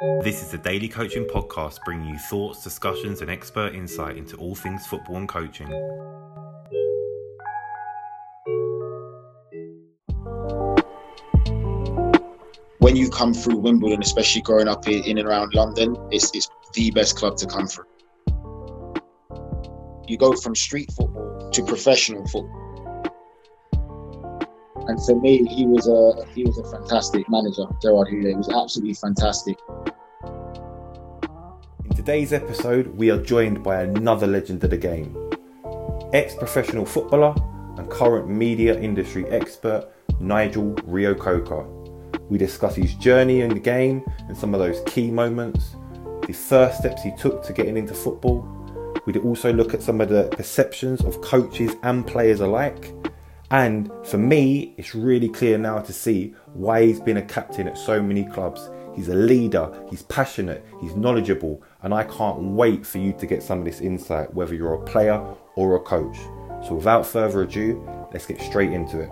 This 0.00 0.42
is 0.42 0.50
the 0.50 0.56
Daily 0.56 0.88
Coaching 0.88 1.26
Podcast, 1.26 1.84
bringing 1.84 2.08
you 2.08 2.18
thoughts, 2.18 2.64
discussions, 2.64 3.20
and 3.20 3.30
expert 3.30 3.74
insight 3.74 4.16
into 4.16 4.34
all 4.38 4.54
things 4.54 4.86
football 4.86 5.16
and 5.16 5.28
coaching. 5.28 5.68
When 12.78 12.96
you 12.96 13.10
come 13.10 13.34
through 13.34 13.58
Wimbledon, 13.58 14.00
especially 14.02 14.40
growing 14.40 14.68
up 14.68 14.88
in 14.88 15.18
and 15.18 15.28
around 15.28 15.52
London, 15.52 15.94
it's, 16.10 16.34
it's 16.34 16.48
the 16.72 16.90
best 16.92 17.16
club 17.16 17.36
to 17.36 17.46
come 17.46 17.66
through. 17.66 17.84
You 20.08 20.16
go 20.16 20.32
from 20.32 20.56
street 20.56 20.90
football 20.92 21.50
to 21.50 21.62
professional 21.62 22.26
football 22.26 22.60
and 24.90 25.00
for 25.04 25.20
me, 25.20 25.46
he 25.46 25.66
was 25.66 25.86
a 25.86 26.26
he 26.34 26.42
was 26.42 26.58
a 26.58 26.64
fantastic 26.64 27.24
manager, 27.28 27.64
Gerard 27.80 28.08
Houllier. 28.08 28.30
He 28.30 28.34
was 28.34 28.48
absolutely 28.48 28.94
fantastic. 28.94 29.56
Today's 32.10 32.32
episode, 32.32 32.88
we 32.96 33.08
are 33.12 33.22
joined 33.22 33.62
by 33.62 33.82
another 33.82 34.26
legend 34.26 34.64
of 34.64 34.70
the 34.70 34.76
game, 34.76 35.16
ex-professional 36.12 36.84
footballer 36.84 37.32
and 37.78 37.88
current 37.88 38.28
media 38.28 38.76
industry 38.80 39.24
expert, 39.26 39.88
Nigel 40.18 40.74
Reo-Coker. 40.86 41.64
We 42.28 42.36
discuss 42.36 42.74
his 42.74 42.94
journey 42.94 43.42
in 43.42 43.50
the 43.50 43.60
game 43.60 44.02
and 44.26 44.36
some 44.36 44.54
of 44.54 44.58
those 44.58 44.82
key 44.86 45.08
moments, 45.08 45.76
the 46.26 46.32
first 46.32 46.78
steps 46.78 47.00
he 47.00 47.14
took 47.16 47.44
to 47.44 47.52
getting 47.52 47.76
into 47.76 47.94
football. 47.94 48.44
We'd 49.06 49.18
also 49.18 49.52
look 49.52 49.72
at 49.72 49.80
some 49.80 50.00
of 50.00 50.08
the 50.08 50.24
perceptions 50.32 51.02
of 51.02 51.20
coaches 51.20 51.76
and 51.84 52.04
players 52.04 52.40
alike 52.40 52.92
and 53.52 53.90
for 54.04 54.18
me, 54.18 54.74
it's 54.76 54.94
really 54.94 55.28
clear 55.28 55.58
now 55.58 55.78
to 55.80 55.92
see 55.92 56.34
why 56.54 56.86
he's 56.86 57.00
been 57.00 57.16
a 57.16 57.22
captain 57.22 57.66
at 57.66 57.76
so 57.76 58.00
many 58.00 58.24
clubs. 58.24 58.68
He's 58.94 59.08
a 59.08 59.14
leader, 59.14 59.70
he's 59.88 60.02
passionate, 60.02 60.64
he's 60.80 60.94
knowledgeable, 60.94 61.62
and 61.82 61.94
I 61.94 62.04
can't 62.04 62.38
wait 62.40 62.84
for 62.84 62.98
you 62.98 63.12
to 63.14 63.26
get 63.26 63.42
some 63.42 63.60
of 63.60 63.64
this 63.64 63.80
insight, 63.80 64.34
whether 64.34 64.54
you're 64.54 64.74
a 64.74 64.84
player 64.84 65.22
or 65.56 65.76
a 65.76 65.80
coach. 65.80 66.18
So 66.66 66.74
without 66.74 67.06
further 67.06 67.42
ado, 67.42 67.82
let's 68.12 68.26
get 68.26 68.40
straight 68.40 68.72
into 68.72 69.00
it. 69.00 69.10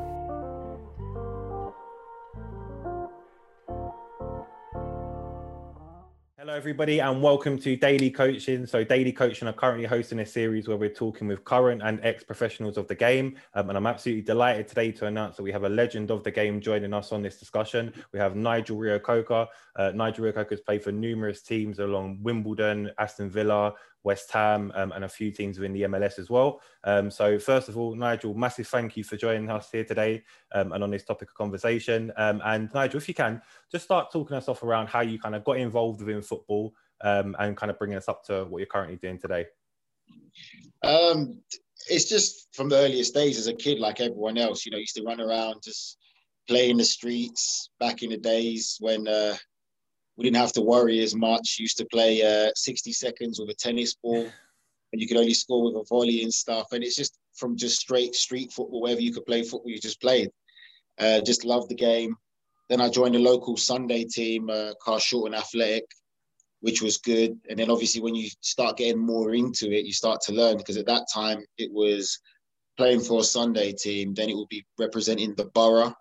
Everybody, 6.58 6.98
and 6.98 7.22
welcome 7.22 7.56
to 7.56 7.76
Daily 7.76 8.10
Coaching. 8.10 8.66
So, 8.66 8.82
Daily 8.82 9.12
Coaching 9.12 9.46
are 9.46 9.52
currently 9.52 9.86
hosting 9.86 10.18
a 10.18 10.26
series 10.26 10.66
where 10.66 10.76
we're 10.76 10.92
talking 10.92 11.28
with 11.28 11.44
current 11.44 11.82
and 11.84 12.00
ex 12.02 12.24
professionals 12.24 12.76
of 12.76 12.88
the 12.88 12.96
game. 12.96 13.36
Um, 13.54 13.68
and 13.68 13.78
I'm 13.78 13.86
absolutely 13.86 14.22
delighted 14.22 14.66
today 14.66 14.90
to 14.90 15.06
announce 15.06 15.36
that 15.36 15.44
we 15.44 15.52
have 15.52 15.62
a 15.62 15.68
legend 15.68 16.10
of 16.10 16.24
the 16.24 16.32
game 16.32 16.60
joining 16.60 16.92
us 16.92 17.12
on 17.12 17.22
this 17.22 17.38
discussion. 17.38 17.94
We 18.12 18.18
have 18.18 18.34
Nigel 18.34 18.76
Reo-Coker. 18.76 19.46
Uh, 19.76 19.92
Nigel 19.94 20.24
Reo-Coker 20.24 20.56
has 20.56 20.60
played 20.60 20.82
for 20.82 20.90
numerous 20.90 21.42
teams 21.42 21.78
along 21.78 22.18
Wimbledon, 22.22 22.90
Aston 22.98 23.30
Villa, 23.30 23.74
West 24.04 24.30
Ham, 24.32 24.72
um, 24.74 24.92
and 24.92 25.04
a 25.04 25.08
few 25.08 25.30
teams 25.30 25.58
within 25.58 25.72
the 25.72 25.82
MLS 25.82 26.18
as 26.18 26.30
well. 26.30 26.60
Um, 26.84 27.10
so, 27.10 27.38
first 27.38 27.68
of 27.68 27.76
all, 27.76 27.94
Nigel, 27.94 28.34
massive 28.34 28.68
thank 28.68 28.96
you 28.96 29.04
for 29.04 29.16
joining 29.16 29.50
us 29.50 29.70
here 29.70 29.84
today 29.84 30.22
um, 30.54 30.72
and 30.72 30.82
on 30.82 30.90
this 30.90 31.04
topic 31.04 31.28
of 31.30 31.34
conversation. 31.34 32.12
Um, 32.16 32.40
and 32.44 32.72
Nigel, 32.74 32.98
if 32.98 33.08
you 33.08 33.14
can, 33.14 33.42
just 33.70 33.84
start 33.84 34.12
talking 34.12 34.36
us 34.36 34.48
off 34.48 34.62
around 34.62 34.88
how 34.88 35.00
you 35.00 35.18
kind 35.18 35.34
of 35.34 35.44
got 35.44 35.58
involved 35.58 36.00
within 36.00 36.22
football 36.22 36.74
um, 37.02 37.36
and 37.38 37.56
kind 37.56 37.70
of 37.70 37.78
bringing 37.78 37.96
us 37.96 38.08
up 38.08 38.24
to 38.24 38.44
what 38.44 38.58
you're 38.58 38.66
currently 38.66 38.96
doing 38.96 39.18
today. 39.18 39.46
Um, 40.82 41.40
it's 41.88 42.08
just 42.08 42.48
from 42.52 42.68
the 42.68 42.76
earliest 42.76 43.14
days 43.14 43.38
as 43.38 43.46
a 43.46 43.54
kid, 43.54 43.78
like 43.78 44.00
everyone 44.00 44.38
else, 44.38 44.64
you 44.64 44.72
know, 44.72 44.78
used 44.78 44.96
to 44.96 45.02
run 45.02 45.20
around, 45.20 45.62
just 45.62 45.96
play 46.48 46.70
in 46.70 46.76
the 46.76 46.84
streets 46.84 47.70
back 47.78 48.02
in 48.02 48.10
the 48.10 48.16
days 48.16 48.76
when 48.80 49.06
uh, 49.06 49.36
we 50.18 50.24
didn't 50.24 50.36
have 50.36 50.52
to 50.54 50.60
worry 50.60 51.00
as 51.00 51.14
much. 51.14 51.58
Used 51.60 51.78
to 51.78 51.86
play 51.86 52.22
uh, 52.22 52.50
60 52.56 52.92
seconds 52.92 53.38
with 53.38 53.50
a 53.50 53.54
tennis 53.54 53.94
ball, 53.94 54.28
and 54.92 55.00
you 55.00 55.06
could 55.06 55.16
only 55.16 55.32
score 55.32 55.62
with 55.64 55.76
a 55.76 55.86
volley 55.88 56.22
and 56.24 56.34
stuff. 56.34 56.66
And 56.72 56.82
it's 56.82 56.96
just 56.96 57.16
from 57.36 57.56
just 57.56 57.80
straight 57.80 58.16
street 58.16 58.52
football, 58.52 58.82
wherever 58.82 59.00
you 59.00 59.14
could 59.14 59.26
play 59.26 59.42
football, 59.42 59.70
you 59.70 59.78
just 59.78 60.00
played. 60.00 60.30
Uh, 60.98 61.20
just 61.20 61.44
loved 61.44 61.70
the 61.70 61.76
game. 61.76 62.16
Then 62.68 62.80
I 62.80 62.88
joined 62.88 63.14
a 63.14 63.20
local 63.20 63.56
Sunday 63.56 64.04
team, 64.04 64.50
uh, 64.50 64.72
and 64.86 65.34
Athletic, 65.34 65.84
which 66.60 66.82
was 66.82 66.98
good. 66.98 67.38
And 67.48 67.56
then 67.56 67.70
obviously 67.70 68.00
when 68.00 68.16
you 68.16 68.28
start 68.40 68.76
getting 68.76 68.98
more 68.98 69.32
into 69.34 69.70
it, 69.70 69.86
you 69.86 69.92
start 69.92 70.20
to 70.22 70.32
learn 70.32 70.56
because 70.56 70.76
at 70.76 70.86
that 70.86 71.06
time 71.14 71.44
it 71.58 71.70
was 71.72 72.18
playing 72.76 73.00
for 73.00 73.20
a 73.20 73.24
Sunday 73.24 73.72
team. 73.72 74.14
Then 74.14 74.28
it 74.28 74.36
would 74.36 74.48
be 74.48 74.66
representing 74.78 75.36
the 75.36 75.46
borough 75.54 75.94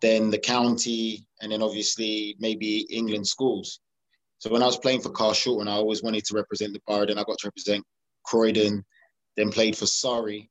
then 0.00 0.30
the 0.30 0.38
county, 0.38 1.26
and 1.40 1.52
then 1.52 1.62
obviously 1.62 2.36
maybe 2.38 2.86
England 2.90 3.26
schools. 3.26 3.80
So 4.38 4.50
when 4.50 4.62
I 4.62 4.66
was 4.66 4.78
playing 4.78 5.02
for 5.02 5.10
Carshalton, 5.10 5.68
I 5.68 5.72
always 5.72 6.02
wanted 6.02 6.24
to 6.26 6.34
represent 6.34 6.72
the 6.72 6.80
borough. 6.86 7.06
Then 7.06 7.18
I 7.18 7.24
got 7.24 7.38
to 7.38 7.48
represent 7.48 7.84
Croydon, 8.24 8.84
then 9.36 9.50
played 9.50 9.76
for 9.76 9.86
Surrey. 9.86 10.50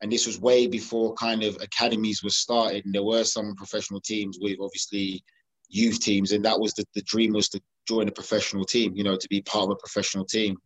And 0.00 0.10
this 0.10 0.26
was 0.26 0.40
way 0.40 0.66
before 0.66 1.14
kind 1.14 1.44
of 1.44 1.56
academies 1.60 2.24
were 2.24 2.30
started. 2.30 2.84
And 2.84 2.92
there 2.92 3.04
were 3.04 3.22
some 3.22 3.54
professional 3.54 4.00
teams 4.00 4.38
with 4.40 4.58
obviously 4.60 5.22
youth 5.68 6.00
teams. 6.00 6.32
And 6.32 6.44
that 6.44 6.58
was 6.58 6.72
the, 6.74 6.84
the 6.96 7.02
dream 7.02 7.32
was 7.32 7.48
to 7.50 7.60
join 7.86 8.08
a 8.08 8.12
professional 8.12 8.64
team, 8.64 8.92
you 8.96 9.04
know, 9.04 9.16
to 9.16 9.28
be 9.28 9.42
part 9.42 9.66
of 9.66 9.70
a 9.70 9.76
professional 9.76 10.24
team. 10.24 10.56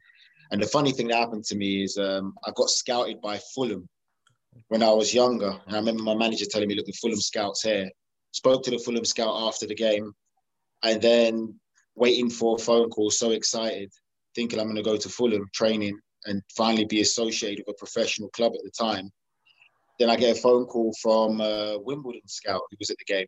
And 0.50 0.62
the 0.62 0.66
funny 0.66 0.92
thing 0.92 1.08
that 1.08 1.18
happened 1.18 1.44
to 1.44 1.56
me 1.56 1.82
is 1.82 1.98
um, 1.98 2.34
I 2.46 2.52
got 2.56 2.70
scouted 2.70 3.20
by 3.20 3.38
Fulham 3.54 3.86
when 4.68 4.82
I 4.82 4.90
was 4.92 5.12
younger. 5.12 5.60
And 5.66 5.76
I 5.76 5.78
remember 5.78 6.02
my 6.02 6.14
manager 6.14 6.46
telling 6.46 6.68
me, 6.68 6.74
look, 6.74 6.86
the 6.86 6.92
Fulham 6.92 7.20
scouts 7.20 7.62
here 7.62 7.90
spoke 8.36 8.62
to 8.62 8.70
the 8.70 8.78
Fulham 8.78 9.06
scout 9.06 9.34
after 9.48 9.66
the 9.66 9.74
game, 9.74 10.12
and 10.82 11.00
then 11.00 11.58
waiting 11.94 12.28
for 12.28 12.56
a 12.56 12.58
phone 12.58 12.90
call, 12.90 13.10
so 13.10 13.30
excited, 13.30 13.90
thinking 14.34 14.60
I'm 14.60 14.66
going 14.66 14.76
to 14.76 14.82
go 14.82 14.98
to 14.98 15.08
Fulham 15.08 15.48
training 15.54 15.98
and 16.26 16.42
finally 16.54 16.84
be 16.84 17.00
associated 17.00 17.64
with 17.66 17.76
a 17.76 17.78
professional 17.78 18.28
club 18.30 18.52
at 18.54 18.62
the 18.62 18.70
time. 18.70 19.10
Then 19.98 20.10
I 20.10 20.16
get 20.16 20.36
a 20.36 20.40
phone 20.40 20.66
call 20.66 20.92
from 21.00 21.40
a 21.40 21.78
Wimbledon 21.78 22.26
scout 22.26 22.60
who 22.70 22.76
was 22.78 22.90
at 22.90 22.98
the 22.98 23.14
game. 23.14 23.26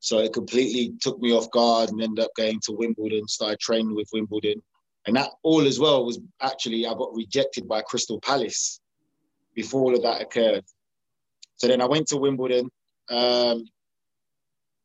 So 0.00 0.18
it 0.18 0.32
completely 0.32 0.94
took 1.00 1.20
me 1.20 1.32
off 1.32 1.50
guard 1.52 1.90
and 1.90 2.02
ended 2.02 2.24
up 2.24 2.32
going 2.36 2.58
to 2.64 2.72
Wimbledon, 2.72 3.28
started 3.28 3.60
training 3.60 3.94
with 3.94 4.08
Wimbledon. 4.12 4.60
And 5.06 5.14
that 5.16 5.30
all 5.44 5.64
as 5.66 5.78
well 5.78 6.04
was 6.04 6.18
actually, 6.40 6.84
I 6.84 6.94
got 6.94 7.14
rejected 7.14 7.68
by 7.68 7.82
Crystal 7.82 8.20
Palace 8.20 8.80
before 9.54 9.82
all 9.82 9.94
of 9.94 10.02
that 10.02 10.20
occurred. 10.20 10.64
So 11.58 11.68
then 11.68 11.80
I 11.80 11.86
went 11.86 12.08
to 12.08 12.16
Wimbledon, 12.16 12.68
um, 13.08 13.64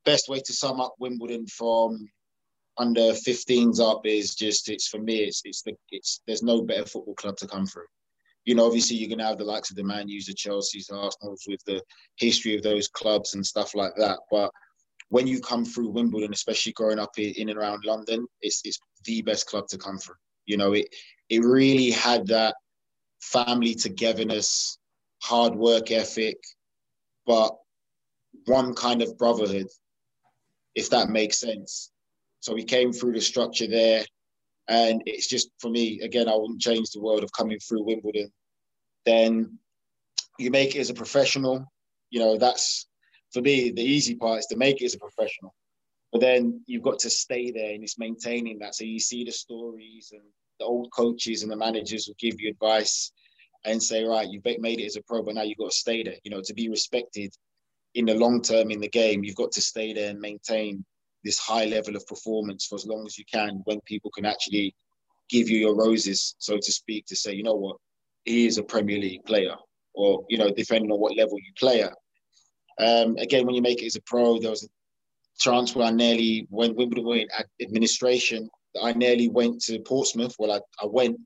best 0.05 0.29
way 0.29 0.39
to 0.39 0.53
sum 0.53 0.79
up 0.79 0.95
Wimbledon 0.99 1.45
from 1.47 2.07
under 2.77 3.01
15s 3.01 3.79
up 3.79 4.05
is 4.05 4.33
just 4.33 4.69
it's 4.69 4.87
for 4.87 4.99
me 4.99 5.17
it's 5.17 5.41
it's 5.45 5.61
the 5.61 5.73
it's 5.91 6.21
there's 6.25 6.41
no 6.41 6.61
better 6.61 6.85
football 6.85 7.15
club 7.15 7.37
to 7.37 7.47
come 7.47 7.65
through. 7.65 7.85
You 8.45 8.55
know, 8.55 8.65
obviously 8.65 8.97
you're 8.97 9.09
gonna 9.09 9.27
have 9.27 9.37
the 9.37 9.43
likes 9.43 9.69
of 9.69 9.75
the 9.75 9.83
Man 9.83 10.07
U's, 10.07 10.25
the 10.25 10.33
Chelsea's, 10.33 10.87
the 10.87 10.95
Arsenal's 10.95 11.43
with 11.47 11.63
the 11.65 11.81
history 12.17 12.55
of 12.55 12.63
those 12.63 12.87
clubs 12.87 13.35
and 13.35 13.45
stuff 13.45 13.75
like 13.75 13.93
that. 13.97 14.19
But 14.31 14.51
when 15.09 15.27
you 15.27 15.41
come 15.41 15.65
through 15.65 15.89
Wimbledon, 15.89 16.33
especially 16.33 16.71
growing 16.71 16.97
up 16.97 17.11
in 17.17 17.49
and 17.49 17.57
around 17.59 17.83
London, 17.85 18.25
it's 18.41 18.61
it's 18.63 18.79
the 19.05 19.21
best 19.21 19.45
club 19.45 19.67
to 19.67 19.77
come 19.77 19.97
through. 19.97 20.15
You 20.45 20.57
know, 20.57 20.73
it 20.73 20.87
it 21.29 21.43
really 21.43 21.91
had 21.91 22.25
that 22.27 22.55
family 23.21 23.75
togetherness, 23.75 24.79
hard 25.21 25.55
work 25.55 25.91
ethic, 25.91 26.37
but 27.27 27.55
one 28.45 28.73
kind 28.73 29.01
of 29.01 29.17
brotherhood 29.17 29.67
if 30.75 30.89
that 30.89 31.09
makes 31.09 31.39
sense. 31.39 31.91
So 32.39 32.53
we 32.53 32.63
came 32.63 32.91
through 32.91 33.13
the 33.13 33.21
structure 33.21 33.67
there. 33.67 34.05
And 34.67 35.03
it's 35.05 35.27
just 35.27 35.49
for 35.59 35.69
me, 35.69 35.99
again, 36.01 36.29
I 36.29 36.35
wouldn't 36.35 36.61
change 36.61 36.91
the 36.91 37.01
world 37.01 37.23
of 37.23 37.31
coming 37.33 37.59
through 37.59 37.83
Wimbledon. 37.83 38.31
Then 39.05 39.57
you 40.39 40.51
make 40.51 40.75
it 40.75 40.79
as 40.79 40.89
a 40.89 40.93
professional. 40.93 41.71
You 42.09 42.19
know, 42.19 42.37
that's 42.37 42.87
for 43.33 43.41
me, 43.41 43.71
the 43.71 43.83
easy 43.83 44.15
part 44.15 44.39
is 44.39 44.45
to 44.47 44.57
make 44.57 44.81
it 44.81 44.85
as 44.85 44.95
a 44.95 44.99
professional. 44.99 45.53
But 46.11 46.21
then 46.21 46.61
you've 46.67 46.83
got 46.83 46.99
to 46.99 47.09
stay 47.09 47.51
there 47.51 47.73
and 47.73 47.83
it's 47.83 47.97
maintaining 47.97 48.59
that. 48.59 48.75
So 48.75 48.83
you 48.83 48.99
see 48.99 49.23
the 49.23 49.31
stories 49.31 50.11
and 50.11 50.21
the 50.59 50.65
old 50.65 50.91
coaches 50.91 51.43
and 51.43 51.51
the 51.51 51.55
managers 51.55 52.07
will 52.07 52.15
give 52.19 52.39
you 52.39 52.49
advice 52.49 53.11
and 53.63 53.81
say, 53.81 54.03
right, 54.03 54.27
you've 54.29 54.43
made 54.59 54.79
it 54.79 54.85
as 54.85 54.95
a 54.95 55.01
pro, 55.03 55.23
but 55.23 55.35
now 55.35 55.43
you've 55.43 55.57
got 55.57 55.71
to 55.71 55.77
stay 55.77 56.03
there. 56.03 56.15
You 56.23 56.31
know, 56.31 56.41
to 56.43 56.53
be 56.53 56.69
respected 56.69 57.33
in 57.95 58.05
the 58.05 58.15
long 58.15 58.41
term 58.41 58.71
in 58.71 58.79
the 58.79 58.89
game, 58.89 59.23
you've 59.23 59.35
got 59.35 59.51
to 59.53 59.61
stay 59.61 59.93
there 59.93 60.09
and 60.09 60.19
maintain 60.19 60.85
this 61.23 61.37
high 61.37 61.65
level 61.65 61.95
of 61.95 62.05
performance 62.07 62.65
for 62.65 62.75
as 62.75 62.85
long 62.85 63.05
as 63.05 63.17
you 63.17 63.25
can 63.31 63.61
when 63.65 63.79
people 63.81 64.11
can 64.11 64.25
actually 64.25 64.73
give 65.29 65.49
you 65.49 65.57
your 65.57 65.75
roses, 65.75 66.35
so 66.39 66.57
to 66.57 66.71
speak, 66.71 67.05
to 67.05 67.15
say, 67.15 67.33
you 67.33 67.43
know 67.43 67.55
what, 67.55 67.77
he 68.25 68.45
is 68.45 68.57
a 68.57 68.63
Premier 68.63 68.99
League 68.99 69.23
player, 69.25 69.55
or, 69.93 70.25
you 70.29 70.37
know, 70.37 70.51
depending 70.51 70.91
on 70.91 70.99
what 70.99 71.15
level 71.15 71.37
you 71.37 71.51
play 71.57 71.83
at. 71.83 71.93
Um, 72.79 73.15
again, 73.17 73.45
when 73.45 73.55
you 73.55 73.61
make 73.61 73.81
it 73.81 73.87
as 73.87 73.95
a 73.95 74.01
pro, 74.01 74.39
there 74.39 74.49
was 74.49 74.63
a 74.63 74.67
chance 75.39 75.75
where 75.75 75.87
I 75.87 75.91
nearly, 75.91 76.47
when 76.49 76.75
Wimbledon 76.75 77.05
went 77.05 77.31
administration, 77.61 78.49
I 78.81 78.93
nearly 78.93 79.27
went 79.27 79.61
to 79.63 79.79
Portsmouth. 79.79 80.35
Well, 80.39 80.51
I, 80.51 80.59
I 80.83 80.87
went, 80.87 81.19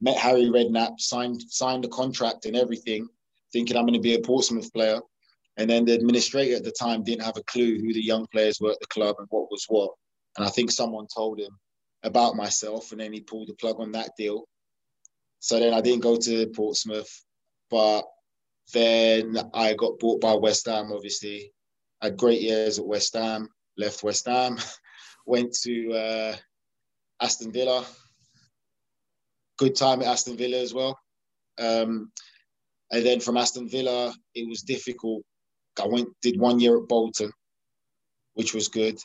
met 0.00 0.16
Harry 0.16 0.44
Redknapp, 0.44 1.00
signed 1.00 1.42
signed 1.48 1.84
the 1.84 1.88
contract 1.88 2.46
and 2.46 2.56
everything, 2.56 3.08
thinking 3.52 3.76
I'm 3.76 3.84
going 3.84 3.94
to 3.94 4.00
be 4.00 4.14
a 4.14 4.20
Portsmouth 4.20 4.72
player. 4.72 5.00
And 5.56 5.68
then 5.68 5.84
the 5.84 5.94
administrator 5.94 6.56
at 6.56 6.64
the 6.64 6.72
time 6.72 7.02
didn't 7.02 7.24
have 7.24 7.36
a 7.36 7.42
clue 7.44 7.78
who 7.78 7.92
the 7.92 8.02
young 8.02 8.26
players 8.32 8.58
were 8.60 8.70
at 8.70 8.80
the 8.80 8.86
club 8.86 9.16
and 9.18 9.28
what 9.30 9.50
was 9.50 9.64
what. 9.68 9.90
and 10.36 10.46
I 10.46 10.50
think 10.50 10.70
someone 10.70 11.06
told 11.14 11.38
him 11.38 11.58
about 12.02 12.36
myself, 12.36 12.90
and 12.90 13.00
then 13.00 13.12
he 13.12 13.20
pulled 13.20 13.48
the 13.48 13.54
plug 13.54 13.78
on 13.78 13.92
that 13.92 14.10
deal. 14.16 14.44
So 15.40 15.58
then 15.58 15.74
I 15.74 15.80
didn't 15.80 16.02
go 16.02 16.16
to 16.16 16.46
Portsmouth, 16.48 17.10
but 17.70 18.04
then 18.72 19.36
I 19.54 19.74
got 19.74 19.98
bought 19.98 20.20
by 20.20 20.34
West 20.34 20.66
Ham. 20.66 20.92
Obviously, 20.92 21.52
had 22.00 22.16
great 22.16 22.40
years 22.40 22.78
at 22.78 22.86
West 22.86 23.14
Ham. 23.14 23.48
Left 23.76 24.02
West 24.02 24.26
Ham, 24.26 24.58
went 25.26 25.52
to 25.62 25.92
uh, 25.92 26.36
Aston 27.20 27.52
Villa. 27.52 27.84
Good 29.58 29.76
time 29.76 30.00
at 30.02 30.08
Aston 30.08 30.36
Villa 30.36 30.58
as 30.58 30.74
well. 30.74 30.98
Um, 31.58 32.10
and 32.90 33.06
then 33.06 33.20
from 33.20 33.36
Aston 33.36 33.68
Villa, 33.68 34.12
it 34.34 34.48
was 34.48 34.62
difficult. 34.62 35.24
I 35.80 35.86
went 35.86 36.08
did 36.22 36.38
one 36.38 36.60
year 36.60 36.78
at 36.78 36.88
Bolton, 36.88 37.32
which 38.34 38.54
was 38.54 38.68
good. 38.68 38.98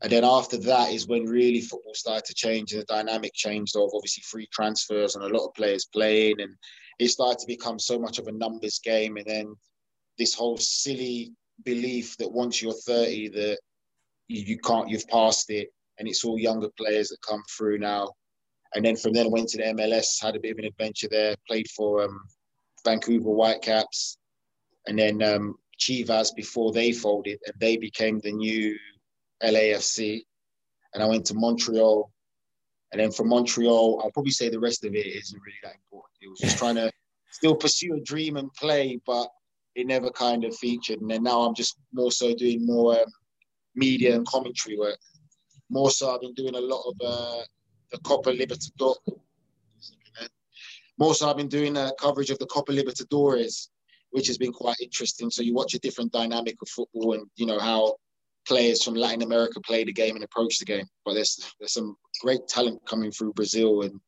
And 0.00 0.12
then 0.12 0.24
after 0.24 0.56
that 0.58 0.92
is 0.92 1.08
when 1.08 1.24
really 1.24 1.60
football 1.60 1.94
started 1.94 2.24
to 2.26 2.34
change 2.34 2.72
and 2.72 2.82
the 2.82 2.86
dynamic 2.86 3.32
changed 3.34 3.74
of 3.76 3.90
obviously 3.92 4.22
free 4.26 4.48
transfers 4.52 5.16
and 5.16 5.24
a 5.24 5.28
lot 5.28 5.46
of 5.46 5.54
players 5.54 5.88
playing. 5.92 6.40
And 6.40 6.54
it 7.00 7.08
started 7.08 7.40
to 7.40 7.46
become 7.46 7.78
so 7.80 7.98
much 7.98 8.18
of 8.18 8.28
a 8.28 8.32
numbers 8.32 8.78
game. 8.78 9.16
And 9.16 9.26
then 9.26 9.54
this 10.16 10.34
whole 10.34 10.56
silly 10.56 11.32
belief 11.64 12.16
that 12.18 12.30
once 12.30 12.62
you're 12.62 12.72
30 12.72 13.28
that 13.30 13.58
you, 14.28 14.58
can't, 14.58 14.88
you've 14.88 15.08
passed 15.08 15.50
it. 15.50 15.68
And 15.98 16.06
it's 16.06 16.24
all 16.24 16.38
younger 16.38 16.68
players 16.78 17.08
that 17.08 17.20
come 17.28 17.42
through 17.56 17.78
now. 17.78 18.12
And 18.74 18.84
then 18.84 18.94
from 18.94 19.14
then 19.14 19.32
went 19.32 19.48
to 19.48 19.56
the 19.56 19.64
MLS, 19.64 20.22
had 20.22 20.36
a 20.36 20.40
bit 20.40 20.52
of 20.52 20.58
an 20.58 20.66
adventure 20.66 21.08
there, 21.10 21.34
played 21.48 21.68
for 21.74 22.04
um, 22.04 22.20
Vancouver 22.84 23.30
Whitecaps, 23.30 24.18
and 24.86 24.98
then 24.98 25.22
um, 25.22 25.56
Chivas 25.78 26.34
before 26.34 26.72
they 26.72 26.92
folded 26.92 27.38
and 27.46 27.54
they 27.58 27.76
became 27.76 28.20
the 28.20 28.32
new 28.32 28.76
LAFC, 29.42 30.22
and 30.94 31.02
I 31.02 31.06
went 31.06 31.26
to 31.26 31.34
Montreal. 31.34 32.10
And 32.92 33.00
then 33.00 33.12
from 33.12 33.28
Montreal, 33.28 34.00
I'll 34.02 34.10
probably 34.10 34.32
say 34.32 34.48
the 34.48 34.60
rest 34.60 34.84
of 34.84 34.94
it 34.94 35.06
isn't 35.06 35.40
really 35.40 35.58
that 35.62 35.74
important. 35.74 36.14
It 36.20 36.28
was 36.28 36.40
just 36.40 36.58
trying 36.62 36.76
to 36.76 36.90
still 37.30 37.54
pursue 37.54 37.94
a 37.94 38.00
dream 38.00 38.36
and 38.36 38.52
play, 38.54 39.00
but 39.06 39.28
it 39.74 39.86
never 39.86 40.10
kind 40.10 40.44
of 40.44 40.56
featured. 40.56 41.00
And 41.00 41.10
then 41.10 41.22
now 41.22 41.42
I'm 41.42 41.54
just 41.54 41.78
more 41.92 42.10
so 42.10 42.34
doing 42.34 42.66
more 42.66 42.98
um, 43.00 43.06
media 43.74 44.16
and 44.16 44.26
commentary 44.26 44.76
work. 44.78 44.98
More 45.70 45.90
so, 45.90 46.14
I've 46.14 46.22
been 46.22 46.34
doing 46.34 46.54
a 46.54 46.60
lot 46.60 46.82
of 46.88 46.94
uh, 47.04 47.42
the 47.92 47.98
Copa 47.98 48.30
Libertadores. 48.30 48.96
More 50.98 51.14
so, 51.14 51.30
I've 51.30 51.36
been 51.36 51.48
doing 51.48 51.76
uh, 51.76 51.90
coverage 52.00 52.30
of 52.30 52.38
the 52.38 52.46
Copa 52.46 52.72
Libertadores, 52.72 53.68
which 54.10 54.26
has 54.26 54.38
been 54.38 54.52
quite 54.52 54.76
interesting. 54.80 55.30
So 55.30 55.42
you 55.42 55.54
watch 55.54 55.74
a 55.74 55.78
different 55.78 56.12
dynamic 56.12 56.56
of 56.62 56.68
football 56.68 57.14
and 57.14 57.26
you 57.36 57.46
know 57.46 57.58
how 57.58 57.96
players 58.46 58.82
from 58.82 58.94
Latin 58.94 59.22
America 59.22 59.60
play 59.60 59.84
the 59.84 59.92
game 59.92 60.14
and 60.14 60.24
approach 60.24 60.58
the 60.58 60.64
game. 60.64 60.86
But 61.04 61.14
there's 61.14 61.52
there's 61.58 61.72
some 61.72 61.96
great 62.22 62.46
talent 62.48 62.80
coming 62.86 63.10
through 63.10 63.34
Brazil 63.34 63.82
and 63.82 64.00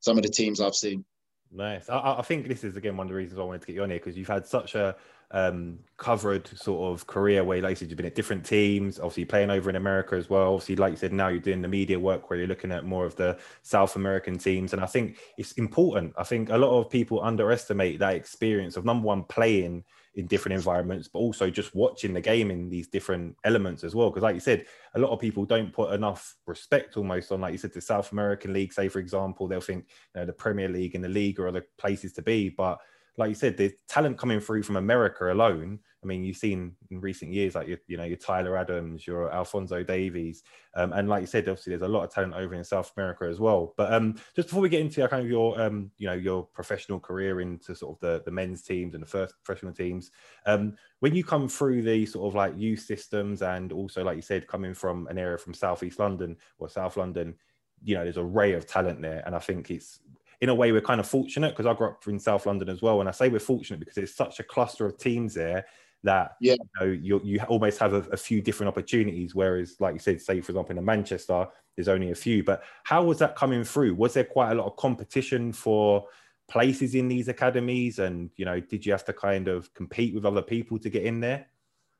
some 0.00 0.16
of 0.16 0.22
the 0.22 0.28
teams 0.28 0.60
I've 0.60 0.74
seen. 0.74 1.04
Nice. 1.50 1.88
I, 1.88 2.16
I 2.18 2.22
think 2.22 2.48
this 2.48 2.64
is 2.64 2.76
again 2.76 2.96
one 2.96 3.06
of 3.06 3.10
the 3.10 3.16
reasons 3.16 3.38
I 3.38 3.44
wanted 3.44 3.60
to 3.62 3.66
get 3.68 3.76
you 3.76 3.82
on 3.82 3.90
here 3.90 3.98
because 3.98 4.16
you've 4.18 4.28
had 4.28 4.46
such 4.46 4.74
a 4.74 4.96
um, 5.30 5.78
covered 5.96 6.46
sort 6.58 6.92
of 6.92 7.06
career 7.06 7.44
where, 7.44 7.60
like 7.60 7.70
you 7.70 7.76
said, 7.76 7.88
you've 7.88 7.96
been 7.96 8.06
at 8.06 8.14
different 8.14 8.44
teams, 8.44 8.98
obviously 8.98 9.24
playing 9.24 9.50
over 9.50 9.70
in 9.70 9.76
America 9.76 10.14
as 10.14 10.30
well. 10.30 10.54
Obviously, 10.54 10.76
like 10.76 10.92
you 10.92 10.96
said, 10.96 11.12
now 11.12 11.28
you're 11.28 11.40
doing 11.40 11.62
the 11.62 11.68
media 11.68 11.98
work 11.98 12.30
where 12.30 12.38
you're 12.38 12.48
looking 12.48 12.72
at 12.72 12.84
more 12.84 13.04
of 13.04 13.16
the 13.16 13.38
South 13.62 13.96
American 13.96 14.38
teams. 14.38 14.72
And 14.72 14.82
I 14.82 14.86
think 14.86 15.18
it's 15.38 15.52
important. 15.52 16.14
I 16.16 16.24
think 16.24 16.50
a 16.50 16.58
lot 16.58 16.78
of 16.78 16.90
people 16.90 17.22
underestimate 17.22 17.98
that 17.98 18.14
experience 18.14 18.76
of 18.76 18.84
number 18.84 19.06
one, 19.06 19.24
playing 19.24 19.84
in 20.16 20.26
different 20.26 20.54
environments, 20.54 21.08
but 21.08 21.18
also 21.18 21.50
just 21.50 21.74
watching 21.74 22.12
the 22.12 22.20
game 22.20 22.50
in 22.50 22.68
these 22.68 22.86
different 22.86 23.36
elements 23.44 23.82
as 23.82 23.94
well. 23.94 24.10
Because, 24.10 24.22
like 24.22 24.34
you 24.34 24.40
said, 24.40 24.66
a 24.94 24.98
lot 24.98 25.10
of 25.10 25.18
people 25.18 25.44
don't 25.44 25.72
put 25.72 25.92
enough 25.92 26.36
respect 26.46 26.96
almost 26.96 27.32
on, 27.32 27.40
like 27.40 27.52
you 27.52 27.58
said, 27.58 27.72
the 27.72 27.80
South 27.80 28.12
American 28.12 28.52
League. 28.52 28.72
Say, 28.72 28.88
for 28.88 29.00
example, 29.00 29.48
they'll 29.48 29.60
think 29.60 29.86
you 30.14 30.20
know, 30.20 30.26
the 30.26 30.32
Premier 30.32 30.68
League 30.68 30.94
and 30.94 31.02
the 31.02 31.08
league 31.08 31.40
are 31.40 31.50
the 31.50 31.64
places 31.78 32.12
to 32.12 32.22
be, 32.22 32.48
but 32.48 32.78
like 33.16 33.28
you 33.28 33.34
said, 33.34 33.56
there's 33.56 33.72
talent 33.88 34.18
coming 34.18 34.40
through 34.40 34.62
from 34.64 34.76
America 34.76 35.32
alone. 35.32 35.78
I 36.02 36.06
mean, 36.06 36.22
you've 36.22 36.36
seen 36.36 36.76
in 36.90 37.00
recent 37.00 37.32
years, 37.32 37.54
like 37.54 37.66
your, 37.66 37.78
you 37.86 37.96
know, 37.96 38.04
your 38.04 38.18
Tyler 38.18 38.58
Adams, 38.58 39.06
your 39.06 39.32
Alphonso 39.32 39.82
Davies, 39.82 40.42
um, 40.74 40.92
and 40.92 41.08
like 41.08 41.22
you 41.22 41.26
said, 41.26 41.48
obviously 41.48 41.70
there's 41.70 41.82
a 41.82 41.88
lot 41.88 42.04
of 42.04 42.12
talent 42.12 42.34
over 42.34 42.54
in 42.54 42.64
South 42.64 42.92
America 42.96 43.24
as 43.24 43.40
well. 43.40 43.72
But 43.76 43.92
um, 43.92 44.16
just 44.36 44.48
before 44.48 44.60
we 44.62 44.68
get 44.68 44.80
into 44.80 45.06
kind 45.08 45.22
of 45.22 45.30
your, 45.30 45.58
um, 45.60 45.90
you 45.96 46.06
know, 46.06 46.14
your 46.14 46.44
professional 46.44 47.00
career 47.00 47.40
into 47.40 47.74
sort 47.74 47.96
of 47.96 48.00
the, 48.00 48.22
the 48.24 48.30
men's 48.30 48.62
teams 48.62 48.94
and 48.94 49.02
the 49.02 49.08
first 49.08 49.34
professional 49.42 49.72
teams, 49.72 50.10
um, 50.44 50.76
when 51.00 51.14
you 51.14 51.24
come 51.24 51.48
through 51.48 51.82
the 51.82 52.04
sort 52.04 52.26
of 52.26 52.34
like 52.34 52.52
youth 52.56 52.80
systems 52.80 53.40
and 53.40 53.72
also, 53.72 54.04
like 54.04 54.16
you 54.16 54.22
said, 54.22 54.46
coming 54.46 54.74
from 54.74 55.06
an 55.06 55.18
area 55.18 55.38
from 55.38 55.54
Southeast 55.54 55.98
London 55.98 56.36
or 56.58 56.68
South 56.68 56.96
London, 56.96 57.34
you 57.82 57.94
know, 57.94 58.02
there's 58.02 58.16
a 58.16 58.24
ray 58.24 58.52
of 58.52 58.66
talent 58.66 59.02
there, 59.02 59.22
and 59.26 59.34
I 59.34 59.38
think 59.38 59.70
it's 59.70 60.00
in 60.40 60.48
a 60.48 60.54
way 60.54 60.72
we're 60.72 60.80
kind 60.80 61.00
of 61.00 61.06
fortunate 61.06 61.50
because 61.50 61.66
I 61.66 61.74
grew 61.74 61.88
up 61.88 62.06
in 62.06 62.18
South 62.18 62.46
London 62.46 62.68
as 62.68 62.82
well. 62.82 63.00
And 63.00 63.08
I 63.08 63.12
say 63.12 63.28
we're 63.28 63.40
fortunate 63.40 63.80
because 63.80 63.96
it's 63.96 64.14
such 64.14 64.40
a 64.40 64.42
cluster 64.42 64.86
of 64.86 64.98
teams 64.98 65.34
there 65.34 65.66
that 66.02 66.36
yeah. 66.40 66.52
you 66.52 66.68
know 66.80 66.86
you, 66.86 67.20
you 67.24 67.40
almost 67.48 67.78
have 67.78 67.94
a, 67.94 68.02
a, 68.10 68.16
few 68.16 68.40
different 68.40 68.68
opportunities. 68.68 69.34
Whereas, 69.34 69.76
like 69.80 69.94
you 69.94 69.98
said, 69.98 70.20
say 70.20 70.40
for 70.40 70.52
example 70.52 70.78
in 70.78 70.84
Manchester, 70.84 71.48
there's 71.76 71.88
only 71.88 72.10
a 72.10 72.14
few. 72.14 72.44
But 72.44 72.62
how 72.84 73.04
was 73.04 73.18
that 73.18 73.36
coming 73.36 73.64
through? 73.64 73.94
Was 73.94 74.14
there 74.14 74.24
quite 74.24 74.52
a 74.52 74.54
lot 74.54 74.66
of 74.66 74.76
competition 74.76 75.52
for 75.52 76.06
places 76.46 76.94
in 76.94 77.08
these 77.08 77.28
academies? 77.28 77.98
And 77.98 78.30
you 78.36 78.44
know, 78.44 78.60
did 78.60 78.84
you 78.84 78.92
have 78.92 79.04
to 79.06 79.12
kind 79.12 79.48
of 79.48 79.72
compete 79.74 80.14
with 80.14 80.26
other 80.26 80.42
people 80.42 80.78
to 80.78 80.90
get 80.90 81.04
in 81.04 81.20
there? 81.20 81.46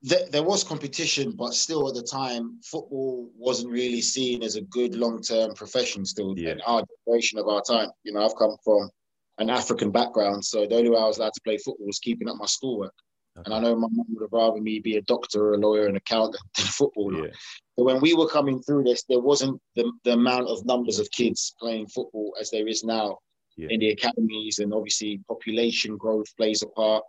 There, 0.04 0.28
there 0.30 0.42
was 0.42 0.62
competition, 0.62 1.32
but 1.32 1.54
still 1.54 1.88
at 1.88 1.94
the 1.94 2.02
time, 2.02 2.60
football 2.62 3.30
wasn't 3.36 3.72
really 3.72 4.02
seen 4.02 4.42
as 4.42 4.54
a 4.54 4.60
good 4.60 4.94
long-term 4.94 5.54
profession. 5.54 6.04
Still, 6.04 6.34
yeah. 6.36 6.50
in 6.50 6.60
our 6.66 6.84
generation 7.06 7.38
of 7.38 7.48
our 7.48 7.62
time, 7.62 7.88
you 8.02 8.12
know, 8.12 8.22
I've 8.22 8.36
come 8.36 8.54
from 8.62 8.90
an 9.38 9.48
African 9.48 9.90
background, 9.90 10.44
so 10.44 10.66
the 10.66 10.76
only 10.76 10.90
way 10.90 10.98
I 10.98 11.06
was 11.06 11.16
allowed 11.16 11.32
to 11.32 11.40
play 11.42 11.56
football 11.56 11.86
was 11.86 11.98
keeping 11.98 12.28
up 12.28 12.36
my 12.36 12.44
schoolwork. 12.44 12.92
Okay. 13.36 13.44
And 13.46 13.54
I 13.54 13.60
know 13.60 13.74
my 13.74 13.88
mum 13.90 14.06
would 14.10 14.22
have 14.22 14.32
rather 14.32 14.60
me 14.60 14.78
be 14.78 14.98
a 14.98 15.02
doctor, 15.02 15.48
or 15.48 15.54
a 15.54 15.58
lawyer, 15.58 15.86
an 15.86 15.96
accountant 15.96 16.44
than 16.56 16.66
a 16.66 16.68
footballer. 16.68 17.26
Yeah. 17.26 17.32
But 17.74 17.84
when 17.84 18.00
we 18.02 18.12
were 18.12 18.28
coming 18.28 18.60
through 18.60 18.84
this, 18.84 19.04
there 19.08 19.20
wasn't 19.20 19.58
the, 19.74 19.90
the 20.04 20.12
amount 20.12 20.48
of 20.48 20.66
numbers 20.66 20.98
of 20.98 21.10
kids 21.12 21.54
playing 21.58 21.86
football 21.86 22.36
as 22.38 22.50
there 22.50 22.68
is 22.68 22.84
now 22.84 23.18
yeah. 23.56 23.68
in 23.70 23.80
the 23.80 23.88
academies, 23.88 24.58
and 24.58 24.74
obviously 24.74 25.20
population 25.28 25.96
growth 25.96 26.26
plays 26.36 26.62
a 26.62 26.66
part. 26.66 27.02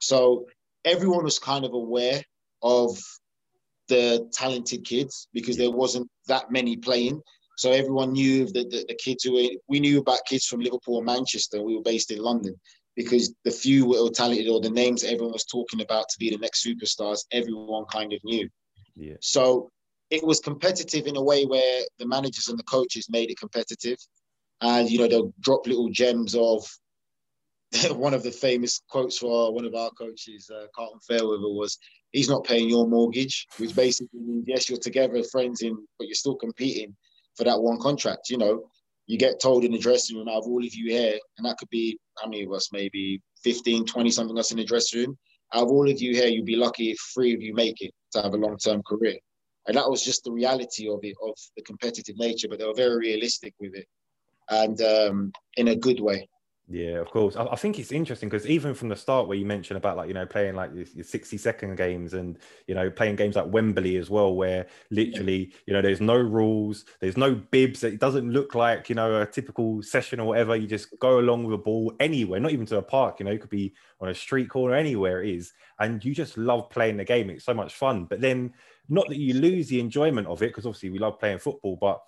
So 0.00 0.46
everyone 0.84 1.24
was 1.24 1.38
kind 1.38 1.64
of 1.64 1.72
aware 1.72 2.22
of 2.62 2.98
the 3.88 4.28
talented 4.32 4.84
kids 4.84 5.28
because 5.32 5.56
there 5.56 5.70
wasn't 5.70 6.08
that 6.28 6.50
many 6.50 6.76
playing. 6.76 7.20
So 7.56 7.72
everyone 7.72 8.12
knew 8.12 8.46
that 8.46 8.70
the, 8.70 8.84
the, 8.88 8.94
kids 8.94 9.24
who 9.24 9.34
were, 9.34 9.48
we 9.68 9.80
knew 9.80 9.98
about 9.98 10.20
kids 10.26 10.46
from 10.46 10.60
Liverpool 10.60 10.98
and 10.98 11.06
Manchester. 11.06 11.62
We 11.62 11.76
were 11.76 11.82
based 11.82 12.10
in 12.10 12.18
London 12.18 12.54
because 12.96 13.34
the 13.44 13.50
few 13.50 13.86
were 13.86 14.08
talented 14.10 14.48
or 14.48 14.60
the 14.60 14.70
names 14.70 15.04
everyone 15.04 15.32
was 15.32 15.44
talking 15.44 15.80
about 15.80 16.08
to 16.08 16.18
be 16.18 16.30
the 16.30 16.38
next 16.38 16.64
superstars, 16.64 17.20
everyone 17.32 17.84
kind 17.86 18.12
of 18.12 18.20
knew. 18.24 18.48
Yeah. 18.96 19.16
So 19.20 19.70
it 20.10 20.24
was 20.24 20.40
competitive 20.40 21.06
in 21.06 21.16
a 21.16 21.22
way 21.22 21.44
where 21.44 21.82
the 21.98 22.06
managers 22.06 22.48
and 22.48 22.58
the 22.58 22.64
coaches 22.64 23.08
made 23.10 23.30
it 23.30 23.38
competitive. 23.38 23.98
And, 24.60 24.90
you 24.90 24.98
know, 24.98 25.08
they'll 25.08 25.34
drop 25.40 25.66
little 25.66 25.88
gems 25.88 26.34
of 26.34 26.66
one 27.90 28.14
of 28.14 28.22
the 28.22 28.30
famous 28.30 28.82
quotes 28.88 29.18
for 29.18 29.54
one 29.54 29.64
of 29.64 29.74
our 29.74 29.90
coaches, 29.90 30.50
uh, 30.50 30.66
Carlton 30.74 31.00
Fairweather, 31.06 31.48
was 31.48 31.78
he's 32.12 32.28
not 32.28 32.44
paying 32.44 32.68
your 32.68 32.88
mortgage, 32.88 33.46
which 33.58 33.74
basically 33.74 34.20
means 34.20 34.44
yes, 34.46 34.68
you're 34.68 34.78
together 34.78 35.16
as 35.16 35.30
friends 35.30 35.62
in, 35.62 35.76
but 35.98 36.08
you're 36.08 36.14
still 36.14 36.34
competing 36.34 36.96
for 37.36 37.44
that 37.44 37.60
one 37.60 37.78
contract. 37.78 38.28
You 38.28 38.38
know, 38.38 38.64
you 39.06 39.18
get 39.18 39.40
told 39.40 39.64
in 39.64 39.72
the 39.72 39.78
dressing 39.78 40.16
room, 40.16 40.28
out 40.28 40.38
of 40.38 40.46
all 40.46 40.64
of 40.64 40.74
you 40.74 40.90
here, 40.90 41.18
and 41.38 41.46
that 41.46 41.58
could 41.58 41.70
be 41.70 41.98
how 42.20 42.28
many 42.28 42.42
of 42.42 42.52
us, 42.52 42.70
maybe 42.72 43.20
15, 43.44 43.86
20 43.86 44.10
something 44.10 44.38
us 44.38 44.50
in 44.50 44.56
the 44.56 44.64
dressing 44.64 45.00
room. 45.00 45.18
Out 45.54 45.64
of 45.64 45.70
all 45.70 45.88
of 45.88 46.00
you 46.00 46.12
here, 46.12 46.28
you'd 46.28 46.44
be 46.44 46.56
lucky 46.56 46.90
if 46.90 46.98
three 47.14 47.34
of 47.34 47.42
you 47.42 47.54
make 47.54 47.80
it 47.80 47.92
to 48.12 48.22
have 48.22 48.34
a 48.34 48.36
long-term 48.36 48.82
career. 48.82 49.16
And 49.66 49.76
that 49.76 49.88
was 49.90 50.04
just 50.04 50.24
the 50.24 50.32
reality 50.32 50.88
of 50.88 51.00
it, 51.02 51.16
of 51.22 51.34
the 51.56 51.62
competitive 51.62 52.16
nature, 52.18 52.48
but 52.48 52.58
they 52.58 52.66
were 52.66 52.74
very 52.74 52.96
realistic 52.96 53.54
with 53.60 53.74
it 53.74 53.86
and 54.48 54.80
um, 54.80 55.32
in 55.56 55.68
a 55.68 55.76
good 55.76 56.00
way. 56.00 56.28
Yeah, 56.72 57.00
of 57.00 57.10
course. 57.10 57.34
I, 57.34 57.46
I 57.46 57.56
think 57.56 57.80
it's 57.80 57.90
interesting 57.90 58.28
because 58.28 58.46
even 58.46 58.74
from 58.74 58.90
the 58.90 58.94
start, 58.96 59.26
where 59.26 59.36
you 59.36 59.44
mentioned 59.44 59.76
about 59.76 59.96
like 59.96 60.06
you 60.06 60.14
know 60.14 60.24
playing 60.24 60.54
like 60.54 60.72
your, 60.72 60.84
your 60.94 61.02
sixty 61.04 61.36
second 61.36 61.74
games 61.76 62.14
and 62.14 62.38
you 62.68 62.76
know 62.76 62.88
playing 62.88 63.16
games 63.16 63.34
like 63.34 63.52
Wembley 63.52 63.96
as 63.96 64.08
well, 64.08 64.36
where 64.36 64.68
literally 64.92 65.52
you 65.66 65.72
know 65.72 65.82
there's 65.82 66.00
no 66.00 66.14
rules, 66.14 66.84
there's 67.00 67.16
no 67.16 67.34
bibs. 67.34 67.82
It 67.82 67.98
doesn't 67.98 68.30
look 68.30 68.54
like 68.54 68.88
you 68.88 68.94
know 68.94 69.20
a 69.20 69.26
typical 69.26 69.82
session 69.82 70.20
or 70.20 70.28
whatever. 70.28 70.54
You 70.54 70.68
just 70.68 70.96
go 71.00 71.18
along 71.18 71.42
with 71.42 71.54
a 71.54 71.62
ball 71.62 71.92
anywhere, 71.98 72.38
not 72.38 72.52
even 72.52 72.66
to 72.66 72.78
a 72.78 72.82
park. 72.82 73.18
You 73.18 73.26
know, 73.26 73.32
it 73.32 73.40
could 73.40 73.50
be 73.50 73.74
on 74.00 74.08
a 74.08 74.14
street 74.14 74.48
corner, 74.48 74.76
anywhere 74.76 75.24
it 75.24 75.34
is, 75.34 75.52
and 75.80 76.04
you 76.04 76.14
just 76.14 76.38
love 76.38 76.70
playing 76.70 76.98
the 76.98 77.04
game. 77.04 77.30
It's 77.30 77.44
so 77.44 77.54
much 77.54 77.74
fun. 77.74 78.04
But 78.04 78.20
then, 78.20 78.52
not 78.88 79.08
that 79.08 79.18
you 79.18 79.34
lose 79.34 79.66
the 79.66 79.80
enjoyment 79.80 80.28
of 80.28 80.40
it, 80.40 80.50
because 80.50 80.66
obviously 80.66 80.90
we 80.90 81.00
love 81.00 81.18
playing 81.18 81.38
football, 81.40 81.76
but 81.80 82.00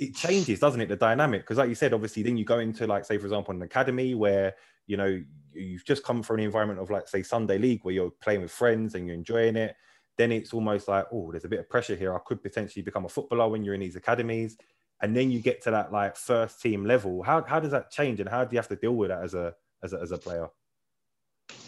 it 0.00 0.14
changes, 0.14 0.58
doesn't 0.58 0.80
it? 0.80 0.88
The 0.88 0.96
dynamic, 0.96 1.42
because 1.42 1.58
like 1.58 1.68
you 1.68 1.74
said, 1.74 1.92
obviously, 1.92 2.22
then 2.22 2.38
you 2.38 2.44
go 2.44 2.58
into 2.58 2.86
like, 2.86 3.04
say, 3.04 3.18
for 3.18 3.26
example, 3.26 3.54
an 3.54 3.60
academy 3.62 4.14
where 4.14 4.54
you 4.86 4.96
know 4.96 5.22
you've 5.52 5.84
just 5.84 6.02
come 6.02 6.22
from 6.22 6.38
an 6.38 6.44
environment 6.44 6.80
of 6.80 6.90
like, 6.90 7.06
say, 7.06 7.22
Sunday 7.22 7.58
league 7.58 7.80
where 7.82 7.94
you're 7.94 8.10
playing 8.10 8.40
with 8.40 8.50
friends 8.50 8.94
and 8.94 9.06
you're 9.06 9.14
enjoying 9.14 9.56
it. 9.56 9.76
then 10.16 10.32
it's 10.32 10.52
almost 10.52 10.88
like, 10.88 11.06
oh, 11.12 11.30
there's 11.30 11.44
a 11.44 11.48
bit 11.48 11.60
of 11.60 11.68
pressure 11.68 11.96
here. 11.96 12.14
I 12.14 12.18
could 12.26 12.42
potentially 12.42 12.82
become 12.82 13.04
a 13.04 13.08
footballer 13.08 13.48
when 13.48 13.64
you're 13.64 13.74
in 13.74 13.80
these 13.80 13.96
academies. 13.96 14.56
And 15.02 15.16
then 15.16 15.30
you 15.30 15.40
get 15.40 15.62
to 15.62 15.70
that 15.70 15.92
like 15.92 16.14
first 16.16 16.60
team 16.60 16.84
level. 16.84 17.22
How, 17.22 17.42
how 17.42 17.58
does 17.58 17.70
that 17.70 17.90
change 17.90 18.20
and 18.20 18.28
how 18.28 18.44
do 18.44 18.54
you 18.54 18.58
have 18.58 18.68
to 18.68 18.76
deal 18.76 18.92
with 18.92 19.08
that 19.08 19.22
as 19.22 19.34
a, 19.34 19.54
as 19.82 19.92
a, 19.94 20.00
as 20.00 20.12
a 20.12 20.18
player? 20.18 20.48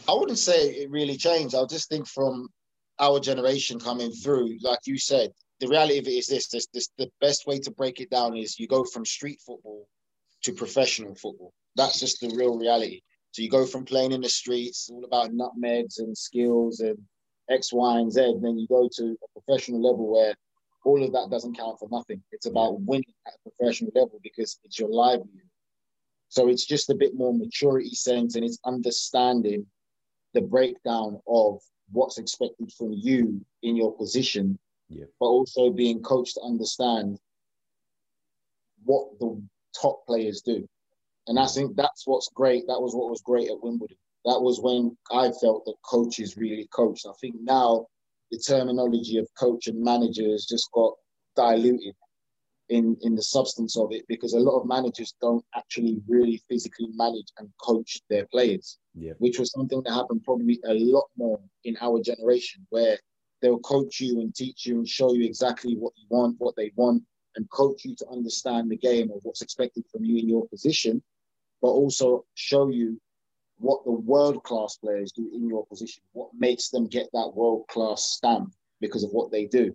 I 0.08 0.12
wouldn't 0.12 0.38
say 0.38 0.68
it 0.68 0.90
really 0.90 1.16
changed. 1.16 1.54
I'll 1.54 1.66
just 1.66 1.88
think 1.88 2.06
from 2.06 2.48
our 3.00 3.20
generation 3.20 3.78
coming 3.80 4.12
through, 4.12 4.58
like 4.60 4.80
you 4.84 4.98
said, 4.98 5.30
the 5.60 5.68
reality 5.68 5.98
of 5.98 6.06
it 6.06 6.12
is 6.12 6.26
this, 6.26 6.48
this, 6.48 6.66
this 6.74 6.88
the 6.98 7.10
best 7.20 7.46
way 7.46 7.58
to 7.60 7.70
break 7.70 8.00
it 8.00 8.10
down 8.10 8.36
is 8.36 8.58
you 8.58 8.66
go 8.66 8.84
from 8.84 9.04
street 9.04 9.40
football 9.46 9.86
to 10.42 10.52
professional 10.52 11.14
football. 11.14 11.52
That's 11.76 12.00
just 12.00 12.20
the 12.20 12.34
real 12.36 12.58
reality. 12.58 13.00
So 13.30 13.42
you 13.42 13.48
go 13.48 13.64
from 13.64 13.84
playing 13.84 14.12
in 14.12 14.20
the 14.20 14.28
streets, 14.28 14.90
all 14.92 15.04
about 15.04 15.32
nutmegs 15.32 15.98
and 15.98 16.16
skills 16.16 16.80
and 16.80 16.98
X, 17.48 17.72
Y, 17.72 17.98
and 17.98 18.12
Z. 18.12 18.20
And 18.20 18.44
then 18.44 18.58
you 18.58 18.66
go 18.68 18.88
to 18.92 19.16
a 19.22 19.40
professional 19.40 19.82
level 19.82 20.12
where 20.12 20.34
all 20.84 21.02
of 21.02 21.12
that 21.12 21.30
doesn't 21.30 21.56
count 21.56 21.78
for 21.78 21.88
nothing. 21.90 22.22
It's 22.32 22.46
about 22.46 22.80
winning 22.80 23.14
at 23.26 23.34
a 23.34 23.50
professional 23.50 23.92
level 23.94 24.20
because 24.22 24.58
it's 24.64 24.78
your 24.78 24.90
livelihood. 24.90 25.48
So 26.28 26.48
it's 26.48 26.66
just 26.66 26.90
a 26.90 26.94
bit 26.94 27.14
more 27.14 27.32
maturity 27.32 27.94
sense 27.94 28.36
and 28.36 28.44
it's 28.44 28.58
understanding 28.64 29.66
the 30.34 30.40
breakdown 30.40 31.20
of 31.26 31.60
what's 31.90 32.18
expected 32.18 32.72
from 32.72 32.92
you 32.92 33.44
in 33.62 33.76
your 33.76 33.94
position, 33.96 34.58
yeah. 34.92 35.04
but 35.18 35.26
also 35.26 35.70
being 35.70 36.00
coached 36.02 36.34
to 36.34 36.42
understand 36.42 37.18
what 38.84 39.06
the 39.20 39.42
top 39.80 40.04
players 40.06 40.42
do. 40.42 40.66
And 41.28 41.38
I 41.38 41.46
think 41.46 41.76
that's 41.76 42.06
what's 42.06 42.28
great. 42.34 42.66
That 42.66 42.80
was 42.80 42.94
what 42.94 43.10
was 43.10 43.22
great 43.22 43.48
at 43.48 43.62
Wimbledon 43.62 43.96
that 44.24 44.40
was 44.40 44.60
when 44.60 44.96
I 45.10 45.30
felt 45.40 45.64
that 45.64 45.74
coaches 45.84 46.36
really 46.36 46.68
coached. 46.72 47.06
I 47.06 47.12
think 47.20 47.36
now 47.40 47.86
the 48.30 48.38
terminology 48.38 49.18
of 49.18 49.28
coach 49.38 49.66
and 49.66 49.82
manager 49.82 50.30
has 50.30 50.46
just 50.46 50.70
got 50.72 50.92
diluted 51.36 51.94
in, 52.68 52.96
in 53.02 53.14
the 53.14 53.22
substance 53.22 53.76
of 53.76 53.92
it 53.92 54.04
because 54.08 54.32
a 54.32 54.38
lot 54.38 54.60
of 54.60 54.66
managers 54.66 55.14
don't 55.20 55.44
actually 55.56 56.00
really 56.06 56.40
physically 56.48 56.88
manage 56.94 57.26
and 57.38 57.48
coach 57.60 58.00
their 58.08 58.26
players, 58.26 58.78
yeah. 58.94 59.12
which 59.18 59.38
was 59.38 59.50
something 59.50 59.82
that 59.82 59.92
happened 59.92 60.22
probably 60.24 60.60
a 60.66 60.74
lot 60.74 61.06
more 61.16 61.40
in 61.64 61.76
our 61.80 62.00
generation 62.00 62.64
where 62.70 62.98
they'll 63.42 63.58
coach 63.58 64.00
you 64.00 64.20
and 64.20 64.34
teach 64.34 64.64
you 64.64 64.76
and 64.78 64.88
show 64.88 65.12
you 65.12 65.24
exactly 65.24 65.76
what 65.76 65.92
you 65.96 66.06
want, 66.08 66.36
what 66.38 66.56
they 66.56 66.72
want, 66.76 67.02
and 67.36 67.50
coach 67.50 67.84
you 67.84 67.94
to 67.96 68.08
understand 68.08 68.70
the 68.70 68.76
game 68.76 69.10
of 69.10 69.20
what's 69.22 69.42
expected 69.42 69.84
from 69.90 70.04
you 70.04 70.18
in 70.18 70.28
your 70.28 70.46
position, 70.48 71.02
but 71.60 71.68
also 71.68 72.24
show 72.34 72.68
you 72.68 73.00
what 73.58 73.84
the 73.84 73.92
world 73.92 74.42
class 74.42 74.76
players 74.76 75.12
do 75.12 75.30
in 75.34 75.48
your 75.48 75.66
position, 75.66 76.02
what 76.12 76.30
makes 76.36 76.68
them 76.68 76.86
get 76.86 77.08
that 77.12 77.32
world 77.34 77.64
class 77.68 78.04
stamp 78.04 78.52
because 78.80 79.04
of 79.04 79.10
what 79.10 79.30
they 79.30 79.46
do. 79.46 79.74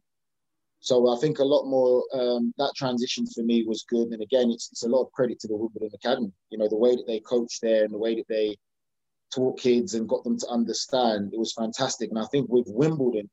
So 0.79 1.13
I 1.13 1.19
think 1.19 1.39
a 1.39 1.43
lot 1.43 1.65
more 1.65 2.03
um, 2.13 2.53
that 2.57 2.73
transition 2.75 3.25
for 3.25 3.43
me 3.43 3.63
was 3.63 3.85
good. 3.89 4.09
And 4.09 4.21
again, 4.21 4.51
it's, 4.51 4.69
it's 4.71 4.83
a 4.83 4.89
lot 4.89 5.03
of 5.03 5.11
credit 5.11 5.39
to 5.39 5.47
the 5.47 5.55
Wimbledon 5.55 5.89
Academy. 5.93 6.31
You 6.49 6.59
know, 6.59 6.69
the 6.69 6.77
way 6.77 6.95
that 6.95 7.07
they 7.07 7.19
coached 7.19 7.61
there 7.61 7.83
and 7.83 7.93
the 7.93 7.97
way 7.97 8.15
that 8.15 8.27
they 8.27 8.55
taught 9.33 9.59
kids 9.59 9.95
and 9.95 10.07
got 10.07 10.23
them 10.23 10.37
to 10.39 10.47
understand, 10.47 11.33
it 11.33 11.39
was 11.39 11.53
fantastic. 11.53 12.09
And 12.09 12.19
I 12.19 12.25
think 12.25 12.47
with 12.49 12.67
Wimbledon, 12.67 13.29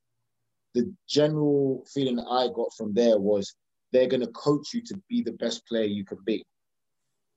the 0.74 0.92
general 1.08 1.84
feeling 1.92 2.16
that 2.16 2.26
I 2.28 2.48
got 2.48 2.72
from 2.76 2.92
there 2.94 3.18
was 3.18 3.54
they're 3.92 4.08
going 4.08 4.20
to 4.20 4.32
coach 4.32 4.74
you 4.74 4.82
to 4.82 5.00
be 5.08 5.22
the 5.22 5.32
best 5.32 5.66
player 5.66 5.84
you 5.84 6.04
can 6.04 6.18
be. 6.26 6.44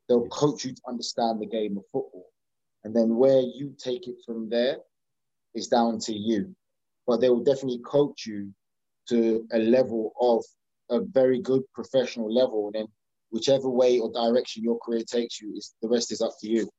They'll 0.10 0.28
coach 0.28 0.66
you 0.66 0.74
to 0.74 0.82
understand 0.88 1.40
the 1.40 1.46
game 1.46 1.78
of 1.78 1.84
football. 1.92 2.26
And 2.84 2.96
then 2.96 3.16
where 3.16 3.42
you 3.42 3.76
take 3.78 4.08
it 4.08 4.16
from 4.26 4.50
there 4.50 4.78
is 5.54 5.68
down 5.68 6.00
to 6.00 6.14
you. 6.14 6.56
But 7.06 7.22
they 7.22 7.30
will 7.30 7.44
definitely 7.44 7.82
coach 7.86 8.26
you 8.26 8.54
to 9.10 9.46
a 9.52 9.60
level 9.60 10.14
of 10.20 10.44
a 10.90 11.02
very 11.02 11.40
good 11.40 11.64
professional 11.74 12.34
level. 12.34 12.68
And 12.68 12.76
then 12.76 12.88
whichever 13.30 13.70
way 13.70 14.00
or 14.00 14.12
direction 14.12 14.64
your 14.64 14.80
career 14.80 15.04
takes 15.04 15.40
you, 15.42 15.54
is 15.56 15.76
the 15.82 15.90
rest 15.90 16.12
is 16.12 16.22
up 16.22 16.34
to 16.42 16.50
you. 16.50 16.70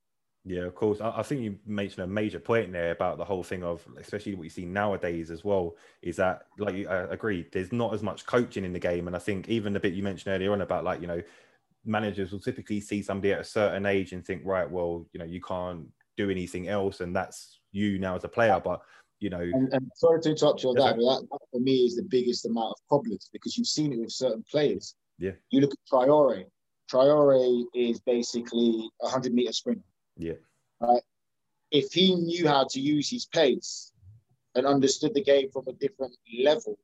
Yeah, 0.45 0.63
of 0.63 0.75
course. 0.75 1.01
I, 1.01 1.13
I, 1.19 1.23
think 1.23 1.43
you 1.43 1.59
mentioned 1.67 2.05
a 2.05 2.07
major 2.07 2.41
point 2.41 2.73
there 2.73 2.91
about 2.91 3.19
the 3.19 3.25
whole 3.25 3.43
thing 3.43 3.63
of, 3.63 3.87
especially 3.99 4.35
what 4.35 4.45
you 4.45 4.51
see 4.51 4.65
nowadays 4.65 5.31
as 5.31 5.45
well, 5.45 5.77
is 6.01 6.17
that, 6.17 6.47
like, 6.59 6.75
you, 6.75 6.89
I 6.89 7.13
agree, 7.13 7.47
there's 7.53 7.73
not 7.73 7.93
as 7.93 8.03
much 8.03 8.25
coaching 8.25 8.65
in 8.65 8.73
the 8.73 8.79
game. 8.79 9.09
And 9.09 9.17
I 9.17 9.19
think 9.19 9.49
even 9.49 9.73
the 9.73 9.81
bit 9.81 9.95
you 9.95 10.03
mentioned 10.03 10.35
earlier 10.35 10.53
on 10.53 10.63
about, 10.63 10.85
like, 10.85 11.01
you 11.01 11.07
know, 11.07 11.23
managers 11.85 12.33
will 12.33 12.41
typically 12.41 12.81
see 12.81 13.03
somebody 13.03 13.33
at 13.33 13.41
a 13.41 13.45
certain 13.45 13.87
age 13.87 14.13
and 14.13 14.25
think, 14.25 14.43
right, 14.45 14.71
well, 14.71 15.07
you 15.13 15.19
know, 15.19 15.27
you 15.27 15.41
can't 15.41 15.87
do 16.17 16.31
anything 16.31 16.69
else, 16.69 17.01
and 17.01 17.17
that's 17.17 17.61
you 17.73 17.99
now 17.99 18.17
as 18.17 18.25
a 18.25 18.29
player. 18.29 18.61
But 18.63 18.81
you 19.21 19.31
know, 19.31 19.41
and, 19.41 19.73
and 19.73 19.91
sorry 19.95 20.21
to 20.23 20.31
interrupt 20.31 20.63
you 20.63 20.71
on 20.71 20.77
that, 20.77 20.97
but 20.97 21.03
that, 21.03 21.27
that 21.31 21.39
for 21.51 21.61
me 21.61 21.87
is 21.87 21.97
the 21.97 22.03
biggest 22.03 22.45
amount 22.45 22.73
of 22.73 22.89
problems 22.89 23.31
because 23.33 23.57
you've 23.57 23.67
seen 23.67 23.93
it 23.93 24.01
with 24.01 24.13
certain 24.13 24.45
players. 24.51 24.95
Yeah, 25.19 25.33
you 25.51 25.61
look 25.61 25.73
at 25.73 25.79
Traoré. 25.91 26.45
Traoré 26.93 27.65
is 27.75 28.01
basically 28.01 28.89
a 29.03 29.09
hundred 29.09 29.33
meter 29.33 29.53
sprinter. 29.53 29.83
Yeah, 30.19 30.35
right. 30.81 31.03
If 31.71 31.93
he 31.93 32.15
knew 32.15 32.47
how 32.47 32.67
to 32.71 32.81
use 32.81 33.09
his 33.11 33.27
pace 33.27 33.93
and 34.55 34.67
understood 34.67 35.15
the 35.15 35.23
game 35.23 35.51
from 35.51 35.65
a 35.69 35.73
different 35.73 36.15
level, 36.43 36.79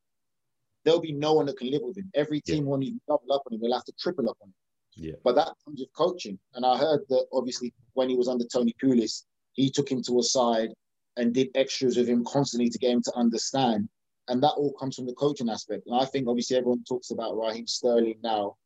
there'll 0.84 1.00
be 1.00 1.12
no 1.12 1.34
one 1.34 1.46
that 1.46 1.58
can 1.58 1.70
live 1.70 1.82
with 1.82 1.96
him. 1.96 2.10
Every 2.14 2.40
team 2.40 2.64
yeah. 2.64 2.70
want 2.70 2.84
to 2.84 2.92
double 3.08 3.32
up 3.32 3.42
on 3.46 3.54
him, 3.54 3.60
they'll 3.60 3.72
have 3.72 3.84
to 3.84 3.94
triple 3.98 4.28
up 4.28 4.36
on 4.42 4.48
him. 4.48 4.54
Yeah. 4.96 5.14
But 5.24 5.34
that 5.36 5.52
comes 5.64 5.80
with 5.80 5.92
coaching. 5.94 6.38
And 6.54 6.64
I 6.64 6.76
heard 6.76 7.00
that 7.08 7.26
obviously 7.32 7.72
when 7.94 8.08
he 8.08 8.16
was 8.16 8.28
under 8.28 8.44
Tony 8.44 8.74
Pulis, 8.82 9.24
he 9.52 9.70
took 9.70 9.90
him 9.90 10.02
to 10.02 10.18
a 10.18 10.22
side 10.22 10.70
and 11.16 11.32
did 11.32 11.48
extras 11.54 11.96
with 11.96 12.08
him 12.08 12.24
constantly 12.24 12.68
to 12.70 12.78
get 12.78 12.90
him 12.90 13.02
to 13.02 13.12
understand. 13.16 13.88
And 14.28 14.42
that 14.42 14.52
all 14.52 14.72
comes 14.72 14.96
from 14.96 15.06
the 15.06 15.14
coaching 15.14 15.48
aspect. 15.48 15.86
And 15.86 15.96
I 16.00 16.04
think 16.04 16.28
obviously 16.28 16.56
everyone 16.56 16.84
talks 16.88 17.10
about 17.10 17.36
Raheem 17.36 17.66
Sterling 17.66 18.18
now, 18.22 18.56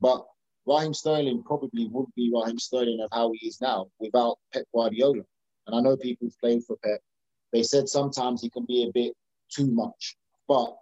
but 0.00 0.24
Raheem 0.66 0.94
Sterling 0.94 1.42
probably 1.42 1.88
would 1.88 2.06
be 2.16 2.32
Raheem 2.34 2.58
Sterling 2.58 3.00
of 3.00 3.10
how 3.12 3.32
he 3.32 3.46
is 3.46 3.60
now 3.60 3.86
without 3.98 4.38
Pep 4.52 4.64
Guardiola. 4.74 5.22
And 5.66 5.76
I 5.76 5.80
know 5.80 5.96
people 5.96 6.26
who've 6.26 6.40
played 6.40 6.64
for 6.64 6.76
Pep. 6.82 7.00
They 7.52 7.62
said 7.62 7.88
sometimes 7.88 8.40
he 8.40 8.50
can 8.50 8.64
be 8.64 8.84
a 8.84 8.92
bit 8.92 9.12
too 9.50 9.70
much, 9.70 10.16
but 10.48 10.74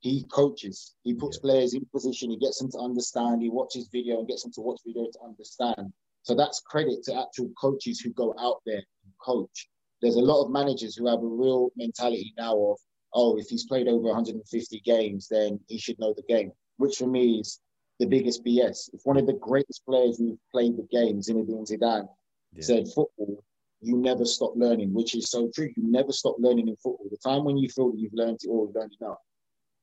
he 0.00 0.24
coaches. 0.24 0.94
He 1.02 1.14
puts 1.14 1.38
yeah. 1.38 1.42
players 1.42 1.74
in 1.74 1.84
position. 1.86 2.30
He 2.30 2.38
gets 2.38 2.58
them 2.58 2.70
to 2.72 2.78
understand. 2.78 3.42
He 3.42 3.50
watches 3.50 3.88
video 3.90 4.18
and 4.18 4.28
gets 4.28 4.42
them 4.42 4.52
to 4.52 4.60
watch 4.60 4.80
video 4.86 5.04
to 5.10 5.18
understand. 5.24 5.92
So 6.22 6.34
that's 6.34 6.60
credit 6.60 7.02
to 7.04 7.20
actual 7.20 7.50
coaches 7.60 8.00
who 8.00 8.10
go 8.12 8.34
out 8.38 8.60
there 8.64 8.76
and 8.76 9.12
coach. 9.20 9.68
There's 10.00 10.16
a 10.16 10.20
lot 10.20 10.44
of 10.44 10.50
managers 10.50 10.94
who 10.94 11.06
have 11.06 11.22
a 11.22 11.26
real 11.26 11.70
mentality 11.76 12.32
now 12.36 12.56
of, 12.56 12.78
oh, 13.14 13.38
if 13.38 13.48
he's 13.48 13.66
played 13.66 13.88
over 13.88 14.06
150 14.08 14.80
games, 14.84 15.28
then 15.30 15.60
he 15.68 15.78
should 15.78 15.98
know 15.98 16.14
the 16.14 16.22
game, 16.22 16.52
which 16.76 16.96
for 16.96 17.06
me 17.06 17.40
is 17.40 17.60
the 18.00 18.06
biggest 18.06 18.44
BS. 18.44 18.90
If 18.92 19.00
one 19.04 19.16
of 19.16 19.26
the 19.26 19.34
greatest 19.34 19.84
players 19.86 20.18
who've 20.18 20.38
played 20.50 20.76
the 20.76 20.86
game, 20.90 21.20
Zinedine 21.20 21.70
Zidane, 21.70 22.08
yeah. 22.52 22.62
said 22.62 22.88
football, 22.88 23.42
you 23.80 23.96
never 23.96 24.24
stop 24.24 24.52
learning, 24.56 24.92
which 24.92 25.14
is 25.14 25.30
so 25.30 25.50
true. 25.54 25.70
You 25.76 25.82
never 25.90 26.12
stop 26.12 26.36
learning 26.38 26.68
in 26.68 26.76
football. 26.76 27.06
The 27.10 27.18
time 27.18 27.44
when 27.44 27.56
you 27.56 27.68
feel 27.68 27.90
that 27.92 27.98
you've 27.98 28.14
learned 28.14 28.40
it 28.42 28.48
all, 28.48 28.66
you've 28.66 28.74
learned 28.74 28.96
enough 29.00 29.18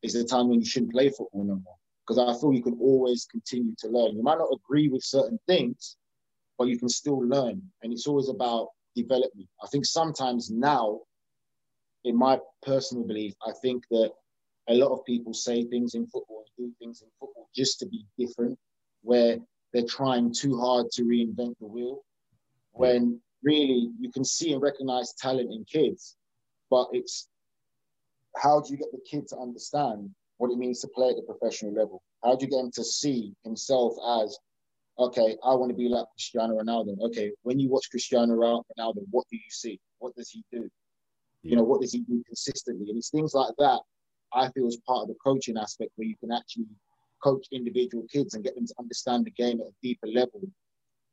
is 0.01 0.13
the 0.13 0.23
time 0.23 0.49
when 0.49 0.59
you 0.59 0.65
shouldn't 0.65 0.91
play 0.91 1.09
football 1.09 1.43
no 1.43 1.61
more. 1.63 1.75
Because 2.05 2.17
I 2.17 2.39
feel 2.39 2.53
you 2.53 2.63
can 2.63 2.77
always 2.81 3.25
continue 3.25 3.75
to 3.79 3.87
learn. 3.87 4.15
You 4.15 4.23
might 4.23 4.39
not 4.39 4.49
agree 4.51 4.89
with 4.89 5.03
certain 5.03 5.39
things, 5.47 5.97
but 6.57 6.67
you 6.67 6.79
can 6.79 6.89
still 6.89 7.19
learn. 7.19 7.61
And 7.83 7.93
it's 7.93 8.07
always 8.07 8.29
about 8.29 8.69
development. 8.95 9.47
I 9.63 9.67
think 9.67 9.85
sometimes 9.85 10.49
now, 10.49 11.01
in 12.03 12.17
my 12.17 12.39
personal 12.63 13.05
belief, 13.05 13.35
I 13.45 13.51
think 13.61 13.83
that 13.91 14.11
a 14.69 14.73
lot 14.73 14.91
of 14.91 15.05
people 15.05 15.33
say 15.33 15.63
things 15.65 15.95
in 15.95 16.05
football 16.07 16.45
and 16.45 16.67
do 16.67 16.73
things 16.79 17.01
in 17.01 17.07
football 17.19 17.49
just 17.55 17.79
to 17.79 17.85
be 17.87 18.05
different, 18.17 18.57
where 19.01 19.37
they're 19.73 19.85
trying 19.85 20.33
too 20.33 20.57
hard 20.59 20.87
to 20.91 21.03
reinvent 21.03 21.57
the 21.59 21.67
wheel. 21.67 22.03
When 22.73 23.19
really 23.43 23.91
you 23.99 24.11
can 24.11 24.23
see 24.23 24.53
and 24.53 24.61
recognize 24.61 25.13
talent 25.13 25.51
in 25.51 25.65
kids, 25.65 26.15
but 26.69 26.87
it's 26.91 27.27
how 28.37 28.61
do 28.61 28.71
you 28.71 28.77
get 28.77 28.91
the 28.91 29.01
kid 29.09 29.27
to 29.29 29.37
understand 29.37 30.09
what 30.37 30.51
it 30.51 30.57
means 30.57 30.79
to 30.81 30.87
play 30.87 31.09
at 31.09 31.15
the 31.15 31.23
professional 31.23 31.73
level? 31.73 32.01
How 32.23 32.35
do 32.35 32.45
you 32.45 32.51
get 32.51 32.59
him 32.59 32.71
to 32.75 32.83
see 32.83 33.33
himself 33.43 33.93
as, 34.23 34.37
okay, 34.97 35.37
I 35.43 35.53
want 35.55 35.69
to 35.71 35.75
be 35.75 35.89
like 35.89 36.05
Cristiano 36.15 36.57
Ronaldo. 36.57 36.99
Okay, 37.07 37.31
when 37.43 37.59
you 37.59 37.69
watch 37.69 37.89
Cristiano 37.89 38.35
Ronaldo, 38.35 39.03
what 39.09 39.25
do 39.29 39.37
you 39.37 39.49
see? 39.49 39.79
What 39.99 40.15
does 40.15 40.29
he 40.29 40.43
do? 40.51 40.69
You 41.43 41.55
know, 41.55 41.63
what 41.63 41.81
does 41.81 41.91
he 41.91 42.01
do 42.01 42.23
consistently? 42.25 42.89
And 42.89 42.97
it's 42.97 43.09
things 43.09 43.33
like 43.33 43.53
that 43.57 43.81
I 44.33 44.49
feel 44.51 44.67
is 44.67 44.77
part 44.87 45.03
of 45.03 45.07
the 45.07 45.15
coaching 45.23 45.57
aspect 45.57 45.91
where 45.95 46.07
you 46.07 46.15
can 46.17 46.31
actually 46.31 46.65
coach 47.23 47.47
individual 47.51 48.05
kids 48.11 48.33
and 48.33 48.43
get 48.43 48.55
them 48.55 48.65
to 48.65 48.73
understand 48.79 49.25
the 49.25 49.31
game 49.31 49.61
at 49.61 49.67
a 49.67 49.73
deeper 49.81 50.07
level 50.07 50.41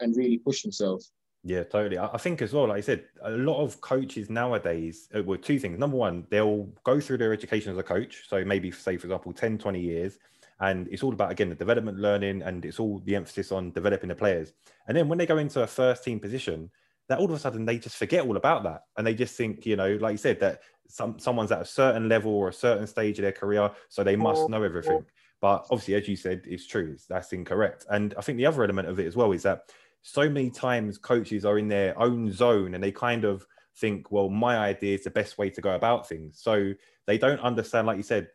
and 0.01 0.17
really 0.17 0.39
push 0.39 0.63
themselves. 0.63 1.13
Yeah, 1.45 1.63
totally. 1.63 1.99
I 1.99 2.19
think 2.19 2.43
as 2.43 2.53
well, 2.53 2.69
like 2.69 2.79
I 2.79 2.81
said, 2.81 3.05
a 3.23 3.31
lot 3.31 3.63
of 3.63 3.81
coaches 3.81 4.29
nowadays, 4.29 5.09
uh, 5.17 5.23
well, 5.23 5.39
two 5.39 5.59
things. 5.59 5.79
Number 5.79 5.97
one, 5.97 6.27
they'll 6.31 6.65
go 6.85 7.01
through 7.01 7.19
their 7.19 7.33
education 7.33 7.73
as 7.73 7.79
a 7.79 7.83
coach. 7.83 8.25
So 8.29 8.45
maybe, 8.45 8.71
say, 8.71 8.97
for 8.97 9.07
example, 9.07 9.33
10, 9.33 9.59
20 9.59 9.81
years. 9.81 10.19
And 10.61 10.89
it's 10.91 11.05
all 11.05 11.13
about, 11.13 11.31
again, 11.31 11.49
the 11.49 11.55
development 11.55 11.99
learning 11.99 12.43
and 12.43 12.65
it's 12.65 12.81
all 12.81 13.01
the 13.05 13.15
emphasis 13.15 13.53
on 13.53 13.71
developing 13.71 14.09
the 14.09 14.17
players. 14.17 14.53
And 14.89 14.97
then 14.97 15.09
when 15.09 15.17
they 15.17 15.27
go 15.27 15.39
into 15.39 15.63
a 15.63 15.67
first 15.67 16.03
team 16.03 16.19
position, 16.19 16.71
that 17.09 17.19
all 17.19 17.27
of 17.27 17.31
a 17.31 17.39
sudden 17.39 17.65
they 17.65 17.79
just 17.79 17.97
forget 17.97 18.27
all 18.27 18.37
about 18.37 18.65
that. 18.65 18.83
And 18.97 19.07
they 19.07 19.15
just 19.15 19.37
think, 19.37 19.65
you 19.65 19.77
know, 19.77 19.97
like 20.01 20.13
you 20.13 20.19
said, 20.19 20.41
that 20.41 20.63
some 20.89 21.19
someone's 21.19 21.53
at 21.53 21.63
a 21.63 21.67
certain 21.67 22.09
level 22.09 22.33
or 22.33 22.49
a 22.49 22.53
certain 22.53 22.87
stage 22.87 23.19
of 23.19 23.23
their 23.23 23.33
career, 23.33 23.71
so 23.89 24.03
they 24.03 24.17
must 24.17 24.49
know 24.49 24.63
everything. 24.63 25.05
But 25.41 25.67
obviously, 25.71 25.95
as 25.95 26.09
you 26.09 26.17
said, 26.17 26.43
it's 26.47 26.67
true. 26.67 26.97
That's 27.09 27.33
incorrect. 27.33 27.87
And 27.91 28.15
I 28.19 28.23
think 28.23 28.39
the 28.39 28.47
other 28.47 28.65
element 28.65 28.89
of 28.89 28.99
it 28.99 29.07
as 29.07 29.15
well 29.15 29.33
is 29.33 29.45
that 29.45 29.71
so 30.03 30.29
many 30.29 30.51
times 30.51 30.99
coaches 30.99 31.45
are 31.45 31.59
in 31.59 31.69
their 31.69 31.99
own 32.01 32.33
zone 32.33 32.75
and 32.75 32.83
they 32.83 32.91
kind 32.91 33.25
of 33.25 33.47
think, 33.77 34.11
well, 34.11 34.29
my 34.29 34.59
idea 34.59 34.95
is 34.95 35.05
the 35.05 35.11
best 35.11 35.39
way 35.39 35.51
to 35.51 35.61
go 35.61 35.75
about 35.75 36.09
things. 36.09 36.41
So 36.41 36.73
they 37.07 37.19
don't 37.19 37.41
understand, 37.41 37.87
like 37.87 37.97
you 37.97 38.03
said, 38.03 38.29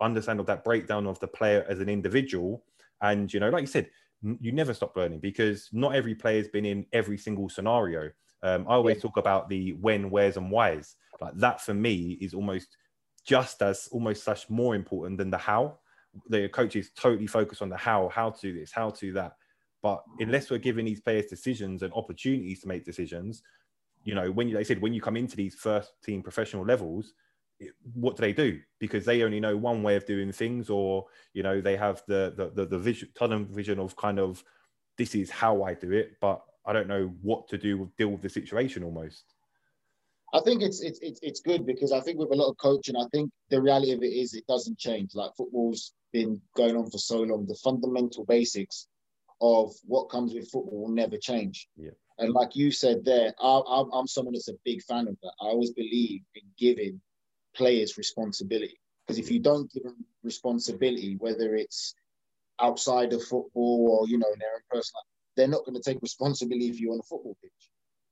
understand 0.00 0.40
of 0.40 0.46
that 0.46 0.64
breakdown 0.64 1.06
of 1.06 1.18
the 1.18 1.26
player 1.26 1.64
as 1.68 1.80
an 1.80 1.88
individual. 1.88 2.64
And 3.02 3.32
you 3.32 3.40
know, 3.40 3.50
like 3.50 3.62
you 3.62 3.66
said, 3.66 3.90
you 4.22 4.52
never 4.52 4.72
stop 4.72 4.96
learning 4.96 5.20
because 5.20 5.68
not 5.72 5.94
every 5.94 6.14
player 6.14 6.38
has 6.38 6.48
been 6.48 6.64
in 6.64 6.86
every 6.92 7.18
single 7.18 7.48
scenario. 7.48 8.10
Um, 8.42 8.66
I 8.68 8.74
always 8.74 8.96
yeah. 8.96 9.02
talk 9.02 9.16
about 9.16 9.48
the 9.48 9.72
when, 9.72 10.10
where's, 10.10 10.36
and 10.36 10.50
why's. 10.50 10.96
Like 11.20 11.36
that 11.36 11.60
for 11.60 11.74
me 11.74 12.18
is 12.20 12.34
almost 12.34 12.76
just 13.24 13.62
as 13.62 13.88
almost 13.90 14.22
such 14.24 14.48
more 14.50 14.74
important 14.74 15.18
than 15.18 15.30
the 15.30 15.38
how. 15.38 15.78
The 16.28 16.48
coaches 16.48 16.90
totally 16.96 17.26
focus 17.26 17.60
on 17.62 17.68
the 17.68 17.76
how, 17.76 18.08
how 18.08 18.30
to 18.30 18.40
do 18.40 18.58
this, 18.58 18.70
how 18.70 18.90
to 18.90 19.00
do 19.00 19.12
that. 19.14 19.32
But 19.82 20.02
unless 20.18 20.50
we're 20.50 20.58
giving 20.58 20.84
these 20.84 21.00
players 21.00 21.26
decisions 21.26 21.82
and 21.82 21.92
opportunities 21.92 22.60
to 22.60 22.68
make 22.68 22.84
decisions, 22.84 23.42
you 24.04 24.14
know, 24.14 24.30
when 24.30 24.48
you, 24.48 24.54
they 24.54 24.64
said 24.64 24.80
when 24.80 24.94
you 24.94 25.00
come 25.00 25.16
into 25.16 25.36
these 25.36 25.54
first 25.54 25.92
team 26.02 26.22
professional 26.22 26.64
levels, 26.64 27.14
what 27.94 28.16
do 28.16 28.20
they 28.20 28.32
do? 28.32 28.60
Because 28.78 29.04
they 29.04 29.22
only 29.22 29.40
know 29.40 29.56
one 29.56 29.82
way 29.82 29.96
of 29.96 30.06
doing 30.06 30.32
things, 30.32 30.68
or 30.70 31.06
you 31.32 31.42
know, 31.42 31.60
they 31.60 31.76
have 31.76 32.02
the 32.06 32.32
the 32.36 32.50
the, 32.50 32.66
the 32.66 32.78
vision, 32.78 33.08
tunnel 33.14 33.44
vision 33.44 33.78
of 33.78 33.96
kind 33.96 34.18
of 34.18 34.44
this 34.96 35.14
is 35.14 35.30
how 35.30 35.62
I 35.62 35.74
do 35.74 35.92
it, 35.92 36.16
but 36.20 36.42
I 36.66 36.72
don't 36.72 36.88
know 36.88 37.12
what 37.22 37.48
to 37.48 37.58
do 37.58 37.78
with 37.78 37.96
deal 37.96 38.08
with 38.08 38.22
the 38.22 38.28
situation 38.28 38.84
almost. 38.84 39.33
I 40.34 40.40
think 40.40 40.62
it's 40.62 40.80
it's 40.82 40.98
it's 41.00 41.20
it's 41.22 41.40
good 41.40 41.64
because 41.64 41.92
I 41.92 42.00
think 42.00 42.18
with 42.18 42.32
a 42.32 42.34
lot 42.34 42.50
of 42.50 42.56
coaching, 42.56 42.96
I 42.96 43.06
think 43.12 43.30
the 43.50 43.62
reality 43.62 43.92
of 43.92 44.02
it 44.02 44.12
is 44.12 44.34
it 44.34 44.46
doesn't 44.48 44.78
change. 44.78 45.14
Like 45.14 45.30
football's 45.36 45.92
been 46.12 46.40
going 46.56 46.76
on 46.76 46.90
for 46.90 46.98
so 46.98 47.20
long, 47.20 47.46
the 47.46 47.54
fundamental 47.62 48.24
basics 48.24 48.88
of 49.40 49.72
what 49.84 50.10
comes 50.10 50.34
with 50.34 50.50
football 50.50 50.82
will 50.82 50.94
never 50.94 51.16
change. 51.16 51.68
Yeah. 51.76 51.90
And 52.18 52.32
like 52.32 52.56
you 52.56 52.72
said 52.72 53.04
there, 53.04 53.32
I, 53.40 53.60
am 53.68 53.90
I'm 53.92 54.08
someone 54.08 54.34
that's 54.34 54.48
a 54.48 54.58
big 54.64 54.82
fan 54.82 55.06
of 55.06 55.16
that. 55.22 55.32
I 55.40 55.46
always 55.46 55.70
believe 55.70 56.22
in 56.34 56.42
giving 56.58 57.00
players 57.54 57.96
responsibility 57.96 58.78
because 59.06 59.18
if 59.18 59.30
you 59.30 59.38
don't 59.38 59.72
give 59.72 59.84
them 59.84 60.04
responsibility, 60.24 61.16
whether 61.20 61.54
it's 61.54 61.94
outside 62.60 63.12
of 63.12 63.22
football 63.22 63.98
or 64.00 64.08
you 64.08 64.18
know 64.18 64.32
in 64.32 64.38
their 64.40 64.54
own 64.54 64.62
personal, 64.68 65.02
they're 65.36 65.46
not 65.46 65.64
going 65.64 65.80
to 65.80 65.90
take 65.90 66.02
responsibility 66.02 66.72
for 66.72 66.78
you're 66.78 66.92
on 66.92 67.00
a 67.00 67.02
football 67.04 67.36
pitch. 67.40 67.70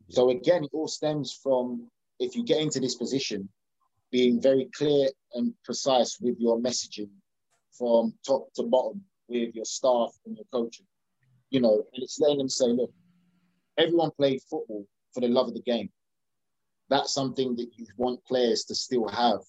So 0.09 0.31
again, 0.31 0.65
it 0.65 0.71
all 0.73 0.89
stems 0.89 1.33
from 1.33 1.89
if 2.23 2.37
you 2.37 2.45
get 2.45 2.61
into 2.61 2.81
this 2.81 2.95
position, 2.95 3.49
being 4.11 4.41
very 4.41 4.69
clear 4.77 5.09
and 5.35 5.55
precise 5.65 6.19
with 6.21 6.37
your 6.39 6.59
messaging 6.59 7.11
from 7.77 8.15
top 8.27 8.53
to 8.55 8.63
bottom 8.63 9.03
with 9.29 9.55
your 9.55 9.65
staff 9.65 10.11
and 10.27 10.37
your 10.37 10.45
coaching. 10.53 10.87
You 11.51 11.61
know, 11.61 11.85
and 11.93 12.03
it's 12.03 12.19
letting 12.21 12.39
them 12.39 12.49
say, 12.49 12.67
look, 12.67 12.93
everyone 13.79 14.11
played 14.17 14.41
football 14.49 14.87
for 15.13 15.21
the 15.21 15.29
love 15.29 15.49
of 15.49 15.55
the 15.55 15.63
game. 15.63 15.91
That's 16.89 17.15
something 17.15 17.57
that 17.57 17.69
you 17.77 17.87
want 17.97 18.25
players 18.25 18.65
to 18.65 18.75
still 18.75 19.09
have 19.09 19.41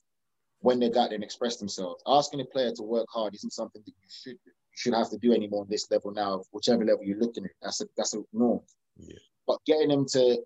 when 0.59 0.79
they 0.79 0.89
got 0.89 1.09
there 1.09 1.15
and 1.15 1.23
express 1.23 1.57
themselves. 1.57 2.01
Asking 2.07 2.41
a 2.41 2.45
player 2.45 2.71
to 2.75 2.83
work 2.83 3.05
hard 3.09 3.35
isn't 3.35 3.51
something 3.51 3.81
that 3.85 3.91
you 3.91 4.07
should 4.09 4.37
do. 4.45 4.51
You 4.51 4.75
should 4.75 4.93
have 4.93 5.09
to 5.11 5.17
do 5.17 5.33
anymore 5.33 5.61
on 5.61 5.67
this 5.69 5.91
level 5.91 6.11
now, 6.11 6.43
whichever 6.51 6.85
level 6.85 7.03
you're 7.03 7.19
looking 7.19 7.45
at. 7.45 7.51
That's 7.61 7.81
a 7.81 7.85
that's 7.97 8.15
a 8.15 8.21
norm. 8.31 8.61
Yeah. 8.97 9.17
But 9.45 9.59
getting 9.65 9.89
them 9.89 10.05
to 10.13 10.41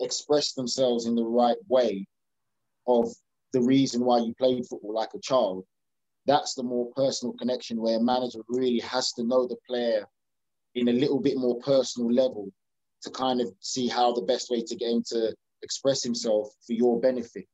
express 0.00 0.52
themselves 0.52 1.06
in 1.06 1.14
the 1.14 1.24
right 1.24 1.56
way 1.68 2.06
of 2.86 3.08
the 3.52 3.60
reason 3.60 4.04
why 4.04 4.18
you 4.18 4.34
played 4.34 4.66
football 4.66 4.94
like 4.94 5.14
a 5.14 5.20
child, 5.20 5.64
that's 6.26 6.54
the 6.54 6.62
more 6.62 6.90
personal 6.94 7.32
connection 7.34 7.80
where 7.80 7.98
a 7.98 8.02
manager 8.02 8.40
really 8.48 8.80
has 8.80 9.12
to 9.12 9.24
know 9.24 9.46
the 9.46 9.56
player 9.66 10.06
in 10.74 10.88
a 10.88 10.92
little 10.92 11.20
bit 11.20 11.36
more 11.36 11.58
personal 11.60 12.12
level 12.12 12.52
to 13.02 13.10
kind 13.10 13.40
of 13.40 13.48
see 13.60 13.86
how 13.86 14.12
the 14.12 14.22
best 14.22 14.50
way 14.50 14.62
to 14.62 14.76
get 14.76 14.90
him 14.90 15.02
to 15.06 15.34
express 15.62 16.02
himself 16.02 16.48
for 16.66 16.72
your 16.72 17.00
benefit. 17.00 17.46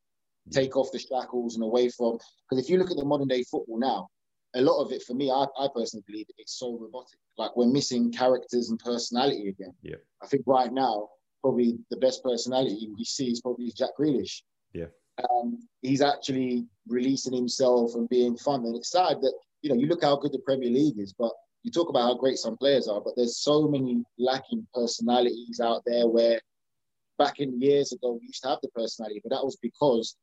Mm. 0.49 0.53
Take 0.53 0.77
off 0.77 0.91
the 0.93 0.99
shackles 0.99 1.55
and 1.55 1.65
away 1.65 1.89
from 1.91 2.19
because 2.49 2.65
if 2.65 2.71
you 2.71 2.79
look 2.79 2.91
at 2.91 2.97
the 2.97 3.05
modern 3.05 3.29
day 3.29 3.45
football 3.45 3.79
now, 3.79 4.09
a 4.55 4.61
lot 4.61 4.83
of 4.83 4.93
it 4.93 5.03
for 5.03 5.15
me, 5.15 5.31
I, 5.31 5.45
I 5.59 5.69
personally 5.75 6.05
believe 6.07 6.27
it's 6.39 6.59
so 6.59 6.77
robotic. 6.79 7.19
Like 7.39 7.57
we're 7.57 7.67
missing 7.67 8.13
characters 8.13 8.71
and 8.71 8.79
personality 8.79 9.49
again. 9.49 9.73
Yeah. 9.83 9.97
I 10.23 10.27
think 10.27 10.43
right 10.47 10.73
now, 10.73 11.09
probably 11.43 11.79
the 11.91 11.97
best 11.97 12.23
personality 12.23 12.89
we 12.97 13.05
see 13.05 13.31
is 13.31 13.41
probably 13.41 13.73
Jack 13.77 13.91
Grealish. 13.99 14.43
Yeah. 14.73 14.87
Um, 15.31 15.59
he's 15.83 16.01
actually 16.01 16.67
releasing 16.89 17.35
himself 17.35 17.95
and 17.95 18.09
being 18.09 18.37
fun. 18.37 18.65
And 18.65 18.77
it's 18.77 18.91
sad 18.91 19.21
that, 19.21 19.35
you 19.61 19.71
know, 19.71 19.77
you 19.77 19.87
look 19.87 20.03
how 20.03 20.17
good 20.17 20.33
the 20.33 20.39
Premier 20.39 20.71
League 20.71 20.99
is, 20.99 21.13
but 21.13 21.33
you 21.63 21.71
talk 21.71 21.89
about 21.89 22.03
how 22.03 22.15
great 22.15 22.39
some 22.39 22.57
players 22.57 22.89
are, 22.89 23.01
but 23.01 23.15
there's 23.17 23.39
so 23.39 23.69
many 23.69 24.03
lacking 24.19 24.67
personalities 24.75 25.61
out 25.61 25.83
there 25.87 26.09
where 26.09 26.41
back 27.19 27.39
in 27.39 27.61
years 27.61 27.93
ago 27.93 28.19
we 28.21 28.27
used 28.27 28.43
to 28.43 28.49
have 28.49 28.59
the 28.63 28.69
personality, 28.69 29.21
but 29.23 29.31
that 29.31 29.45
was 29.45 29.57
because 29.63 30.17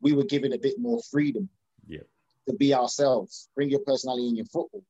we 0.00 0.12
were 0.12 0.24
given 0.24 0.52
a 0.52 0.58
bit 0.58 0.74
more 0.78 1.00
freedom 1.10 1.48
yeah. 1.86 2.00
to 2.48 2.54
be 2.54 2.74
ourselves, 2.74 3.48
bring 3.54 3.70
your 3.70 3.80
personality 3.80 4.28
in 4.28 4.36
your 4.36 4.46
football. 4.46 4.82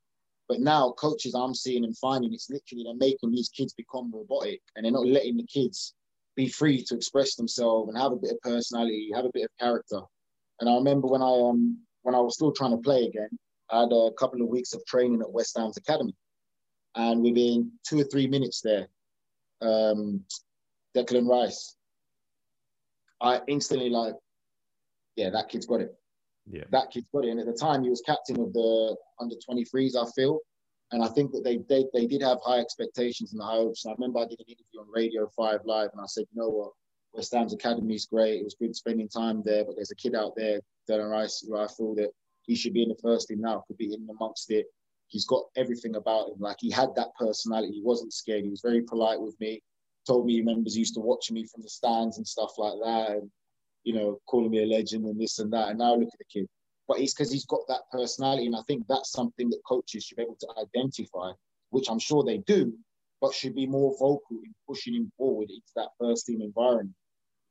But 0.49 0.61
now 0.61 0.93
coaches 0.93 1.35
I'm 1.35 1.55
seeing 1.55 1.85
and 1.85 1.97
finding 1.99 2.33
it's 2.33 2.51
literally 2.51 2.85
they're 2.85 2.95
making 2.95 3.33
these 3.33 3.49
kids 3.49 3.73
become 3.73 4.13
robotic 4.13 4.61
and 4.75 4.85
they're 4.85 4.93
not 4.93 5.07
letting 5.07 5.37
the 5.37 5.47
kids 5.47 5.95
be 6.37 6.49
free 6.49 6.85
to 6.85 6.95
express 6.95 7.35
themselves 7.35 7.89
and 7.89 7.99
have 7.99 8.13
a 8.13 8.17
bit 8.17 8.33
of 8.33 8.41
personality, 8.43 9.11
have 9.15 9.25
a 9.25 9.33
bit 9.33 9.45
of 9.45 9.51
character. 9.59 10.01
And 10.61 10.71
I 10.71 10.75
remember 10.75 11.09
when 11.09 11.23
I 11.23 11.31
um 11.31 11.79
when 12.03 12.15
I 12.15 12.21
was 12.21 12.35
still 12.35 12.53
trying 12.53 12.71
to 12.71 12.77
play 12.77 13.07
again, 13.07 13.31
I 13.71 13.81
had 13.81 13.93
a 13.93 14.11
couple 14.19 14.41
of 14.43 14.49
weeks 14.49 14.75
of 14.75 14.85
training 14.87 15.21
at 15.23 15.33
West 15.33 15.57
Ham's 15.59 15.77
Academy. 15.77 16.15
And 16.95 17.23
within 17.23 17.73
two 17.87 18.01
or 18.01 18.05
three 18.05 18.27
minutes 18.27 18.61
there, 18.63 18.89
um, 19.61 20.25
Declan 20.97 21.29
Rice, 21.29 21.77
I 23.21 23.41
instantly 23.49 23.91
like, 23.91 24.15
yeah, 25.17 25.31
that 25.31 25.49
kid's 25.49 25.67
got 25.67 25.81
it. 25.81 25.95
Yeah. 26.51 26.65
That 26.71 26.91
kid's 26.91 27.07
it. 27.13 27.25
And 27.29 27.41
at 27.41 27.47
the 27.47 27.53
time, 27.53 27.83
he 27.83 27.91
was 27.91 28.03
captain 28.07 28.41
of 28.41 28.53
the 28.53 28.97
under 29.21 29.35
23s, 29.49 29.97
I 29.97 30.09
feel. 30.15 30.41
And 30.93 31.03
I 31.03 31.09
think 31.09 31.33
that 31.33 31.43
they, 31.43 31.59
they 31.69 31.85
they 31.93 32.07
did 32.07 32.23
have 32.23 32.39
high 32.45 32.61
expectations 32.61 33.33
and 33.33 33.43
high 33.43 33.57
hopes. 33.57 33.85
And 33.85 33.93
I 33.93 33.95
remember 33.99 34.21
I 34.21 34.27
did 34.27 34.39
an 34.39 34.47
interview 34.47 34.81
on 34.81 34.87
Radio 34.95 35.29
5 35.37 35.61
Live, 35.65 35.91
and 35.93 36.01
I 36.01 36.07
said, 36.07 36.27
you 36.33 36.41
know 36.41 36.49
what? 36.49 36.73
West 37.13 37.35
Ham's 37.35 37.55
Academy 37.55 37.95
is 37.95 38.07
great. 38.07 38.41
It 38.41 38.45
was 38.45 38.55
good 38.55 38.77
spending 38.77 39.09
time 39.09 39.43
there, 39.45 39.65
but 39.65 39.75
there's 39.75 39.91
a 39.91 39.97
kid 39.97 40.15
out 40.15 40.35
there, 40.37 40.61
Declan 40.89 41.11
Rice, 41.11 41.45
who 41.47 41.59
I 41.59 41.67
feel 41.67 41.95
that 41.97 42.11
he 42.43 42.55
should 42.55 42.75
be 42.75 42.83
in 42.83 42.91
the 42.91 42.99
first 43.03 43.29
team 43.29 43.41
now, 43.41 43.65
could 43.67 43.79
be 43.79 43.93
in 43.93 44.07
amongst 44.09 44.51
it. 44.53 44.67
He's 45.09 45.25
got 45.25 45.45
everything 45.57 45.97
about 45.97 46.29
him. 46.29 46.39
Like 46.39 46.59
he 46.61 46.71
had 46.71 46.91
that 46.97 47.15
personality. 47.19 47.73
He 47.73 47.83
wasn't 47.83 48.13
scared. 48.13 48.45
He 48.45 48.51
was 48.51 48.61
very 48.61 48.83
polite 48.83 49.21
with 49.21 49.39
me. 49.41 49.63
Told 50.07 50.27
me 50.27 50.41
members 50.43 50.77
used 50.77 50.95
to 50.95 51.01
watch 51.01 51.31
me 51.33 51.47
from 51.47 51.63
the 51.63 51.69
stands 51.69 52.19
and 52.19 52.27
stuff 52.27 52.53
like 52.59 52.75
that, 52.85 53.11
and 53.17 53.31
you 53.87 53.95
know, 53.95 54.21
calling 54.27 54.51
me 54.51 54.65
a 54.65 54.67
legend 54.67 55.07
and 55.07 55.19
this 55.19 55.39
and 55.39 55.53
that. 55.53 55.69
And 55.69 55.79
now 55.79 55.95
look 55.95 56.09
at 56.13 56.19
the 56.19 56.41
kid. 56.41 56.49
But 56.89 56.99
it's 56.99 57.15
because 57.15 57.33
he's 57.33 57.47
got 57.47 57.61
that 57.69 57.83
personality, 57.91 58.47
and 58.47 58.57
I 58.57 58.63
think 58.67 58.85
that's 58.89 59.13
something 59.13 59.49
that 59.51 59.61
coaches 59.67 60.05
should 60.05 60.17
be 60.17 60.25
able 60.25 60.37
to 60.41 60.49
identify, 60.61 61.33
which 61.71 61.89
I'm 61.89 61.99
sure 61.99 62.23
they 62.23 62.39
do, 62.39 62.73
but 63.21 63.33
should 63.33 63.55
be 63.55 63.67
more 63.67 63.93
vocal 63.99 64.39
in 64.45 64.55
pushing 64.69 64.95
him 64.95 65.11
forward 65.17 65.51
into 65.51 65.73
that 65.77 65.89
first 66.01 66.27
team 66.27 66.43
environment. 66.43 66.95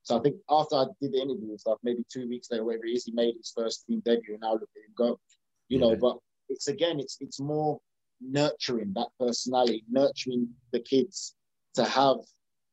So 0.03 0.17
I 0.17 0.21
think 0.21 0.35
after 0.49 0.75
I 0.75 0.85
did 1.01 1.13
the 1.13 1.21
interview 1.21 1.49
and 1.49 1.59
stuff, 1.59 1.79
maybe 1.83 2.03
two 2.11 2.29
weeks 2.29 2.49
later, 2.51 2.63
whatever 2.63 2.85
it 2.85 2.91
is, 2.91 3.05
he 3.05 3.11
made 3.11 3.35
his 3.37 3.51
first 3.55 3.85
team 3.87 4.01
debut, 4.05 4.33
and 4.33 4.41
now 4.41 4.53
look 4.53 4.69
at 4.75 4.87
him 4.87 4.93
go. 4.97 5.19
You 5.69 5.79
yeah. 5.79 5.87
know, 5.87 5.95
but 5.95 6.17
it's 6.49 6.67
again, 6.67 6.99
it's 6.99 7.17
it's 7.21 7.39
more 7.39 7.79
nurturing 8.21 8.93
that 8.95 9.07
personality, 9.19 9.83
nurturing 9.89 10.49
the 10.71 10.79
kids 10.81 11.33
to 11.75 11.85
have 11.85 12.17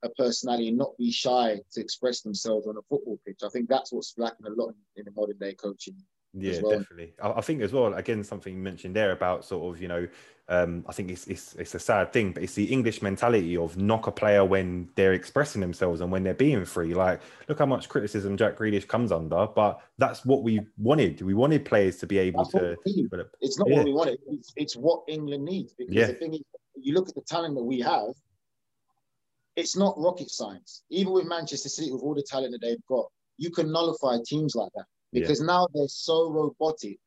a 0.03 0.09
personality 0.11 0.69
and 0.69 0.79
not 0.79 0.97
be 0.99 1.11
shy 1.11 1.61
to 1.73 1.81
express 1.81 2.21
themselves 2.21 2.67
on 2.67 2.77
a 2.77 2.83
football 2.89 3.19
pitch. 3.27 3.41
I 3.45 3.49
think 3.49 3.69
that's 3.69 3.93
what's 3.93 4.15
lacking 4.17 4.47
a 4.47 4.51
lot 4.51 4.71
in, 4.71 4.75
in 4.97 5.05
the 5.05 5.13
modern 5.13 5.39
day 5.39 5.55
coaching. 5.55 5.97
Yeah, 6.35 6.61
well. 6.63 6.79
definitely. 6.79 7.13
I, 7.23 7.33
I, 7.33 7.41
think 7.43 7.61
as 7.61 7.73
well. 7.73 7.93
Again, 7.95 8.25
something 8.25 8.55
you 8.55 8.61
mentioned 8.61 8.97
there 8.97 9.13
about 9.13 9.45
sort 9.45 9.75
of 9.75 9.83
you 9.83 9.89
know, 9.89 10.09
um, 10.49 10.85
I 10.89 10.93
think 10.93 11.11
it's 11.11 11.27
it's 11.27 11.55
it's 11.57 11.75
a 11.75 11.79
sad 11.79 12.13
thing, 12.13 12.33
but 12.33 12.43
it's 12.43 12.55
the 12.55 12.65
English 12.65 13.03
mentality 13.03 13.57
of 13.57 13.77
knock 13.77 14.07
a 14.07 14.13
player 14.13 14.43
when 14.43 14.89
they're 14.95 15.13
expressing 15.13 15.61
themselves 15.61 16.01
and 16.01 16.11
when 16.11 16.23
they're 16.23 16.33
being 16.33 16.65
free. 16.65 16.95
Like, 16.95 17.21
look 17.49 17.59
how 17.59 17.67
much 17.67 17.89
criticism 17.91 18.39
Jack 18.39 18.57
Grealish 18.57 18.89
comes 18.89 19.13
under, 19.13 19.47
but 19.47 19.81
that's 19.99 20.25
what 20.25 20.43
we 20.43 20.61
wanted. 20.79 21.21
We 21.21 21.35
wanted 21.35 21.67
players 21.67 21.99
to 21.99 22.07
be 22.07 22.17
able 22.17 22.45
that's 22.45 22.53
to. 22.53 22.77
It's 23.41 23.59
not 23.59 23.69
yeah. 23.69 23.77
what 23.77 23.85
we 23.85 23.93
wanted. 23.93 24.19
It's, 24.29 24.53
it's, 24.57 24.75
what 24.75 25.03
England 25.09 25.45
needs 25.45 25.75
because 25.75 25.95
yeah. 25.95 26.07
the 26.07 26.15
thing 26.15 26.35
is, 26.35 26.41
you 26.77 26.95
look 26.95 27.11
at 27.11 27.15
the 27.15 27.23
talent 27.23 27.57
that 27.57 27.65
we 27.65 27.81
have. 27.81 28.15
It's 29.57 29.77
not 29.77 29.95
rocket 29.99 30.31
science. 30.31 30.83
Even 30.91 31.13
with 31.13 31.27
Manchester 31.27 31.69
City, 31.69 31.93
with 31.93 32.03
all 32.03 32.15
the 32.15 32.23
talent 32.23 32.53
that 32.53 32.61
they've 32.67 32.87
got, 32.89 33.07
you 33.37 33.51
can 33.51 33.71
nullify 33.71 34.19
teams 34.25 34.55
like 34.55 34.71
that 34.75 34.87
because 35.13 35.41
yeah. 35.41 35.47
now 35.47 35.69
they're 35.75 35.89
so 35.89 36.31
robotic. 36.31 36.99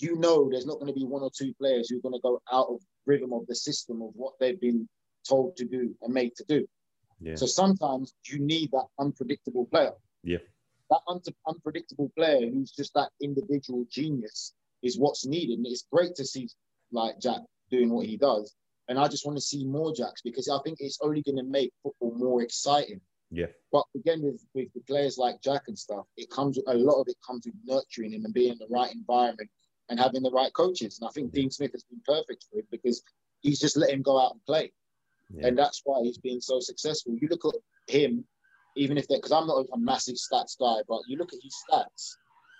You 0.00 0.16
know, 0.16 0.48
there's 0.50 0.66
not 0.66 0.74
going 0.74 0.86
to 0.86 0.92
be 0.92 1.04
one 1.04 1.22
or 1.22 1.30
two 1.36 1.52
players 1.54 1.88
who 1.88 1.98
are 1.98 2.02
going 2.02 2.14
to 2.14 2.20
go 2.20 2.40
out 2.52 2.68
of 2.68 2.80
rhythm 3.06 3.32
of 3.32 3.46
the 3.46 3.54
system 3.54 4.02
of 4.02 4.10
what 4.14 4.34
they've 4.38 4.60
been 4.60 4.88
told 5.28 5.56
to 5.56 5.64
do 5.64 5.94
and 6.02 6.14
made 6.14 6.34
to 6.36 6.44
do. 6.44 6.66
Yeah. 7.20 7.34
So 7.34 7.46
sometimes 7.46 8.14
you 8.26 8.38
need 8.38 8.70
that 8.72 8.86
unpredictable 8.98 9.66
player. 9.66 9.92
Yeah. 10.22 10.38
that 10.90 11.00
un- 11.08 11.20
unpredictable 11.46 12.10
player 12.16 12.50
who's 12.50 12.70
just 12.70 12.94
that 12.94 13.10
individual 13.20 13.86
genius 13.90 14.54
is 14.82 14.98
what's 14.98 15.26
needed. 15.26 15.58
And 15.58 15.66
it's 15.66 15.86
great 15.90 16.14
to 16.16 16.24
see 16.24 16.48
like 16.92 17.18
Jack 17.20 17.40
doing 17.70 17.90
what 17.90 18.06
he 18.06 18.16
does. 18.16 18.54
And 18.88 18.98
I 18.98 19.06
just 19.08 19.26
want 19.26 19.36
to 19.36 19.42
see 19.42 19.64
more 19.64 19.94
Jacks 19.94 20.22
because 20.22 20.48
I 20.48 20.58
think 20.64 20.78
it's 20.80 20.98
only 21.02 21.22
going 21.22 21.36
to 21.36 21.42
make 21.42 21.72
football 21.82 22.14
more 22.16 22.42
exciting. 22.42 23.00
Yeah. 23.30 23.46
But 23.70 23.84
again, 23.94 24.22
with, 24.22 24.42
with 24.54 24.72
the 24.74 24.80
players 24.80 25.18
like 25.18 25.42
Jack 25.42 25.62
and 25.68 25.78
stuff, 25.78 26.06
it 26.16 26.30
comes 26.30 26.58
a 26.66 26.74
lot 26.74 27.00
of 27.00 27.06
it 27.08 27.16
comes 27.26 27.44
with 27.44 27.54
nurturing 27.64 28.14
him 28.14 28.24
and 28.24 28.32
being 28.32 28.52
in 28.52 28.58
the 28.58 28.66
right 28.70 28.92
environment 28.92 29.50
and 29.90 30.00
having 30.00 30.22
the 30.22 30.30
right 30.30 30.52
coaches. 30.54 30.98
And 31.00 31.08
I 31.08 31.12
think 31.12 31.32
Dean 31.32 31.50
Smith 31.50 31.72
has 31.72 31.84
been 31.84 32.00
perfect 32.06 32.46
for 32.50 32.60
it 32.60 32.66
because 32.70 33.02
he's 33.40 33.60
just 33.60 33.76
let 33.76 33.90
him 33.90 34.02
go 34.02 34.18
out 34.18 34.32
and 34.32 34.44
play. 34.46 34.72
Yeah. 35.30 35.48
And 35.48 35.58
that's 35.58 35.82
why 35.84 36.00
he's 36.02 36.18
been 36.18 36.40
so 36.40 36.60
successful. 36.60 37.16
You 37.20 37.28
look 37.28 37.44
at 37.44 37.94
him, 37.94 38.24
even 38.76 38.96
if 38.96 39.06
they're 39.08 39.18
because 39.18 39.32
I'm 39.32 39.46
not 39.46 39.66
a 39.72 39.78
massive 39.78 40.16
stats 40.16 40.58
guy, 40.58 40.82
but 40.88 41.02
you 41.06 41.18
look 41.18 41.34
at 41.34 41.40
his 41.42 41.54
stats 41.70 42.14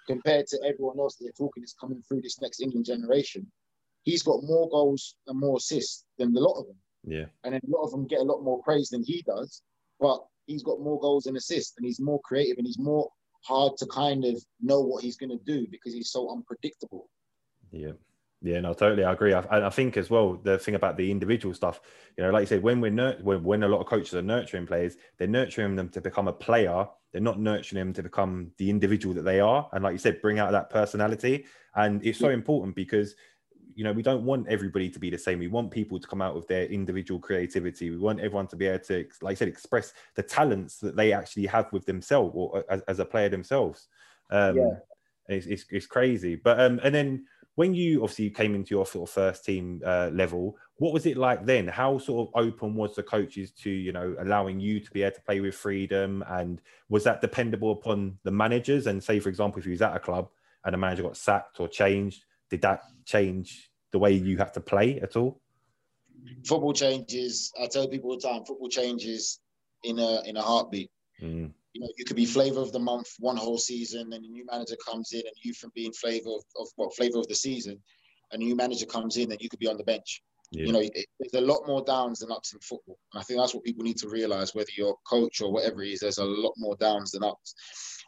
compared 0.07 0.47
to 0.49 0.59
everyone 0.67 0.99
else 0.99 1.17
that 1.17 1.25
they're 1.25 1.47
talking 1.47 1.63
is 1.63 1.75
coming 1.81 2.03
through 2.07 2.23
this 2.23 2.41
next 2.41 2.61
England 2.61 2.87
generation. 2.87 3.47
He's 4.03 4.23
got 4.23 4.43
more 4.45 4.69
goals 4.71 5.15
and 5.27 5.39
more 5.39 5.59
assists 5.59 6.05
than 6.19 6.35
a 6.37 6.41
lot 6.41 6.61
of 6.61 6.67
them. 6.67 6.77
Yeah. 7.05 7.27
And 7.45 7.55
then 7.55 7.61
a 7.67 7.77
lot 7.77 7.85
of 7.85 7.91
them 7.91 8.07
get 8.07 8.21
a 8.21 8.25
lot 8.25 8.43
more 8.43 8.63
praise 8.63 8.89
than 8.89 9.03
he 9.05 9.23
does. 9.23 9.63
But 10.01 10.25
he's 10.47 10.63
got 10.63 10.81
more 10.81 11.01
goals 11.01 11.27
and 11.27 11.37
assists 11.37 11.75
and 11.77 11.87
he's 11.87 12.01
more 12.01 12.21
creative 12.25 12.59
and 12.59 12.67
he's 12.67 12.79
more 12.79 13.09
hard 13.43 13.77
to 13.79 13.87
kind 13.87 14.25
of 14.25 14.43
know 14.61 14.81
what 14.81 15.03
he's 15.03 15.17
going 15.17 15.31
to 15.31 15.45
do 15.45 15.67
because 15.71 15.93
he's 15.93 16.11
so 16.11 16.31
unpredictable. 16.31 17.09
Yeah. 17.71 17.93
Yeah, 18.41 18.61
no, 18.61 18.73
totally. 18.73 19.03
I 19.03 19.13
agree. 19.13 19.35
I, 19.35 19.67
I, 19.67 19.71
think 19.71 19.97
as 19.97 20.11
well 20.11 20.39
the 20.41 20.59
thing 20.59 20.77
about 20.77 20.97
the 20.97 21.11
individual 21.11 21.53
stuff, 21.55 21.81
you 22.17 22.23
know, 22.23 22.31
like 22.31 22.43
you 22.43 22.47
said, 22.47 22.63
when 22.63 22.81
we're 22.81 22.93
nur- 22.93 23.17
when, 23.21 23.43
when 23.43 23.63
a 23.65 23.69
lot 23.69 23.81
of 23.81 23.87
coaches 23.87 24.15
are 24.15 24.23
nurturing 24.23 24.65
players, 24.65 24.97
they're 25.19 25.27
nurturing 25.27 25.75
them 25.75 25.89
to 25.89 26.01
become 26.01 26.29
a 26.29 26.33
player. 26.33 26.87
They're 27.13 27.21
not 27.21 27.41
nurturing 27.41 27.81
them 27.81 27.93
to 27.95 28.03
become 28.03 28.53
the 28.59 28.71
individual 28.71 29.13
that 29.17 29.23
they 29.23 29.41
are. 29.41 29.69
And 29.73 29.83
like 29.83 29.93
you 29.93 29.99
said, 29.99 30.23
bring 30.23 30.39
out 30.39 30.53
that 30.53 30.71
personality. 30.71 31.47
And 31.75 32.05
it's 32.07 32.19
so 32.19 32.29
important 32.29 32.77
because 32.77 33.17
you 33.79 33.85
know 33.85 33.93
we 33.93 34.03
don't 34.03 34.25
want 34.25 34.49
everybody 34.49 34.91
to 34.91 34.99
be 34.99 35.09
the 35.09 35.17
same. 35.17 35.39
We 35.39 35.47
want 35.47 35.71
people 35.71 36.01
to 36.01 36.09
come 36.09 36.21
out 36.21 36.35
with 36.35 36.49
their 36.49 36.65
individual 36.65 37.21
creativity. 37.21 37.91
We 37.91 37.97
want 37.97 38.19
everyone 38.19 38.49
to 38.49 38.57
be 38.57 38.67
able 38.67 38.85
to 38.87 39.07
like 39.23 39.35
i 39.35 39.35
said 39.37 39.47
express 39.47 39.93
the 40.17 40.23
talents 40.25 40.79
that 40.79 40.97
they 40.97 41.13
actually 41.13 41.47
have 41.47 41.73
with 41.73 41.87
themselves 41.87 42.33
or 42.35 42.65
as, 42.69 42.81
as 42.89 42.99
a 42.99 43.05
player 43.05 43.29
themselves. 43.29 43.87
Um 44.31 44.57
yeah. 44.57 44.71
it's, 45.29 45.47
it's, 45.47 45.65
it's 45.71 45.87
crazy. 45.87 46.35
But 46.35 46.59
um 46.59 46.81
and 46.83 46.93
then 46.93 47.27
when 47.55 47.73
you 47.73 48.03
obviously 48.03 48.31
came 48.31 48.57
into 48.57 48.75
your 48.75 48.85
sort 48.85 49.09
of 49.09 49.15
first 49.15 49.45
team 49.45 49.81
uh, 49.87 50.11
level 50.13 50.57
what 50.79 50.93
was 50.93 51.07
it 51.07 51.17
like 51.17 51.47
then? 51.47 51.69
How 51.69 51.99
sort 51.99 52.29
of 52.29 52.45
open 52.45 52.75
was 52.75 52.97
the 52.97 53.05
coaches 53.05 53.53
to 53.63 53.71
you 53.71 53.93
know 53.93 54.17
allowing 54.19 54.59
you 54.59 54.81
to 54.81 54.91
be 54.91 55.05
able 55.05 55.15
to 55.15 55.23
play 55.23 55.39
with 55.39 55.55
freedom? 55.55 56.25
And 56.27 56.61
was 56.89 57.05
that 57.05 57.21
dependable 57.21 57.71
upon 57.71 58.19
the 58.25 58.33
managers? 58.33 58.89
And 58.89 59.01
say 59.01 59.21
for 59.21 59.29
example 59.29 59.61
if 59.61 59.67
you 59.67 59.71
was 59.71 59.83
at 59.83 59.95
a 59.95 60.01
club 60.01 60.31
and 60.65 60.75
a 60.75 60.79
manager 60.79 61.05
got 61.05 61.17
sacked 61.17 61.61
or 61.61 61.69
changed 61.69 62.25
did 62.51 62.63
that 62.63 62.83
change 63.05 63.71
the 63.93 63.99
way 63.99 64.13
you 64.13 64.37
have 64.39 64.53
to 64.53 64.61
play 64.61 65.01
at 65.01 65.17
all? 65.17 65.41
Football 66.47 66.73
changes. 66.73 67.53
I 67.61 67.67
tell 67.67 67.89
people 67.89 68.11
all 68.11 68.19
the 68.19 68.29
time, 68.29 68.45
football 68.45 68.69
changes 68.69 69.41
in 69.85 69.99
a 69.99 70.23
in 70.25 70.37
a 70.37 70.43
heartbeat. 70.43 70.91
Mm. 71.23 71.53
You 71.75 71.81
know, 71.83 71.89
you 71.97 72.05
could 72.05 72.17
be 72.17 72.27
flavor 72.27 72.61
of 72.61 72.73
the 72.73 72.79
month 72.79 73.09
one 73.19 73.37
whole 73.37 73.59
season, 73.59 74.13
and 74.13 74.25
a 74.25 74.29
new 74.29 74.45
manager 74.47 74.77
comes 74.85 75.13
in, 75.13 75.21
and 75.21 75.37
you 75.43 75.55
from 75.55 75.71
being 75.75 75.93
flavor 75.93 76.31
of, 76.31 76.45
of 76.59 76.69
what 76.77 76.95
flavor 76.97 77.19
of 77.19 77.29
the 77.29 77.35
season, 77.35 77.81
a 78.33 78.37
new 78.37 78.57
manager 78.57 78.87
comes 78.87 79.17
in, 79.17 79.31
and 79.31 79.41
you 79.41 79.49
could 79.49 79.61
be 79.61 79.69
on 79.69 79.77
the 79.77 79.85
bench. 79.85 80.23
Yeah. 80.51 80.67
You 80.67 80.73
know, 80.73 80.81
it, 80.81 81.07
there's 81.21 81.43
a 81.43 81.47
lot 81.47 81.67
more 81.67 81.85
downs 81.85 82.21
than 82.21 82.33
ups 82.33 82.55
in 82.55 82.61
football. 82.61 82.99
And 83.13 83.21
I 83.21 83.25
think 83.25 83.39
that's 83.39 83.55
what 83.55 83.65
people 83.65 83.85
need 83.85 83.99
to 83.99 84.09
realize. 84.09 84.55
Whether 84.55 84.71
you're 84.77 84.93
a 84.93 85.09
coach 85.09 85.41
or 85.43 85.53
whatever 85.53 85.83
it 85.83 85.91
is, 85.91 86.01
there's 86.01 86.19
a 86.19 86.25
lot 86.25 86.55
more 86.57 86.77
downs 86.77 87.13
than 87.13 87.23
ups. 87.23 87.55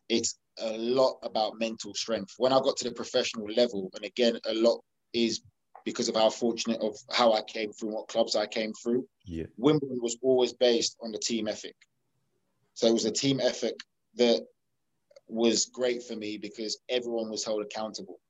It's 0.08 0.38
a 0.60 0.76
lot 0.76 1.18
about 1.22 1.58
mental 1.58 1.94
strength. 1.94 2.34
When 2.38 2.52
I 2.52 2.60
got 2.60 2.76
to 2.78 2.84
the 2.84 2.94
professional 2.94 3.46
level, 3.46 3.90
and 3.94 4.04
again, 4.04 4.38
a 4.46 4.54
lot 4.54 4.80
is 5.12 5.42
because 5.84 6.08
of 6.08 6.14
how 6.14 6.30
fortunate 6.30 6.80
of 6.82 6.96
how 7.10 7.32
I 7.32 7.42
came 7.42 7.72
through, 7.72 7.94
what 7.94 8.08
clubs 8.08 8.36
I 8.36 8.46
came 8.46 8.72
through. 8.74 9.06
Yeah. 9.24 9.46
Wimbledon 9.56 9.98
was 10.00 10.16
always 10.22 10.52
based 10.52 10.96
on 11.02 11.12
the 11.12 11.18
team 11.18 11.48
ethic. 11.48 11.74
So 12.74 12.86
it 12.86 12.92
was 12.92 13.04
a 13.06 13.10
team 13.10 13.40
ethic 13.40 13.74
that 14.16 14.46
was 15.28 15.66
great 15.66 16.02
for 16.02 16.16
me 16.16 16.38
because 16.38 16.78
everyone 16.88 17.30
was 17.30 17.44
held 17.44 17.62
accountable. 17.62 18.20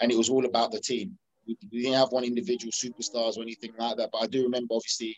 And 0.00 0.10
it 0.10 0.16
was 0.16 0.30
all 0.30 0.46
about 0.46 0.72
the 0.72 0.80
team. 0.80 1.18
We, 1.46 1.56
we 1.70 1.82
didn't 1.82 1.98
have 1.98 2.12
one 2.12 2.24
individual 2.24 2.72
superstars 2.72 3.36
or 3.36 3.42
anything 3.42 3.72
like 3.78 3.96
that. 3.96 4.10
But 4.12 4.22
I 4.22 4.26
do 4.26 4.42
remember, 4.42 4.74
obviously, 4.74 5.16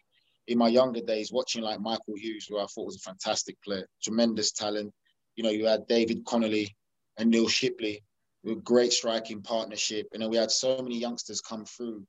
in 0.48 0.58
my 0.58 0.68
younger 0.68 1.00
days, 1.00 1.32
watching 1.32 1.62
like 1.62 1.80
Michael 1.80 2.14
Hughes, 2.16 2.46
who 2.48 2.58
I 2.58 2.66
thought 2.66 2.86
was 2.86 2.96
a 2.96 3.10
fantastic 3.10 3.56
player, 3.62 3.86
tremendous 4.02 4.52
talent. 4.52 4.92
You 5.36 5.44
know, 5.44 5.50
you 5.50 5.66
had 5.66 5.86
David 5.86 6.24
Connolly 6.24 6.76
and 7.16 7.30
Neil 7.30 7.46
Shipperley, 7.46 8.02
we 8.42 8.54
great 8.56 8.92
striking 8.92 9.42
partnership. 9.42 10.08
And 10.12 10.22
then 10.22 10.30
we 10.30 10.36
had 10.36 10.50
so 10.50 10.82
many 10.82 10.98
youngsters 10.98 11.40
come 11.40 11.64
through 11.64 12.06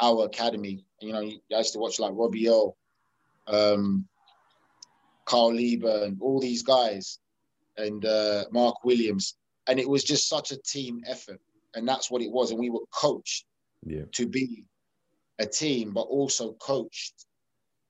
our 0.00 0.24
academy. 0.24 0.84
You 1.00 1.12
know, 1.12 1.20
I 1.20 1.58
used 1.58 1.72
to 1.72 1.78
watch 1.78 1.98
like 1.98 2.12
Robbie 2.14 2.48
O, 2.50 2.76
um, 3.46 4.06
Carl 5.24 5.54
Leaburn, 5.54 6.02
and 6.02 6.16
all 6.20 6.40
these 6.40 6.62
guys, 6.62 7.18
and 7.76 8.04
uh, 8.04 8.44
Mark 8.52 8.84
Williams. 8.84 9.36
And 9.66 9.80
it 9.80 9.88
was 9.88 10.04
just 10.04 10.28
such 10.28 10.52
a 10.52 10.58
team 10.58 11.02
effort. 11.06 11.40
And 11.74 11.88
that's 11.88 12.10
what 12.10 12.22
it 12.22 12.30
was. 12.30 12.50
And 12.50 12.60
we 12.60 12.70
were 12.70 12.84
coached 12.92 13.46
yeah. 13.84 14.02
to 14.12 14.26
be 14.26 14.64
a 15.38 15.46
team, 15.46 15.92
but 15.92 16.02
also 16.02 16.52
coached 16.54 17.26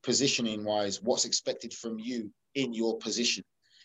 positioning 0.02 0.64
wise, 0.64 1.02
what's 1.02 1.24
expected 1.24 1.72
from 1.72 1.98
you 1.98 2.30
in 2.54 2.72
your 2.72 2.96
position. 2.98 3.44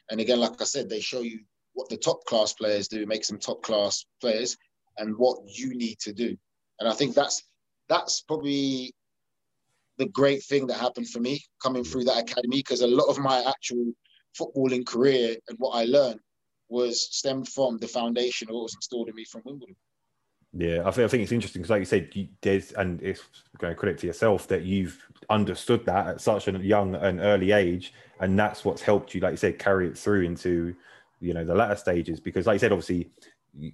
And 0.09 0.19
again, 0.19 0.39
like 0.39 0.61
I 0.61 0.65
said, 0.65 0.89
they 0.89 0.99
show 0.99 1.21
you 1.21 1.39
what 1.73 1.89
the 1.89 1.97
top 1.97 2.23
class 2.25 2.53
players 2.53 2.87
do 2.87 3.05
makes 3.05 3.27
them 3.27 3.39
top 3.39 3.61
class 3.61 4.05
players 4.21 4.57
and 4.97 5.17
what 5.17 5.39
you 5.45 5.75
need 5.75 5.99
to 5.99 6.13
do. 6.13 6.35
And 6.79 6.89
I 6.89 6.93
think 6.93 7.15
that's 7.15 7.43
that's 7.87 8.21
probably 8.21 8.93
the 9.97 10.07
great 10.07 10.43
thing 10.43 10.67
that 10.67 10.77
happened 10.77 11.09
for 11.09 11.19
me 11.19 11.43
coming 11.61 11.83
through 11.83 12.05
that 12.05 12.19
academy 12.29 12.57
because 12.57 12.81
a 12.81 12.87
lot 12.87 13.09
of 13.09 13.19
my 13.19 13.43
actual 13.47 13.91
footballing 14.39 14.85
career 14.85 15.35
and 15.49 15.57
what 15.59 15.71
I 15.71 15.85
learned 15.85 16.19
was 16.69 17.01
stemmed 17.15 17.49
from 17.49 17.77
the 17.77 17.87
foundation 17.87 18.47
of 18.47 18.55
what 18.55 18.63
was 18.63 18.75
installed 18.75 19.09
in 19.09 19.15
me 19.15 19.25
from 19.25 19.41
Wimbledon. 19.43 19.75
Yeah, 20.53 20.81
I 20.83 20.91
think 20.91 21.05
I 21.05 21.07
think 21.07 21.23
it's 21.23 21.31
interesting 21.31 21.61
because, 21.61 21.69
like 21.69 21.79
you 21.79 21.85
said, 21.85 22.09
you, 22.13 22.27
there's 22.41 22.71
and 22.71 23.01
it's 23.03 23.23
going 23.59 23.71
to 23.71 23.79
credit 23.79 23.99
to 23.99 24.07
yourself 24.07 24.47
that 24.47 24.63
you've 24.63 25.05
understood 25.29 25.85
that 25.85 26.07
at 26.07 26.21
such 26.21 26.47
a 26.47 26.51
young 26.57 26.95
and 26.95 27.19
early 27.19 27.51
age, 27.51 27.93
and 28.19 28.37
that's 28.37 28.65
what's 28.65 28.81
helped 28.81 29.13
you, 29.13 29.21
like 29.21 29.31
you 29.31 29.37
said, 29.37 29.59
carry 29.59 29.87
it 29.87 29.97
through 29.97 30.23
into 30.23 30.75
you 31.19 31.33
know 31.33 31.45
the 31.45 31.53
latter 31.53 31.75
stages. 31.75 32.19
Because 32.19 32.47
like 32.47 32.55
you 32.55 32.59
said 32.59 32.71
obviously 32.71 33.11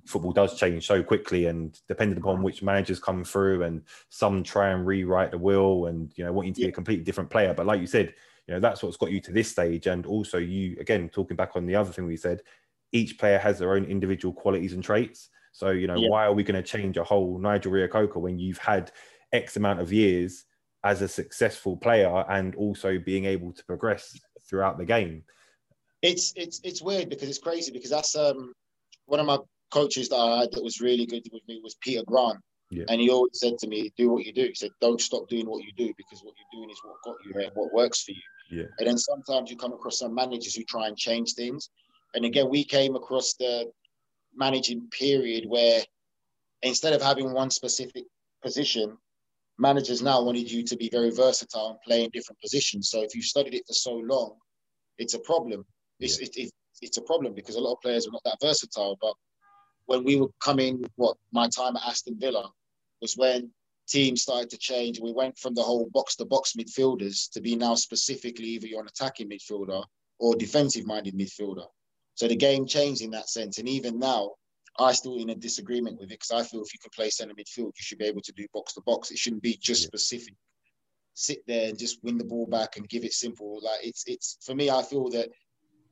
football 0.05 0.31
does 0.31 0.57
change 0.57 0.87
so 0.87 1.03
quickly 1.03 1.47
and 1.47 1.79
depending 1.87 2.17
upon 2.17 2.41
which 2.41 2.63
managers 2.63 2.99
come 2.99 3.23
through 3.23 3.63
and 3.63 3.83
some 4.09 4.41
try 4.41 4.69
and 4.69 4.85
rewrite 4.85 5.31
the 5.31 5.37
will 5.37 5.87
and 5.87 6.11
you 6.15 6.23
know 6.23 6.31
want 6.31 6.47
you 6.47 6.53
to 6.53 6.61
yeah. 6.61 6.67
be 6.67 6.69
a 6.69 6.73
completely 6.73 7.03
different 7.03 7.29
player. 7.29 7.53
But 7.53 7.65
like 7.65 7.79
you 7.79 7.87
said 7.87 8.13
you 8.47 8.53
know 8.53 8.59
that's 8.59 8.83
what's 8.83 8.97
got 8.97 9.11
you 9.11 9.21
to 9.21 9.31
this 9.31 9.49
stage. 9.49 9.87
And 9.87 10.05
also 10.05 10.37
you 10.37 10.77
again 10.79 11.09
talking 11.09 11.37
back 11.37 11.55
on 11.55 11.65
the 11.65 11.75
other 11.75 11.91
thing 11.91 12.05
we 12.05 12.17
said 12.17 12.41
each 12.91 13.17
player 13.17 13.37
has 13.37 13.59
their 13.59 13.73
own 13.73 13.85
individual 13.85 14.33
qualities 14.33 14.73
and 14.73 14.83
traits 14.83 15.29
so 15.55 15.69
you 15.69 15.87
know 15.87 15.95
yeah. 15.95 16.09
why 16.09 16.25
are 16.25 16.33
we 16.33 16.43
going 16.43 16.61
to 16.61 16.67
change 16.67 16.97
a 16.97 17.03
whole 17.03 17.39
Nigel 17.39 17.71
Reo-Coker 17.71 18.19
when 18.19 18.37
you've 18.37 18.57
had 18.57 18.91
x 19.31 19.55
amount 19.55 19.79
of 19.79 19.93
years 19.93 20.43
as 20.83 21.01
a 21.01 21.07
successful 21.07 21.77
player 21.77 22.25
and 22.29 22.55
also 22.55 22.99
being 22.99 23.25
able 23.25 23.51
to 23.53 23.65
progress 23.65 24.19
throughout 24.47 24.77
the 24.77 24.85
game 24.85 25.23
it's 26.01 26.33
it's 26.35 26.61
it's 26.63 26.81
weird 26.81 27.09
because 27.09 27.29
it's 27.29 27.39
crazy 27.39 27.71
because 27.71 27.89
that's 27.89 28.15
um 28.15 28.53
one 29.05 29.19
of 29.19 29.25
my 29.25 29.37
coaches 29.71 30.09
that 30.09 30.17
I 30.17 30.39
had 30.41 30.51
that 30.51 30.63
was 30.63 30.81
really 30.81 31.05
good 31.05 31.23
with 31.31 31.41
me 31.47 31.59
was 31.63 31.75
Peter 31.81 32.03
Grant. 32.05 32.39
Yeah. 32.71 32.85
And 32.89 32.99
he 32.99 33.09
always 33.09 33.31
said 33.33 33.57
to 33.59 33.67
me, 33.67 33.91
do 33.97 34.09
what 34.09 34.25
you 34.25 34.33
do. 34.33 34.45
He 34.45 34.55
said, 34.55 34.71
don't 34.81 35.01
stop 35.01 35.27
doing 35.29 35.47
what 35.47 35.63
you 35.63 35.71
do 35.77 35.93
because 35.97 36.23
what 36.23 36.33
you're 36.37 36.61
doing 36.61 36.69
is 36.69 36.79
what 36.83 36.95
got 37.03 37.15
you 37.25 37.33
here, 37.39 37.51
what 37.53 37.73
works 37.73 38.03
for 38.03 38.11
you. 38.11 38.21
Yeah. 38.51 38.65
And 38.79 38.87
then 38.87 38.97
sometimes 38.97 39.51
you 39.51 39.57
come 39.57 39.73
across 39.73 39.99
some 39.99 40.15
managers 40.15 40.55
who 40.55 40.63
try 40.63 40.87
and 40.87 40.97
change 40.97 41.33
things. 41.33 41.69
And 42.15 42.25
again, 42.25 42.49
we 42.49 42.63
came 42.63 42.95
across 42.95 43.33
the 43.33 43.71
managing 44.35 44.87
period 44.89 45.45
where 45.47 45.81
instead 46.61 46.93
of 46.93 47.01
having 47.01 47.33
one 47.33 47.49
specific 47.49 48.05
position, 48.43 48.97
managers 49.57 50.01
now 50.01 50.21
wanted 50.21 50.51
you 50.51 50.63
to 50.63 50.75
be 50.75 50.89
very 50.89 51.11
versatile 51.11 51.69
and 51.69 51.81
play 51.81 52.03
in 52.03 52.09
different 52.11 52.39
positions. 52.41 52.89
So 52.89 53.01
if 53.01 53.15
you 53.15 53.21
studied 53.21 53.53
it 53.53 53.63
for 53.67 53.73
so 53.73 53.95
long, 53.95 54.35
it's 54.97 55.13
a 55.13 55.19
problem. 55.19 55.65
It's, 55.99 56.19
yeah. 56.19 56.27
it, 56.27 56.37
it, 56.37 56.51
it's 56.81 56.97
a 56.97 57.01
problem 57.01 57.33
because 57.33 57.55
a 57.55 57.61
lot 57.61 57.73
of 57.73 57.81
players 57.81 58.07
are 58.07 58.11
not 58.11 58.23
that 58.25 58.37
versatile. 58.41 58.97
But 59.01 59.13
when 59.85 60.03
we 60.03 60.17
were 60.17 60.29
coming, 60.43 60.83
what 60.95 61.17
my 61.31 61.47
time 61.47 61.75
at 61.77 61.83
Aston 61.85 62.17
Villa 62.19 62.49
was 63.01 63.15
when 63.15 63.51
teams 63.87 64.23
started 64.23 64.49
to 64.49 64.57
change. 64.57 64.99
We 64.99 65.13
went 65.13 65.37
from 65.37 65.53
the 65.53 65.61
whole 65.61 65.89
box 65.93 66.15
to 66.17 66.25
box 66.25 66.53
midfielders 66.53 67.29
to 67.31 67.41
be 67.41 67.55
now 67.55 67.75
specifically 67.75 68.45
either 68.45 68.67
you're 68.67 68.81
an 68.81 68.87
attacking 68.87 69.29
midfielder 69.29 69.83
or 70.19 70.35
defensive 70.35 70.85
minded 70.85 71.15
midfielder. 71.15 71.65
So 72.15 72.27
the 72.27 72.35
game 72.35 72.65
changed 72.65 73.01
in 73.01 73.11
that 73.11 73.29
sense. 73.29 73.57
And 73.57 73.69
even 73.69 73.99
now, 73.99 74.31
I 74.77 74.91
still 74.91 75.17
in 75.17 75.29
a 75.29 75.35
disagreement 75.35 75.99
with 75.99 76.11
it 76.11 76.19
because 76.19 76.31
I 76.31 76.43
feel 76.43 76.61
if 76.61 76.73
you 76.73 76.79
can 76.79 76.91
play 76.93 77.09
centre 77.09 77.33
midfield, 77.33 77.67
you 77.67 77.73
should 77.77 77.97
be 77.97 78.05
able 78.05 78.21
to 78.21 78.33
do 78.33 78.45
box 78.53 78.73
to 78.73 78.81
box. 78.81 79.11
It 79.11 79.17
shouldn't 79.17 79.43
be 79.43 79.57
just 79.61 79.83
yeah. 79.83 79.87
specific. 79.87 80.33
Sit 81.13 81.39
there 81.47 81.69
and 81.69 81.79
just 81.79 82.03
win 82.03 82.17
the 82.17 82.25
ball 82.25 82.45
back 82.45 82.75
and 82.75 82.89
give 82.89 83.05
it 83.05 83.13
simple. 83.13 83.61
Like 83.61 83.79
it's 83.83 84.03
it's 84.05 84.37
for 84.45 84.53
me, 84.53 84.69
I 84.69 84.81
feel 84.83 85.09
that 85.11 85.29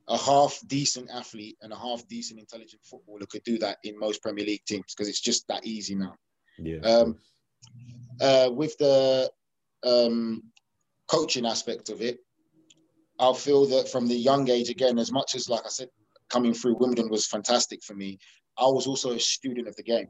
a 0.08 0.18
half 0.18 0.60
decent 0.66 1.10
athlete 1.10 1.56
and 1.62 1.72
a 1.72 1.76
half 1.76 2.06
decent 2.08 2.38
intelligent 2.38 2.82
footballer 2.84 3.24
could 3.30 3.42
do 3.44 3.58
that 3.58 3.78
in 3.84 3.98
most 3.98 4.22
Premier 4.22 4.44
League 4.44 4.64
teams 4.66 4.94
because 4.94 5.08
it's 5.08 5.20
just 5.20 5.48
that 5.48 5.64
easy 5.64 5.94
now. 5.94 6.14
Yeah. 6.58 6.80
Um, 6.80 7.16
uh, 8.20 8.50
with 8.52 8.76
the 8.78 9.30
um, 9.82 10.42
coaching 11.06 11.46
aspect 11.46 11.88
of 11.88 12.02
it, 12.02 12.18
I 13.18 13.32
feel 13.32 13.66
that 13.66 13.88
from 13.88 14.08
the 14.08 14.14
young 14.14 14.50
age, 14.50 14.68
again, 14.68 14.98
as 14.98 15.12
much 15.12 15.34
as, 15.34 15.48
like 15.48 15.64
I 15.64 15.70
said, 15.70 15.88
coming 16.30 16.54
through 16.54 16.76
Wimbledon 16.78 17.08
was 17.08 17.26
fantastic 17.26 17.82
for 17.82 17.94
me, 17.94 18.18
I 18.58 18.64
was 18.64 18.86
also 18.86 19.12
a 19.12 19.20
student 19.20 19.68
of 19.68 19.76
the 19.76 19.82
game. 19.82 20.08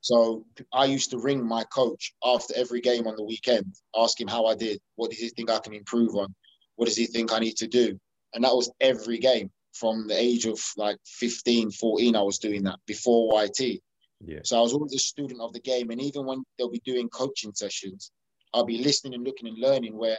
So 0.00 0.44
I 0.72 0.84
used 0.84 1.10
to 1.10 1.18
ring 1.18 1.44
my 1.44 1.64
coach 1.64 2.14
after 2.24 2.54
every 2.56 2.80
game 2.80 3.06
on 3.06 3.16
the 3.16 3.24
weekend, 3.24 3.74
ask 3.96 4.20
him 4.20 4.28
how 4.28 4.46
I 4.46 4.54
did. 4.54 4.80
What 4.96 5.10
does 5.10 5.18
he 5.18 5.28
think 5.28 5.50
I 5.50 5.58
can 5.58 5.74
improve 5.74 6.14
on? 6.14 6.34
What 6.76 6.86
does 6.86 6.96
he 6.96 7.06
think 7.06 7.32
I 7.32 7.40
need 7.40 7.56
to 7.56 7.66
do? 7.66 7.98
And 8.34 8.44
that 8.44 8.54
was 8.54 8.70
every 8.80 9.18
game 9.18 9.50
from 9.72 10.06
the 10.06 10.18
age 10.18 10.46
of 10.46 10.60
like 10.76 10.98
15, 11.04 11.70
14, 11.72 12.16
I 12.16 12.22
was 12.22 12.38
doing 12.38 12.62
that 12.64 12.78
before 12.86 13.42
YT. 13.42 13.80
Yeah. 14.24 14.40
So 14.44 14.58
I 14.58 14.60
was 14.60 14.72
always 14.72 14.94
a 14.94 14.98
student 14.98 15.40
of 15.40 15.52
the 15.52 15.60
game. 15.60 15.90
And 15.90 16.00
even 16.00 16.26
when 16.26 16.44
they'll 16.56 16.70
be 16.70 16.82
doing 16.84 17.08
coaching 17.08 17.52
sessions, 17.54 18.10
I'll 18.54 18.64
be 18.64 18.78
listening 18.78 19.14
and 19.14 19.24
looking 19.24 19.48
and 19.48 19.58
learning 19.58 19.96
where 19.96 20.18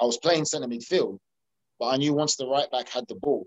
I 0.00 0.04
was 0.04 0.18
playing 0.18 0.44
centre 0.44 0.68
midfield, 0.68 1.18
but 1.78 1.86
I 1.86 1.96
knew 1.96 2.14
once 2.14 2.36
the 2.36 2.46
right 2.46 2.70
back 2.70 2.88
had 2.88 3.06
the 3.08 3.16
ball, 3.16 3.46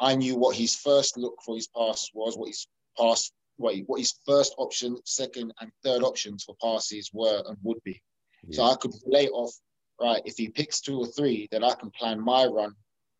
I 0.00 0.14
knew 0.14 0.36
what 0.36 0.56
his 0.56 0.74
first 0.76 1.16
look 1.16 1.36
for 1.44 1.54
his 1.54 1.68
pass 1.68 2.10
was, 2.14 2.36
what 2.36 2.48
his 2.48 2.66
pass, 2.98 3.30
what, 3.56 3.76
what 3.86 4.00
his 4.00 4.14
first 4.26 4.54
option, 4.58 4.96
second, 5.04 5.52
and 5.60 5.70
third 5.84 6.02
options 6.02 6.44
for 6.44 6.56
passes 6.62 7.10
were 7.12 7.42
and 7.46 7.56
would 7.62 7.82
be. 7.84 8.00
Yeah. 8.48 8.56
So 8.56 8.62
I 8.64 8.76
could 8.76 8.92
play 9.08 9.28
off, 9.28 9.54
right, 10.00 10.22
if 10.24 10.36
he 10.36 10.48
picks 10.48 10.80
two 10.80 10.98
or 10.98 11.06
three, 11.06 11.48
then 11.50 11.62
I 11.62 11.74
can 11.74 11.90
plan 11.90 12.18
my 12.20 12.46
run 12.46 12.74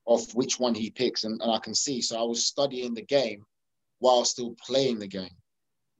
off 0.06 0.34
which 0.34 0.58
one 0.58 0.74
he 0.74 0.90
picks 0.90 1.24
and, 1.24 1.40
and 1.42 1.52
I 1.52 1.58
can 1.58 1.74
see. 1.74 2.00
So 2.00 2.18
I 2.18 2.22
was 2.22 2.46
studying 2.46 2.94
the 2.94 3.02
game 3.02 3.44
while 3.98 4.24
still 4.24 4.56
playing 4.66 4.98
the 4.98 5.06
game. 5.06 5.36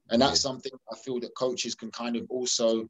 And 0.09 0.21
that's 0.21 0.43
Yeah. 0.43 0.49
something 0.49 0.71
I 0.91 0.95
feel 0.97 1.19
that 1.19 1.35
coaches 1.35 1.75
can 1.75 1.91
kind 1.91 2.15
of 2.15 2.25
also 2.29 2.89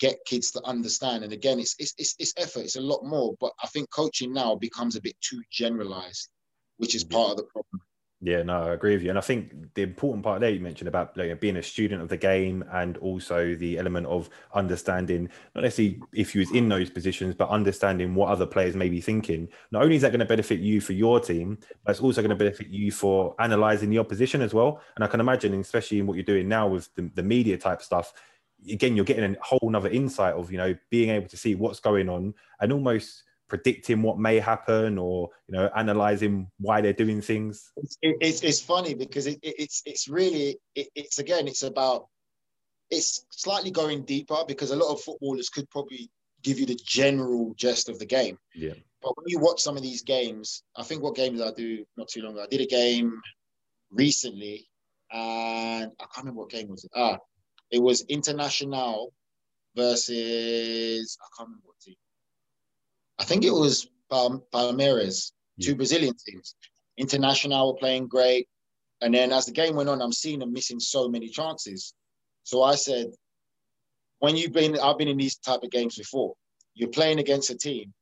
get 0.00 0.24
kids 0.24 0.50
to 0.52 0.62
understand. 0.64 1.22
And 1.22 1.32
again, 1.32 1.60
it's, 1.60 1.76
it's 1.78 1.94
it's 1.98 2.16
it's 2.18 2.32
effort. 2.36 2.60
It's 2.60 2.76
a 2.76 2.80
lot 2.80 3.04
more. 3.04 3.36
But 3.38 3.52
I 3.62 3.68
think 3.68 3.90
coaching 3.90 4.32
now 4.32 4.56
becomes 4.56 4.96
a 4.96 5.00
bit 5.00 5.14
too 5.20 5.40
generalized, 5.52 6.30
which 6.76 6.94
is 6.94 7.04
part 7.04 7.32
of 7.32 7.36
the 7.38 7.44
problem. 7.44 7.80
Yeah, 8.24 8.44
no, 8.44 8.62
I 8.62 8.74
agree 8.74 8.94
with 8.94 9.02
you. 9.02 9.10
And 9.10 9.18
I 9.18 9.20
think 9.20 9.74
the 9.74 9.82
important 9.82 10.22
part 10.22 10.40
there 10.40 10.50
you 10.50 10.60
mentioned 10.60 10.86
about 10.86 11.16
like, 11.16 11.40
being 11.40 11.56
a 11.56 11.62
student 11.62 12.02
of 12.02 12.08
the 12.08 12.16
game 12.16 12.64
and 12.72 12.96
also 12.98 13.56
the 13.56 13.78
element 13.78 14.06
of 14.06 14.30
understanding, 14.54 15.28
not 15.56 15.64
necessarily 15.64 16.00
if 16.12 16.32
you 16.32 16.38
was 16.38 16.52
in 16.52 16.68
those 16.68 16.88
positions, 16.88 17.34
but 17.34 17.48
understanding 17.48 18.14
what 18.14 18.28
other 18.28 18.46
players 18.46 18.76
may 18.76 18.88
be 18.88 19.00
thinking. 19.00 19.48
Not 19.72 19.82
only 19.82 19.96
is 19.96 20.02
that 20.02 20.10
going 20.10 20.20
to 20.20 20.24
benefit 20.24 20.60
you 20.60 20.80
for 20.80 20.92
your 20.92 21.18
team, 21.18 21.58
but 21.84 21.90
it's 21.90 22.00
also 22.00 22.22
going 22.22 22.30
to 22.30 22.36
benefit 22.36 22.68
you 22.68 22.92
for 22.92 23.34
analysing 23.40 23.90
the 23.90 23.98
opposition 23.98 24.40
as 24.40 24.54
well. 24.54 24.80
And 24.94 25.02
I 25.02 25.08
can 25.08 25.18
imagine, 25.18 25.52
especially 25.54 25.98
in 25.98 26.06
what 26.06 26.14
you're 26.14 26.22
doing 26.22 26.48
now 26.48 26.68
with 26.68 26.94
the, 26.94 27.10
the 27.16 27.24
media 27.24 27.58
type 27.58 27.82
stuff, 27.82 28.12
again, 28.70 28.94
you're 28.94 29.04
getting 29.04 29.34
a 29.34 29.36
whole 29.42 29.68
nother 29.68 29.88
insight 29.88 30.34
of, 30.34 30.52
you 30.52 30.58
know, 30.58 30.76
being 30.90 31.10
able 31.10 31.26
to 31.26 31.36
see 31.36 31.56
what's 31.56 31.80
going 31.80 32.08
on 32.08 32.34
and 32.60 32.72
almost 32.72 33.24
predicting 33.52 34.00
what 34.00 34.18
may 34.18 34.38
happen 34.38 34.96
or, 34.96 35.28
you 35.46 35.52
know, 35.54 35.68
analysing 35.76 36.50
why 36.58 36.80
they're 36.80 36.94
doing 37.04 37.20
things. 37.20 37.70
It's, 37.76 37.98
it's, 38.00 38.40
it's 38.42 38.60
funny 38.62 38.94
because 38.94 39.26
it, 39.26 39.38
it- 39.42 39.56
it's 39.58 39.82
it's 39.84 40.08
really 40.08 40.56
it, 40.74 40.88
it's 40.94 41.18
again 41.18 41.46
it's 41.46 41.62
about 41.62 42.06
it's 42.90 43.26
slightly 43.30 43.70
going 43.70 44.04
deeper 44.06 44.38
because 44.48 44.70
a 44.70 44.76
lot 44.76 44.90
of 44.94 45.02
footballers 45.02 45.50
could 45.50 45.68
probably 45.68 46.10
give 46.42 46.58
you 46.58 46.64
the 46.64 46.80
general 46.82 47.52
gist 47.58 47.90
of 47.90 47.98
the 47.98 48.06
game. 48.06 48.38
Yeah. 48.54 48.72
But 49.02 49.12
when 49.18 49.26
you 49.26 49.38
watch 49.38 49.60
some 49.60 49.76
of 49.76 49.82
these 49.82 50.02
games, 50.02 50.62
I 50.74 50.82
think 50.82 51.02
what 51.02 51.14
games 51.14 51.38
did 51.38 51.46
I 51.48 51.52
do 51.52 51.84
not 51.98 52.08
too 52.08 52.22
long 52.22 52.32
ago. 52.32 52.44
I 52.44 52.46
did 52.46 52.62
a 52.62 52.66
game 52.66 53.20
recently, 53.90 54.66
and 55.12 55.90
I 56.00 56.04
can't 56.12 56.24
remember 56.24 56.40
what 56.40 56.50
game 56.50 56.68
was 56.68 56.84
it. 56.84 56.90
Ah, 56.96 57.18
it 57.70 57.82
was 57.82 58.00
International 58.08 59.12
versus 59.76 61.18
I 61.20 61.26
can't 61.36 61.48
remember 61.48 61.66
what 61.66 61.80
team. 61.80 61.96
I 63.22 63.24
think 63.24 63.44
it 63.44 63.52
was 63.52 63.86
Palm- 64.10 64.42
Palmeiras, 64.52 65.30
two 65.60 65.70
Yeah. 65.70 65.76
Brazilian 65.76 66.14
teams. 66.26 66.56
International 66.96 67.68
were 67.68 67.78
playing 67.78 68.08
great, 68.08 68.48
and 69.00 69.14
then 69.14 69.30
as 69.32 69.46
the 69.46 69.52
game 69.52 69.76
went 69.76 69.88
on, 69.88 70.02
I'm 70.02 70.12
seeing 70.12 70.40
them 70.40 70.52
missing 70.52 70.80
so 70.80 71.08
many 71.08 71.28
chances. 71.28 71.94
So 72.42 72.64
I 72.64 72.74
said, 72.74 73.12
when 74.18 74.36
you've 74.36 74.52
been, 74.52 74.76
I've 74.76 74.98
been 74.98 75.06
in 75.06 75.18
these 75.18 75.36
type 75.36 75.62
of 75.62 75.70
games 75.70 75.96
before. 75.96 76.34
You're 76.74 76.88
playing 76.88 77.20
against 77.20 77.50
a 77.50 77.54
team, 77.56 77.94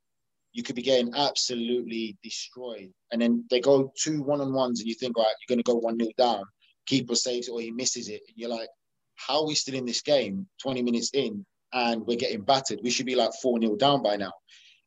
you 0.55 0.63
could 0.63 0.75
be 0.75 0.81
getting 0.91 1.15
absolutely 1.15 2.17
destroyed, 2.23 2.91
and 3.13 3.21
then 3.21 3.45
they 3.51 3.61
go 3.61 3.93
two 4.03 4.23
one 4.23 4.41
on 4.41 4.55
ones, 4.55 4.81
and 4.81 4.89
you 4.89 4.95
think, 4.95 5.19
right, 5.19 5.35
you're 5.39 5.55
going 5.55 5.63
to 5.63 5.71
go 5.71 5.77
one 5.77 5.99
0 5.99 6.11
down. 6.17 6.45
Keeper 6.87 7.15
saves 7.15 7.47
it 7.47 7.53
or 7.53 7.61
he 7.61 7.71
misses 7.71 8.09
it, 8.09 8.23
and 8.27 8.39
you're 8.39 8.49
like, 8.49 8.71
how 9.17 9.41
are 9.41 9.47
we 9.47 9.55
still 9.55 9.75
in 9.75 9.85
this 9.85 10.01
game? 10.01 10.49
20 10.63 10.81
minutes 10.83 11.11
in, 11.13 11.45
and 11.75 12.07
we're 12.07 12.17
getting 12.17 12.41
battered. 12.41 12.81
We 12.83 12.89
should 12.91 13.05
be 13.05 13.17
like 13.17 13.33
four 13.43 13.61
0 13.61 13.77
down 13.77 14.03
by 14.03 14.17
now. 14.17 14.33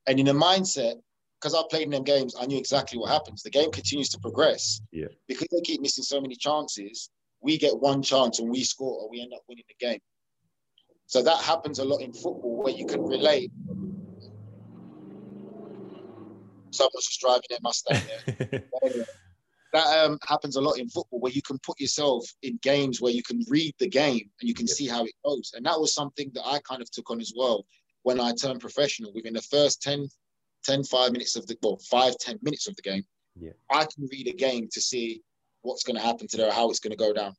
And 0.08 0.20
in 0.20 0.28
a 0.28 0.34
mindset, 0.34 0.96
because 1.40 1.54
I 1.56 1.62
played 1.70 1.84
in 1.84 1.90
them 1.92 2.04
games, 2.04 2.36
I 2.40 2.46
knew 2.46 2.58
exactly 2.58 2.98
what 2.98 3.10
happens. 3.10 3.44
The 3.44 3.50
game 3.50 3.72
continues 3.72 4.10
to 4.10 4.20
progress. 4.20 4.82
Yeah. 4.92 5.08
Because 5.28 5.48
they 5.52 5.62
keep 5.62 5.82
missing 5.82 6.04
so 6.04 6.22
many 6.22 6.36
chances, 6.36 7.10
we 7.42 7.58
get 7.58 7.78
one 7.78 8.02
chance 8.02 8.40
and 8.40 8.50
we 8.50 8.64
score 8.64 9.02
or 9.02 9.10
we 9.10 9.22
end 9.22 9.34
up 9.34 9.42
winning 9.48 9.66
the 9.68 9.86
game. 9.86 10.00
So 11.08 11.22
that 11.22 11.42
happens 11.42 11.80
a 11.80 11.86
lot 11.86 11.98
in 11.98 12.14
football 12.14 12.62
where 12.64 12.74
you 12.74 12.86
can 12.86 13.04
relate. 13.04 13.52
Someone's 16.72 17.08
just 17.08 17.20
driving 17.20 17.44
their 17.50 17.60
Mustang 17.62 18.02
there. 18.08 18.94
That 19.74 20.06
um, 20.06 20.20
happens 20.28 20.56
a 20.56 20.62
lot 20.62 20.78
in 20.78 20.88
football 20.88 21.20
where 21.20 21.32
you 21.32 21.42
can 21.42 21.58
put 21.66 21.80
yourself 21.80 22.24
in 22.44 22.60
games 22.62 23.02
where 23.02 23.12
you 23.12 23.24
can 23.24 23.42
read 23.50 23.74
the 23.80 23.90
game 23.90 24.30
and 24.40 24.48
you 24.48 24.54
can 24.54 24.68
Yeah. 24.68 24.74
see 24.76 24.88
how 24.88 25.04
it 25.04 25.16
goes. 25.26 25.52
And 25.56 25.66
that 25.66 25.80
was 25.80 25.96
something 25.96 26.30
that 26.36 26.46
I 26.46 26.60
kind 26.60 26.80
of 26.80 26.92
took 26.92 27.10
on 27.10 27.20
as 27.20 27.34
well 27.36 27.66
when 28.04 28.20
I 28.20 28.32
turned 28.34 28.62
professional. 28.62 29.12
Within 29.14 29.34
the 29.34 29.42
first 29.42 29.82
10, 29.82 30.08
10 30.64 30.84
5 30.84 31.12
minutes 31.12 31.36
of 31.36 31.48
the, 31.48 31.58
well, 31.62 31.78
five, 31.90 32.18
10 32.18 32.40
minutes 32.42 32.68
of 32.68 32.76
the 32.76 32.82
game, 32.82 33.04
Yeah. 33.40 33.52
I 33.70 33.86
can 33.86 34.08
read 34.12 34.28
a 34.28 34.34
game 34.34 34.70
to 34.72 34.82
see 34.82 35.22
what's 35.62 35.84
going 35.84 35.96
to 35.96 36.02
happen 36.02 36.28
today 36.28 36.48
or 36.48 36.52
how 36.52 36.70
it's 36.70 36.80
going 36.80 36.92
to 36.92 36.98
go 36.98 37.14
down. 37.14 37.34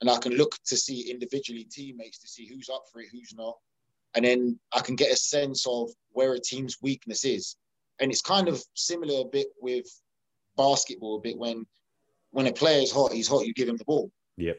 And 0.00 0.08
I 0.08 0.18
can 0.18 0.32
look 0.32 0.56
to 0.66 0.76
see 0.76 1.10
individually 1.10 1.64
teammates 1.64 2.18
to 2.20 2.28
see 2.28 2.46
who's 2.46 2.70
up 2.70 2.84
for 2.90 3.00
it, 3.00 3.08
who's 3.12 3.34
not. 3.34 3.58
And 4.14 4.24
then 4.24 4.58
I 4.72 4.80
can 4.80 4.96
get 4.96 5.12
a 5.12 5.16
sense 5.16 5.66
of 5.66 5.90
where 6.12 6.34
a 6.34 6.40
team's 6.40 6.78
weakness 6.80 7.24
is. 7.24 7.56
And 8.00 8.10
it's 8.10 8.22
kind 8.22 8.48
of 8.48 8.62
similar 8.74 9.20
a 9.20 9.28
bit 9.28 9.48
with 9.60 9.86
basketball, 10.56 11.16
a 11.16 11.20
bit 11.20 11.38
when 11.38 11.66
when 12.32 12.46
a 12.46 12.52
player 12.52 12.80
is 12.80 12.92
hot, 12.92 13.12
he's 13.12 13.26
hot, 13.26 13.44
you 13.44 13.52
give 13.52 13.68
him 13.68 13.76
the 13.76 13.84
ball. 13.84 14.10
Yep. 14.36 14.58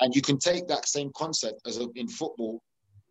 And 0.00 0.16
you 0.16 0.22
can 0.22 0.38
take 0.38 0.66
that 0.68 0.88
same 0.88 1.10
concept 1.14 1.66
as 1.66 1.78
a, 1.78 1.86
in 1.94 2.08
football 2.08 2.62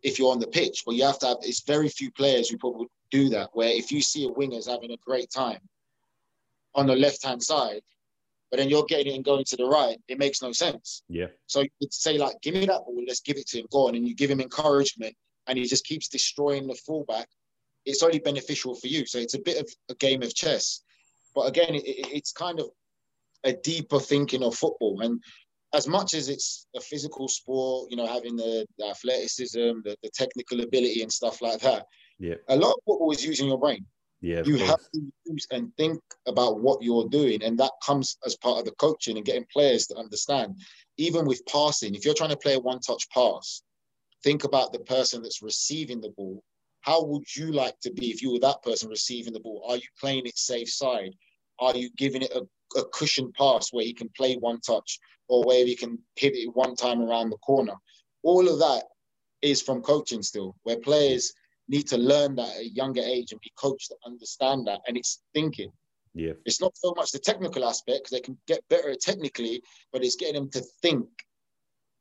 if 0.02 0.18
you're 0.18 0.32
on 0.32 0.40
the 0.40 0.46
pitch, 0.46 0.82
but 0.86 0.94
you 0.94 1.04
have 1.04 1.18
to 1.20 1.26
have, 1.26 1.36
it's 1.42 1.62
very 1.62 1.88
few 1.88 2.10
players 2.10 2.48
who 2.48 2.56
probably 2.58 2.86
do 3.10 3.28
that, 3.30 3.50
where 3.52 3.68
if 3.68 3.90
you 3.92 4.00
see 4.00 4.24
a 4.24 4.28
winger's 4.28 4.66
having 4.68 4.92
a 4.92 4.96
great 5.04 5.30
time 5.30 5.60
on 6.74 6.86
the 6.86 6.96
left 6.96 7.24
hand 7.24 7.42
side, 7.42 7.82
but 8.50 8.58
then 8.58 8.68
you're 8.68 8.84
getting 8.84 9.12
it 9.12 9.16
and 9.16 9.24
going 9.24 9.44
to 9.44 9.56
the 9.56 9.64
right, 9.64 9.98
it 10.08 10.18
makes 10.18 10.42
no 10.42 10.52
sense. 10.52 11.02
Yeah. 11.08 11.26
So 11.46 11.60
you 11.60 11.68
could 11.80 11.92
say, 11.92 12.18
like, 12.18 12.40
give 12.42 12.54
me 12.54 12.66
that 12.66 12.84
ball, 12.84 13.02
let's 13.06 13.20
give 13.20 13.36
it 13.36 13.46
to 13.48 13.58
him, 13.60 13.66
go 13.70 13.86
on. 13.88 13.94
And 13.94 14.06
you 14.08 14.14
give 14.14 14.30
him 14.30 14.40
encouragement 14.40 15.14
and 15.46 15.58
he 15.58 15.64
just 15.66 15.84
keeps 15.84 16.08
destroying 16.08 16.66
the 16.66 16.74
fullback. 16.74 17.28
It's 17.84 18.02
only 18.02 18.18
beneficial 18.18 18.74
for 18.74 18.88
you. 18.88 19.06
So 19.06 19.18
it's 19.18 19.34
a 19.34 19.38
bit 19.40 19.58
of 19.60 19.68
a 19.88 19.94
game 19.94 20.22
of 20.22 20.34
chess. 20.34 20.82
But 21.34 21.42
again, 21.42 21.74
it, 21.74 21.84
it- 21.86 22.12
it's 22.12 22.32
kind 22.32 22.58
of 22.60 22.70
a 23.44 23.52
deeper 23.52 23.98
thinking 24.00 24.42
of 24.42 24.54
football. 24.54 25.00
And 25.00 25.22
as 25.74 25.86
much 25.86 26.14
as 26.14 26.28
it's 26.28 26.66
a 26.76 26.80
physical 26.80 27.28
sport, 27.28 27.90
you 27.90 27.96
know, 27.96 28.06
having 28.06 28.36
the, 28.36 28.66
the 28.78 28.86
athleticism, 28.86 29.80
the, 29.84 29.96
the 30.02 30.10
technical 30.14 30.60
ability 30.60 31.02
and 31.02 31.12
stuff 31.12 31.40
like 31.40 31.60
that, 31.60 31.86
Yeah. 32.18 32.34
a 32.48 32.56
lot 32.56 32.72
of 32.72 32.82
football 32.86 33.12
is 33.12 33.24
using 33.24 33.48
your 33.48 33.58
brain 33.58 33.84
Yeah. 34.20 34.42
you 34.44 34.56
course. 34.56 34.70
have 34.70 34.84
to 34.94 35.00
use 35.26 35.46
and 35.50 35.74
think 35.76 36.00
about 36.26 36.60
what 36.60 36.82
you're 36.82 37.08
doing 37.08 37.42
and 37.42 37.58
that 37.58 37.72
comes 37.84 38.16
as 38.26 38.36
part 38.36 38.58
of 38.58 38.64
the 38.64 38.72
coaching 38.72 39.16
and 39.16 39.24
getting 39.24 39.46
players 39.52 39.86
to 39.86 39.96
understand 39.96 40.56
even 40.98 41.24
with 41.26 41.40
passing 41.46 41.94
if 41.94 42.04
you're 42.04 42.14
trying 42.14 42.30
to 42.30 42.36
play 42.36 42.54
a 42.54 42.60
one 42.60 42.80
touch 42.80 43.08
pass 43.10 43.62
think 44.22 44.44
about 44.44 44.72
the 44.72 44.78
person 44.80 45.22
that's 45.22 45.40
receiving 45.42 46.00
the 46.00 46.10
ball 46.16 46.42
how 46.82 47.02
would 47.04 47.24
you 47.36 47.52
like 47.52 47.78
to 47.80 47.90
be 47.92 48.10
if 48.10 48.20
you 48.22 48.32
were 48.32 48.40
that 48.40 48.62
person 48.62 48.88
receiving 48.90 49.32
the 49.32 49.40
ball 49.40 49.64
are 49.68 49.76
you 49.76 49.88
playing 49.98 50.26
it 50.26 50.36
safe 50.36 50.68
side 50.68 51.12
are 51.58 51.76
you 51.76 51.88
giving 51.96 52.22
it 52.22 52.32
a, 52.32 52.42
a 52.76 52.84
cushion 52.92 53.32
pass 53.36 53.72
where 53.72 53.84
he 53.84 53.92
can 53.92 54.08
play 54.16 54.36
one 54.36 54.60
touch 54.60 54.98
or 55.28 55.44
where 55.44 55.64
he 55.64 55.76
can 55.76 55.98
hit 56.16 56.34
it 56.34 56.54
one 56.54 56.74
time 56.74 57.00
around 57.00 57.30
the 57.30 57.38
corner 57.38 57.74
all 58.22 58.48
of 58.48 58.58
that 58.58 58.84
is 59.42 59.62
from 59.62 59.80
coaching 59.82 60.22
still 60.22 60.54
where 60.62 60.76
players 60.78 61.32
need 61.70 61.86
to 61.86 61.96
learn 61.96 62.34
that 62.34 62.48
at 62.48 62.60
a 62.62 62.68
younger 62.68 63.00
age 63.00 63.32
and 63.32 63.40
be 63.40 63.52
coached 63.56 63.88
to 63.88 63.96
understand 64.04 64.66
that. 64.66 64.80
And 64.86 64.96
it's 64.96 65.22
thinking. 65.32 65.72
Yeah. 66.12 66.32
It's 66.44 66.60
not 66.60 66.76
so 66.76 66.92
much 66.96 67.12
the 67.12 67.20
technical 67.20 67.64
aspect 67.64 68.00
because 68.00 68.10
they 68.10 68.20
can 68.20 68.36
get 68.48 68.68
better 68.68 68.94
technically, 69.00 69.62
but 69.92 70.04
it's 70.04 70.16
getting 70.16 70.34
them 70.34 70.50
to 70.50 70.60
think. 70.82 71.06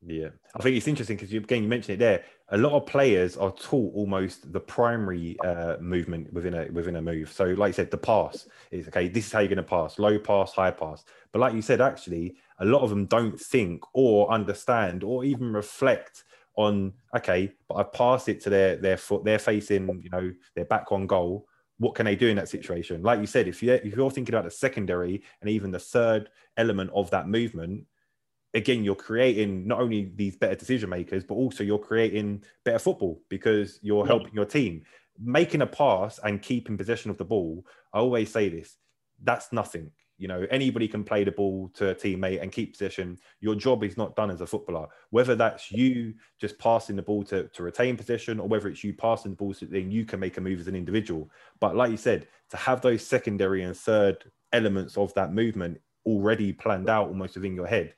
Yeah, 0.06 0.30
I 0.56 0.64
think 0.64 0.78
it's 0.78 0.88
interesting 0.88 1.18
because 1.18 1.32
you 1.32 1.42
again 1.42 1.62
you 1.62 1.70
mentioned 1.70 1.96
it 1.96 2.00
there. 2.00 2.24
A 2.52 2.58
lot 2.58 2.74
of 2.74 2.86
players 2.86 3.38
are 3.38 3.52
taught 3.52 3.94
almost 3.94 4.52
the 4.52 4.60
primary 4.60 5.38
uh, 5.42 5.78
movement 5.80 6.32
within 6.34 6.56
a 6.56 6.68
within 6.72 6.96
a 6.96 7.02
move. 7.02 7.32
So, 7.32 7.46
like 7.46 7.70
you 7.70 7.74
said, 7.74 7.92
the 7.92 7.98
pass 7.98 8.48
is 8.72 8.88
okay. 8.88 9.08
This 9.08 9.28
is 9.28 9.32
how 9.32 9.40
you're 9.40 9.50
going 9.50 9.58
to 9.58 9.64
pass: 9.64 10.00
low 10.00 10.18
pass, 10.18 10.54
high 10.54 10.72
pass. 10.72 11.04
But 11.32 11.40
like 11.40 11.54
you 11.54 11.62
said, 11.62 11.80
actually, 11.80 12.36
a 12.60 12.66
lot 12.66 12.82
of 12.82 12.90
them 12.90 13.06
don't 13.06 13.40
think 13.40 13.84
or 13.94 14.32
understand 14.32 15.04
or 15.04 15.24
even 15.24 15.54
reflect 15.54 16.24
on. 16.56 16.94
Okay, 17.16 17.52
but 17.68 17.76
I 17.76 17.84
pass 17.84 18.28
it 18.28 18.42
to 18.42 18.50
their 18.50 18.78
their 18.78 18.98
foot. 18.98 19.24
They're 19.24 19.40
facing, 19.40 20.02
you 20.04 20.10
know, 20.10 20.32
their 20.56 20.66
back 20.66 20.92
on 20.92 21.06
goal. 21.06 21.48
What 21.78 21.96
can 21.96 22.06
they 22.06 22.16
do 22.16 22.28
in 22.28 22.36
that 22.38 22.50
situation? 22.50 23.04
Like 23.04 23.20
you 23.20 23.28
said, 23.28 23.48
if 23.48 23.62
you 23.62 23.74
if 23.74 23.96
you're 23.96 24.12
thinking 24.12 24.34
about 24.34 24.46
the 24.46 24.52
secondary 24.52 25.24
and 25.42 25.50
even 25.50 25.72
the 25.72 25.80
third 25.80 26.30
element 26.58 26.90
of 26.94 27.12
that 27.12 27.28
movement, 27.28 27.86
again, 28.54 28.84
you're 28.84 28.96
creating 28.96 29.68
not 29.68 29.80
only 29.80 30.12
these 30.16 30.36
better 30.36 30.56
decision 30.56 30.90
makers, 30.90 31.24
but 31.24 31.36
also 31.36 31.64
you're 31.64 31.78
creating 31.78 32.44
better 32.64 32.80
football 32.80 33.22
because 33.30 33.80
you're 33.82 34.06
yeah. 34.06 34.08
helping 34.08 34.34
your 34.34 34.46
team. 34.46 34.84
Making 35.22 35.62
a 35.62 35.68
pass 35.68 36.20
and 36.24 36.42
keeping 36.42 36.78
possession 36.78 37.12
of 37.12 37.18
the 37.18 37.26
ball, 37.26 37.66
I 37.94 38.00
always 38.00 38.32
say 38.32 38.50
this 38.50 38.78
that's 39.22 39.52
nothing. 39.52 39.92
You 40.18 40.28
know, 40.28 40.46
anybody 40.52 40.88
can 40.88 41.06
play 41.06 41.24
the 41.24 41.32
ball 41.32 41.70
to 41.76 41.90
a 41.90 41.96
teammate 41.96 42.42
and 42.42 42.52
keep 42.52 42.74
possession. 42.74 43.18
Your 43.40 43.56
job 43.56 43.86
is 43.86 43.96
not 43.96 44.18
done 44.18 44.32
as 44.32 44.42
a 44.42 44.48
footballer. 44.48 44.88
Whether 45.12 45.36
that's 45.36 45.72
you 45.72 46.14
just 46.40 46.60
passing 46.60 46.98
the 46.98 47.02
ball 47.02 47.24
to, 47.26 47.48
to 47.48 47.64
retain 47.64 47.96
possession 47.96 48.40
or 48.40 48.48
whether 48.48 48.68
it's 48.68 48.84
you 48.84 48.94
passing 48.94 49.32
the 49.32 49.38
ball 49.38 49.54
so 49.54 49.66
then 49.66 49.92
you 49.92 50.04
can 50.04 50.20
make 50.20 50.38
a 50.38 50.42
move 50.42 50.60
as 50.60 50.68
an 50.68 50.76
individual. 50.76 51.30
But 51.62 51.78
like 51.78 51.92
you 51.92 51.98
said, 51.98 52.28
to 52.50 52.58
have 52.58 52.82
those 52.82 53.06
secondary 53.06 53.64
and 53.64 53.76
third 53.76 54.26
elements 54.52 54.98
of 54.98 55.14
that 55.14 55.34
movement 55.34 55.80
already 56.06 56.52
planned 56.52 56.90
out 56.90 57.08
almost 57.08 57.36
within 57.36 57.56
your 57.56 57.68
head 57.68 57.94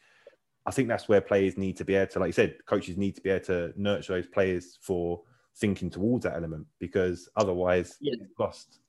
I 0.65 0.71
think 0.71 0.88
that's 0.88 1.10
where 1.10 1.21
players 1.21 1.58
need 1.58 1.78
to 1.78 1.86
be 1.86 1.95
able 1.95 2.12
to, 2.12 2.19
like 2.19 2.28
you 2.28 2.34
said, 2.34 2.56
coaches 2.67 2.97
need 2.97 3.15
to 3.15 3.21
be 3.21 3.32
able 3.32 3.45
to 3.45 3.74
nurture 3.76 4.13
those 4.13 4.28
players 4.28 4.78
for 4.82 5.21
thinking 5.58 5.89
towards 5.89 6.24
that 6.24 6.36
element 6.36 6.67
because 6.80 7.30
otherwise 7.36 7.97
yeah. 8.00 8.13
it's 8.19 8.39
lost. 8.39 8.80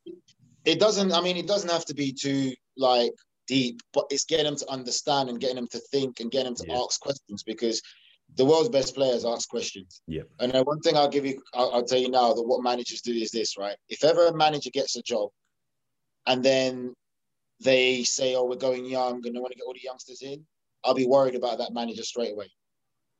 It 0.65 0.79
doesn't, 0.79 1.13
I 1.13 1.21
mean, 1.21 1.37
it 1.37 1.47
doesn't 1.47 1.71
have 1.71 1.87
to 1.87 1.95
be 1.95 2.13
too 2.13 2.53
like 2.77 3.13
deep, 3.47 3.81
but 3.93 4.07
it's 4.11 4.25
getting 4.25 4.47
them 4.47 4.57
to 4.57 4.71
understand 4.71 5.29
and 5.29 5.41
getting 5.41 5.57
them 5.57 5.69
to 5.69 5.79
think 5.91 6.21
and 6.21 6.31
getting 6.31 6.55
them 6.55 6.55
to 6.57 6.67
yeah. 6.69 6.79
ask 6.79 7.01
questions 7.01 7.43
because 7.43 7.83
the 8.37 8.45
world's 8.45 8.69
best 8.69 8.95
players 8.95 9.25
ask 9.25 9.49
questions. 9.49 10.03
Yeah. 10.07 10.23
And 10.41 10.53
one 10.65 10.81
thing 10.81 10.97
I'll 10.97 11.09
give 11.09 11.27
you, 11.27 11.43
I'll, 11.55 11.71
I'll 11.73 11.85
tell 11.85 11.99
you 11.99 12.11
now 12.11 12.33
that 12.33 12.43
what 12.43 12.63
managers 12.63 13.01
do 13.01 13.13
is 13.13 13.31
this, 13.31 13.57
right? 13.59 13.77
If 13.89 14.05
ever 14.05 14.27
a 14.27 14.35
manager 14.35 14.71
gets 14.71 14.97
a 14.97 15.03
job 15.03 15.31
and 16.27 16.43
then 16.43 16.95
they 17.61 18.05
say, 18.05 18.35
oh, 18.35 18.45
we're 18.45 18.57
going 18.57 18.85
young 18.85 19.27
and 19.27 19.37
I 19.37 19.41
want 19.41 19.53
to 19.53 19.59
get 19.59 19.67
all 19.67 19.75
the 19.75 19.81
youngsters 19.83 20.23
in, 20.23 20.45
I'll 20.85 20.95
be 20.95 21.07
worried 21.07 21.35
about 21.35 21.59
that 21.59 21.73
manager 21.73 22.03
straight 22.03 22.33
away. 22.33 22.51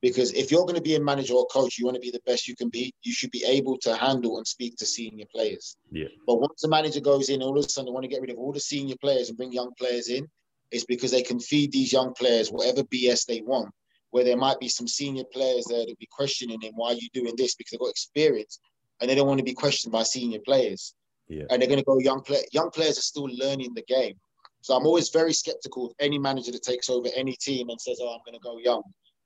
Because 0.01 0.33
if 0.33 0.51
you're 0.51 0.67
going 0.67 0.75
to 0.75 0.83
be 0.83 0.97
a 0.97 1.01
manager 1.01 1.35
or 1.35 1.47
coach, 1.47 1.79
you 1.79 1.85
want 1.85 1.95
to 1.95 2.01
be 2.01 2.11
the 2.11 2.21
best 2.27 2.49
you 2.49 2.57
can 2.57 2.69
be. 2.69 2.93
You 3.03 3.13
should 3.13 3.31
be 3.31 3.45
able 3.47 3.79
to 3.79 3.95
handle 3.95 4.39
and 4.39 4.47
speak 4.47 4.77
to 4.79 4.87
senior 4.87 5.27
players. 5.33 5.77
Yeah. 5.93 6.09
But 6.27 6.41
once 6.41 6.61
the 6.61 6.69
manager 6.69 7.01
goes 7.01 7.29
in, 7.29 7.41
all 7.41 7.57
of 7.57 7.65
a 7.65 7.69
sudden 7.69 7.87
they 7.87 7.93
want 7.93 8.03
to 8.03 8.09
get 8.09 8.21
rid 8.21 8.31
of 8.31 8.39
all 8.39 8.53
the 8.53 8.59
senior 8.59 8.97
players 9.01 9.29
and 9.29 9.39
bring 9.39 9.53
young 9.53 9.73
players 9.79 10.09
in. 10.09 10.27
It's 10.73 10.85
because 10.85 11.13
they 11.13 11.23
can 11.23 11.39
feed 11.39 11.71
these 11.71 11.93
young 11.93 12.15
players 12.15 12.51
whatever 12.51 12.83
BS 12.83 13.27
they 13.27 13.43
want. 13.43 13.71
Where 14.11 14.25
there 14.25 14.37
might 14.37 14.59
be 14.59 14.69
some 14.69 14.89
senior 14.89 15.25
players 15.33 15.67
there 15.71 15.87
that 15.87 15.99
be 15.99 16.09
questioning 16.11 16.61
him, 16.61 16.73
why 16.75 16.89
are 16.89 16.95
you 16.95 17.09
doing 17.15 17.35
this? 17.37 17.55
Because 17.55 17.71
they've 17.71 17.81
got 17.81 17.91
experience 17.91 18.59
and 19.01 19.09
they 19.09 19.15
don't 19.15 19.29
want 19.29 19.39
to 19.39 19.45
be 19.45 19.55
questioned 19.55 19.93
by 19.93 20.03
senior 20.03 20.41
players. 20.45 20.95
Yeah. 21.29 21.45
And 21.49 21.63
they're 21.63 21.69
going 21.69 21.79
to 21.79 21.85
go 21.85 21.99
young 22.01 22.23
play. 22.23 22.45
Young 22.53 22.71
players 22.71 22.99
are 22.99 23.03
still 23.03 23.29
learning 23.33 23.73
the 23.75 23.83
game. 23.83 24.15
So 24.63 24.75
I'm 24.75 24.87
always 24.87 25.11
very 25.11 25.33
skeptical 25.33 25.87
of 25.87 25.93
any 25.99 26.19
manager 26.19 26.53
that 26.53 26.63
takes 26.63 26.89
over 26.89 27.09
any 27.15 27.35
team 27.35 27.69
and 27.69 27.81
says, 27.81 27.99
"Oh, 28.01 28.15
I'm 28.15 28.21
going 28.25 28.39
to 28.39 28.41
go 28.41 28.59
young." 28.59 28.83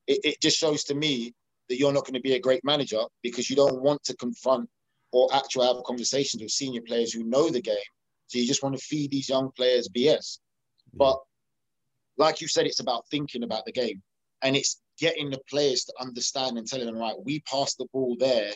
It, 0.06 0.20
it 0.24 0.40
just 0.40 0.58
shows 0.58 0.82
to 0.84 0.94
me 0.94 1.34
that 1.68 1.78
you're 1.78 1.92
not 1.92 2.04
going 2.04 2.14
to 2.14 2.20
be 2.20 2.34
a 2.34 2.40
great 2.40 2.64
manager 2.64 3.02
because 3.22 3.50
you 3.50 3.56
don't 3.56 3.82
want 3.82 4.02
to 4.04 4.16
confront 4.16 4.68
or 5.12 5.28
actually 5.34 5.66
have 5.66 5.82
conversations 5.84 6.42
with 6.42 6.50
senior 6.50 6.80
players 6.82 7.12
who 7.12 7.24
know 7.24 7.50
the 7.50 7.60
game. 7.60 7.76
So 8.28 8.38
you 8.38 8.46
just 8.46 8.62
want 8.62 8.76
to 8.76 8.84
feed 8.84 9.10
these 9.10 9.28
young 9.28 9.50
players 9.56 9.88
BS. 9.88 10.38
But 10.94 11.18
like 12.16 12.40
you 12.40 12.48
said, 12.48 12.66
it's 12.66 12.80
about 12.80 13.06
thinking 13.10 13.42
about 13.42 13.64
the 13.66 13.72
game 13.72 14.02
and 14.42 14.56
it's 14.56 14.80
getting 14.98 15.30
the 15.30 15.40
players 15.50 15.84
to 15.84 15.92
understand 16.00 16.56
and 16.56 16.66
telling 16.66 16.86
them, 16.86 16.98
right, 16.98 17.14
we 17.24 17.40
pass 17.40 17.74
the 17.74 17.86
ball 17.92 18.16
there 18.18 18.52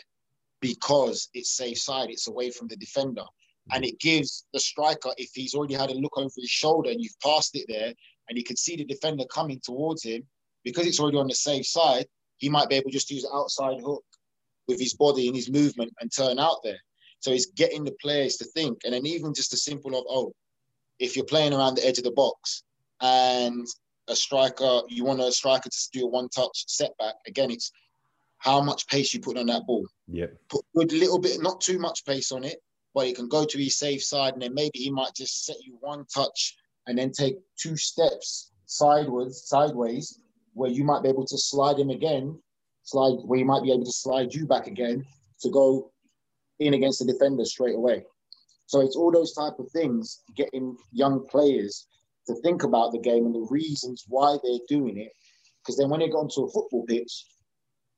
because 0.61 1.29
it's 1.33 1.55
safe 1.55 1.77
side, 1.77 2.09
it's 2.09 2.27
away 2.27 2.49
from 2.49 2.67
the 2.67 2.75
defender 2.77 3.23
and 3.71 3.85
it 3.85 3.99
gives 3.99 4.45
the 4.53 4.59
striker, 4.59 5.11
if 5.17 5.29
he's 5.33 5.53
already 5.53 5.75
had 5.75 5.91
a 5.91 5.93
look 5.93 6.17
over 6.17 6.29
his 6.35 6.49
shoulder 6.49 6.89
and 6.89 7.01
you've 7.01 7.19
passed 7.23 7.55
it 7.55 7.65
there, 7.67 7.93
and 8.29 8.37
he 8.37 8.43
can 8.43 8.55
see 8.55 8.75
the 8.75 8.85
defender 8.85 9.23
coming 9.25 9.59
towards 9.63 10.03
him, 10.03 10.23
because 10.63 10.87
it's 10.87 10.99
already 10.99 11.17
on 11.17 11.27
the 11.27 11.35
safe 11.35 11.65
side, 11.65 12.05
he 12.37 12.49
might 12.49 12.69
be 12.69 12.75
able 12.75 12.91
just 12.91 13.07
to 13.07 13.13
use 13.13 13.27
outside 13.33 13.79
hook 13.81 14.03
with 14.67 14.79
his 14.79 14.93
body 14.93 15.27
and 15.27 15.35
his 15.35 15.51
movement 15.51 15.93
and 15.99 16.11
turn 16.11 16.39
out 16.39 16.57
there. 16.63 16.79
So 17.19 17.31
it's 17.31 17.47
getting 17.47 17.83
the 17.83 17.95
players 18.01 18.37
to 18.37 18.45
think. 18.45 18.79
And 18.83 18.93
then 18.93 19.05
even 19.05 19.33
just 19.33 19.53
a 19.53 19.57
simple 19.57 19.97
of, 19.97 20.05
oh, 20.09 20.33
if 20.99 21.15
you're 21.15 21.25
playing 21.25 21.53
around 21.53 21.75
the 21.75 21.85
edge 21.85 21.97
of 21.97 22.03
the 22.03 22.11
box 22.11 22.63
and 22.99 23.65
a 24.07 24.15
striker, 24.15 24.81
you 24.87 25.03
want 25.03 25.19
a 25.21 25.31
striker 25.31 25.69
to 25.69 25.89
do 25.93 26.05
a 26.05 26.09
one-touch 26.09 26.65
setback, 26.67 27.15
again, 27.27 27.51
it's 27.51 27.71
how 28.37 28.61
much 28.61 28.87
pace 28.87 29.13
you 29.13 29.19
put 29.19 29.37
on 29.37 29.45
that 29.47 29.65
ball. 29.67 29.87
Yeah. 30.07 30.27
Put 30.49 30.65
a 30.75 30.85
little 30.85 31.19
bit, 31.19 31.41
not 31.41 31.61
too 31.61 31.77
much 31.77 32.05
pace 32.05 32.31
on 32.31 32.43
it, 32.43 32.57
but 32.93 33.05
he 33.05 33.13
can 33.13 33.27
go 33.27 33.45
to 33.45 33.57
his 33.57 33.77
safe 33.77 34.03
side 34.03 34.33
and 34.33 34.41
then 34.41 34.53
maybe 34.53 34.79
he 34.79 34.91
might 34.91 35.15
just 35.15 35.45
set 35.45 35.55
you 35.63 35.77
one 35.79 36.05
touch 36.13 36.55
and 36.87 36.97
then 36.97 37.11
take 37.11 37.35
two 37.57 37.77
steps 37.77 38.51
sideways, 38.65 39.43
sideways, 39.45 40.19
where 40.53 40.71
you 40.71 40.83
might 40.83 41.03
be 41.03 41.09
able 41.09 41.25
to 41.25 41.37
slide 41.37 41.77
him 41.77 41.89
again, 41.89 42.37
slide 42.83 43.17
where 43.25 43.37
he 43.37 43.43
might 43.43 43.63
be 43.63 43.71
able 43.71 43.83
to 43.83 43.91
slide 43.91 44.33
you 44.33 44.45
back 44.47 44.67
again 44.67 45.03
to 45.41 45.49
go 45.49 45.91
in 46.59 46.73
against 46.73 46.99
the 46.99 47.11
defender 47.11 47.43
straight 47.43 47.75
away. 47.75 48.03
So 48.67 48.79
it's 48.79 48.95
all 48.95 49.11
those 49.11 49.33
type 49.33 49.59
of 49.59 49.69
things, 49.71 50.21
getting 50.37 50.77
young 50.93 51.27
players 51.27 51.85
to 52.27 52.35
think 52.41 52.63
about 52.63 52.93
the 52.93 52.99
game 52.99 53.25
and 53.25 53.35
the 53.35 53.47
reasons 53.49 54.05
why 54.07 54.37
they're 54.41 54.59
doing 54.69 54.97
it. 54.97 55.11
Because 55.61 55.77
then 55.77 55.89
when 55.89 55.99
they 55.99 56.07
go 56.07 56.19
onto 56.19 56.43
a 56.43 56.51
football 56.51 56.85
pitch, 56.87 57.25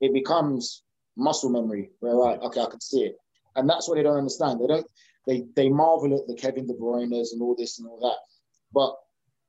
it 0.01 0.11
becomes 0.11 0.83
muscle 1.15 1.49
memory. 1.49 1.91
Where 1.99 2.15
right, 2.15 2.39
okay, 2.39 2.61
I 2.61 2.69
can 2.69 2.81
see 2.81 3.03
it 3.03 3.15
and 3.55 3.69
that's 3.69 3.87
what 3.87 3.95
they 3.95 4.03
don't 4.03 4.17
understand. 4.17 4.59
They 4.59 4.67
don't 4.67 4.87
they 5.27 5.45
they 5.55 5.69
marvel 5.69 6.15
at 6.15 6.27
the 6.27 6.35
Kevin 6.35 6.67
De 6.67 6.73
Bruyne's 6.73 7.33
and 7.33 7.41
all 7.41 7.55
this 7.57 7.79
and 7.79 7.87
all 7.87 7.99
that, 7.99 8.17
but 8.73 8.95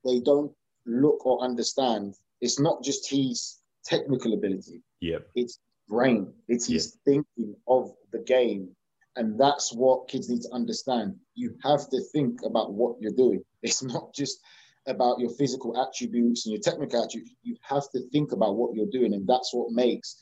they 0.04 0.20
don't 0.20 0.52
look 0.86 1.24
or 1.26 1.42
understand. 1.42 2.14
It's 2.40 2.60
not 2.60 2.82
just 2.82 3.10
his 3.10 3.58
technical 3.84 4.34
ability. 4.34 4.82
Yeah, 5.00 5.18
it's 5.34 5.58
brain. 5.88 6.32
It's 6.48 6.66
his 6.66 6.96
yep. 6.96 7.04
thinking 7.04 7.54
of 7.66 7.92
the 8.12 8.20
game, 8.20 8.68
and 9.16 9.38
that's 9.38 9.72
what 9.72 10.08
kids 10.08 10.28
need 10.28 10.42
to 10.42 10.52
understand. 10.52 11.16
You 11.34 11.54
have 11.62 11.88
to 11.90 12.00
think 12.12 12.40
about 12.44 12.72
what 12.72 12.96
you're 13.00 13.12
doing. 13.12 13.42
It's 13.64 13.82
not 13.82 14.12
just 14.14 14.40
about 14.86 15.18
your 15.18 15.30
physical 15.30 15.80
attributes 15.80 16.44
and 16.44 16.52
your 16.52 16.60
technical 16.60 17.02
attributes. 17.02 17.34
You 17.42 17.56
have 17.62 17.90
to 17.92 18.00
think 18.10 18.32
about 18.32 18.56
what 18.56 18.74
you're 18.74 18.92
doing, 18.92 19.14
and 19.14 19.26
that's 19.26 19.54
what 19.54 19.72
makes 19.72 20.18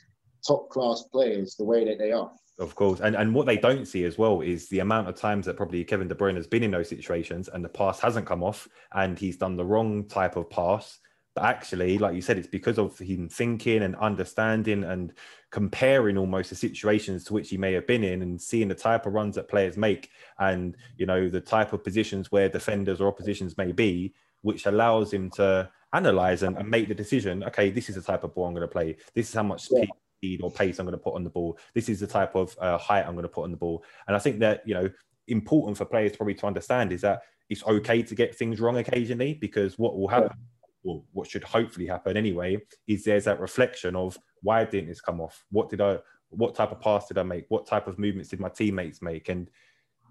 top 0.47 0.71
class 0.71 1.03
players 1.11 1.57
the 1.57 1.65
way 1.65 1.85
that 1.85 1.99
they 1.99 2.13
are. 2.13 2.31
Of 2.63 2.77
course, 2.77 3.01
and 3.01 3.17
and 3.17 3.35
what 3.35 3.47
they 3.47 3.57
don't 3.57 3.87
see 3.87 4.05
as 4.05 4.17
well 4.17 4.41
is 4.41 4.69
the 4.69 4.79
amount 4.79 5.09
of 5.09 5.17
times 5.17 5.47
that 5.47 5.57
probably 5.57 5.83
Kevin 5.85 6.07
De 6.07 6.15
Bruyne 6.15 6.37
has 6.37 6.47
been 6.47 6.63
in 6.63 6.71
those 6.71 6.89
situations 6.89 7.49
and 7.49 7.65
the 7.65 7.69
pass 7.69 7.99
hasn't 7.99 8.27
come 8.27 8.43
off, 8.43 8.69
and 8.93 9.19
he's 9.19 9.37
done 9.37 9.57
the 9.57 9.65
wrong 9.65 10.05
type 10.07 10.37
of 10.37 10.49
pass. 10.49 11.01
But 11.35 11.45
actually, 11.45 11.99
like 11.99 12.15
you 12.15 12.21
said, 12.21 12.39
it's 12.39 12.47
because 12.47 12.79
of 12.79 12.97
him 12.99 13.29
thinking 13.29 13.83
and 13.83 13.97
understanding 13.97 14.85
and 14.85 15.13
comparing 15.51 16.17
almost 16.19 16.51
the 16.51 16.57
situations 16.57 17.25
to 17.25 17.33
which 17.33 17.51
he 17.51 17.57
may 17.57 17.73
have 17.73 17.87
been 17.87 18.05
in 18.05 18.23
and 18.23 18.41
seeing 18.41 18.69
the 18.69 18.75
type 18.75 19.07
of 19.07 19.15
runs 19.15 19.35
that 19.35 19.49
players 19.49 19.77
make 19.77 20.11
and 20.39 20.77
you 20.97 21.07
know 21.07 21.29
the 21.29 21.41
type 21.41 21.73
of 21.73 21.83
positions 21.83 22.31
where 22.31 22.49
defenders 22.49 23.01
or 23.01 23.09
oppositions 23.09 23.59
may 23.59 23.73
be, 23.73 24.15
which 24.43 24.67
allows 24.67 25.13
him 25.13 25.31
to 25.31 25.69
analyze 25.95 26.43
and, 26.45 26.57
and 26.59 26.69
make 26.71 26.87
the 26.87 26.95
decision. 26.95 27.43
Okay, 27.45 27.71
this 27.71 27.89
is 27.89 27.97
the 27.97 28.03
type 28.03 28.23
of 28.23 28.35
ball 28.35 28.47
I'm 28.47 28.55
going 28.55 28.61
to 28.61 28.69
play. 28.69 28.97
This 29.15 29.29
is 29.29 29.35
how 29.35 29.43
much 29.43 29.63
speed 29.63 29.89
yeah 29.89 29.89
speed 29.89 30.02
or 30.41 30.51
pace 30.51 30.79
I'm 30.79 30.87
going 30.87 30.97
to 30.97 31.03
put 31.03 31.15
on 31.15 31.25
the 31.25 31.31
ball. 31.31 31.59
This 31.75 31.89
is 31.89 32.01
the 32.01 32.07
type 32.07 32.35
of 32.35 32.57
uh, 32.61 32.79
height 32.79 33.05
I'm 33.07 33.15
going 33.15 33.23
to 33.23 33.29
put 33.29 33.45
on 33.45 33.51
the 33.51 33.57
ball. 33.57 33.85
And 34.07 34.17
I 34.17 34.19
think 34.19 34.39
that, 34.41 34.63
you 34.67 34.75
know, 34.75 34.89
important 35.29 35.77
for 35.77 35.85
players 35.85 36.17
probably 36.17 36.35
to 36.35 36.47
understand 36.47 36.93
is 36.93 37.01
that 37.03 37.23
it's 37.49 37.65
okay 37.65 38.03
to 38.03 38.15
get 38.15 38.35
things 38.35 38.61
wrong 38.61 38.79
occasionally 38.79 39.35
because 39.35 39.79
what 39.79 39.97
will 39.97 40.09
happen, 40.09 40.37
or 40.85 41.03
what 41.13 41.29
should 41.29 41.45
hopefully 41.45 41.87
happen 41.87 42.17
anyway, 42.17 42.59
is 42.87 43.05
there's 43.05 43.25
that 43.25 43.41
reflection 43.41 43.97
of 43.97 44.17
why 44.43 44.65
didn't 44.65 44.89
this 44.89 45.01
come 45.01 45.21
off? 45.21 45.45
What 45.51 45.69
did 45.69 45.81
I, 45.81 45.99
what 46.31 46.55
type 46.55 46.73
of 46.73 46.81
pass 46.81 47.09
did 47.09 47.19
I 47.19 47.23
make? 47.25 47.47
What 47.49 47.67
type 47.67 47.87
of 47.87 47.99
movements 47.99 48.31
did 48.31 48.41
my 48.41 48.49
teammates 48.49 49.03
make? 49.03 49.29
And 49.29 49.51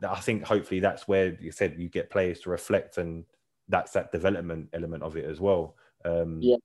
I 0.07 0.19
think 0.19 0.43
hopefully 0.43 0.79
that's 0.79 1.07
where 1.07 1.37
you 1.39 1.51
said 1.51 1.75
you 1.77 1.89
get 1.89 2.09
players 2.09 2.41
to 2.41 2.49
reflect 2.49 2.97
and 2.97 3.25
that's 3.69 3.93
that 3.93 4.11
development 4.11 4.69
element 4.73 5.03
of 5.03 5.15
it 5.15 5.25
as 5.25 5.39
well. 5.39 5.75
Um, 6.03 6.39
yeah. 6.41 6.57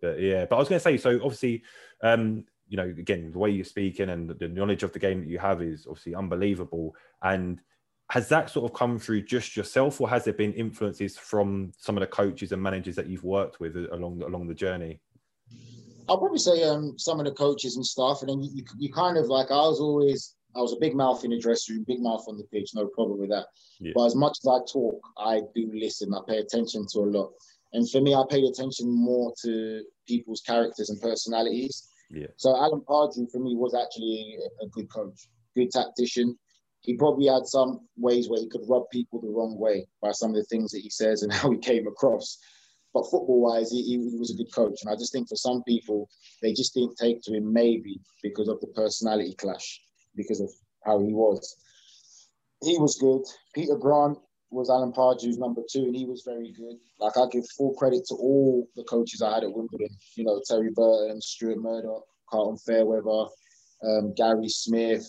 But 0.00 0.20
yeah, 0.20 0.44
but 0.44 0.56
I 0.56 0.58
was 0.58 0.68
going 0.68 0.78
to 0.78 0.82
say, 0.82 0.96
so 0.98 1.16
obviously, 1.22 1.62
um, 2.02 2.44
you 2.68 2.76
know, 2.76 2.84
again, 2.84 3.30
the 3.32 3.38
way 3.38 3.50
you're 3.50 3.64
speaking 3.64 4.10
and 4.10 4.30
the 4.30 4.48
knowledge 4.48 4.82
of 4.82 4.92
the 4.92 4.98
game 4.98 5.20
that 5.20 5.28
you 5.28 5.38
have 5.38 5.62
is 5.62 5.86
obviously 5.86 6.14
unbelievable. 6.14 6.94
And 7.22 7.60
has 8.10 8.28
that 8.28 8.50
sort 8.50 8.70
of 8.70 8.76
come 8.76 8.98
through 8.98 9.22
just 9.22 9.56
yourself, 9.56 10.00
or 10.00 10.08
has 10.08 10.24
there 10.24 10.34
been 10.34 10.52
influences 10.54 11.16
from 11.16 11.72
some 11.76 11.96
of 11.96 12.00
the 12.00 12.06
coaches 12.06 12.52
and 12.52 12.62
managers 12.62 12.96
that 12.96 13.08
you've 13.08 13.24
worked 13.24 13.58
with 13.60 13.76
along 13.92 14.22
along 14.22 14.46
the 14.46 14.54
journey? 14.54 15.00
I'll 16.08 16.18
probably 16.18 16.38
say 16.38 16.62
um, 16.62 16.96
some 16.98 17.18
of 17.18 17.26
the 17.26 17.32
coaches 17.32 17.76
and 17.76 17.84
stuff, 17.84 18.22
and 18.22 18.30
then 18.30 18.42
you, 18.42 18.64
you 18.78 18.92
kind 18.92 19.16
of 19.16 19.26
like 19.26 19.50
I 19.50 19.56
was 19.56 19.80
always 19.80 20.36
I 20.54 20.60
was 20.60 20.72
a 20.72 20.80
big 20.80 20.94
mouth 20.94 21.24
in 21.24 21.30
the 21.30 21.38
dressing 21.38 21.76
room, 21.76 21.84
big 21.86 22.00
mouth 22.00 22.24
on 22.28 22.38
the 22.38 22.44
pitch, 22.44 22.70
no 22.74 22.86
problem 22.86 23.18
with 23.18 23.30
that. 23.30 23.46
Yeah. 23.80 23.92
But 23.94 24.06
as 24.06 24.14
much 24.14 24.38
as 24.42 24.48
I 24.48 24.58
talk, 24.72 25.00
I 25.18 25.40
do 25.54 25.70
listen. 25.74 26.14
I 26.14 26.20
pay 26.28 26.38
attention 26.38 26.86
to 26.92 27.00
a 27.00 27.10
lot, 27.10 27.32
and 27.72 27.90
for 27.90 28.00
me, 28.00 28.14
I 28.14 28.22
paid 28.30 28.44
attention 28.44 28.88
more 28.88 29.34
to 29.42 29.82
people's 30.06 30.42
characters 30.42 30.90
and 30.90 31.00
personalities. 31.00 31.88
Yeah. 32.10 32.28
So 32.36 32.56
Alan 32.56 32.80
Pardew 32.80 33.30
for 33.30 33.38
me 33.38 33.56
was 33.56 33.74
actually 33.74 34.38
a, 34.62 34.66
good 34.66 34.90
coach, 34.90 35.28
good 35.54 35.70
tactician. 35.70 36.38
He 36.80 36.96
probably 36.96 37.26
had 37.26 37.46
some 37.46 37.80
ways 37.96 38.28
where 38.28 38.40
he 38.40 38.48
could 38.48 38.68
rub 38.68 38.84
people 38.90 39.20
the 39.20 39.28
wrong 39.28 39.58
way 39.58 39.86
by 40.00 40.12
some 40.12 40.30
of 40.30 40.36
the 40.36 40.44
things 40.44 40.70
that 40.72 40.80
he 40.80 40.90
says 40.90 41.22
and 41.22 41.32
how 41.32 41.50
he 41.50 41.58
came 41.58 41.86
across. 41.86 42.38
But 42.94 43.10
football 43.10 43.42
wise, 43.42 43.70
he, 43.70 43.82
he, 43.82 43.98
was 43.98 44.30
a 44.30 44.36
good 44.36 44.52
coach. 44.54 44.80
And 44.82 44.90
I 44.90 44.96
just 44.96 45.12
think 45.12 45.28
for 45.28 45.36
some 45.36 45.62
people, 45.64 46.08
they 46.40 46.52
just 46.52 46.72
didn't 46.72 46.96
take 46.96 47.20
to 47.22 47.34
him 47.34 47.52
maybe 47.52 48.00
because 48.22 48.48
of 48.48 48.60
the 48.60 48.68
personality 48.68 49.34
clash, 49.34 49.80
because 50.14 50.40
of 50.40 50.50
how 50.84 51.00
he 51.00 51.12
was. 51.12 51.56
He 52.62 52.78
was 52.78 52.96
good. 52.98 53.22
Peter 53.54 53.76
Grant 53.76 54.16
was 54.50 54.70
Alan 54.70 54.92
Pardew's 54.92 55.38
number 55.38 55.62
two, 55.70 55.84
and 55.84 55.96
he 55.96 56.06
was 56.06 56.22
very 56.24 56.52
good. 56.52 56.76
Like 56.98 57.16
I 57.16 57.26
give 57.30 57.44
full 57.56 57.74
credit 57.74 58.04
to 58.08 58.14
all 58.14 58.68
the 58.76 58.84
coaches 58.84 59.22
I 59.22 59.34
had 59.34 59.44
at 59.44 59.52
Wimbledon. 59.52 59.88
You 60.14 60.24
know, 60.24 60.40
Terry 60.46 60.70
Burton, 60.70 61.20
Stuart 61.20 61.58
Murdoch, 61.58 62.04
Carlton 62.30 62.58
Fairweather, 62.58 63.30
um, 63.82 64.14
Gary 64.14 64.48
Smith, 64.48 65.06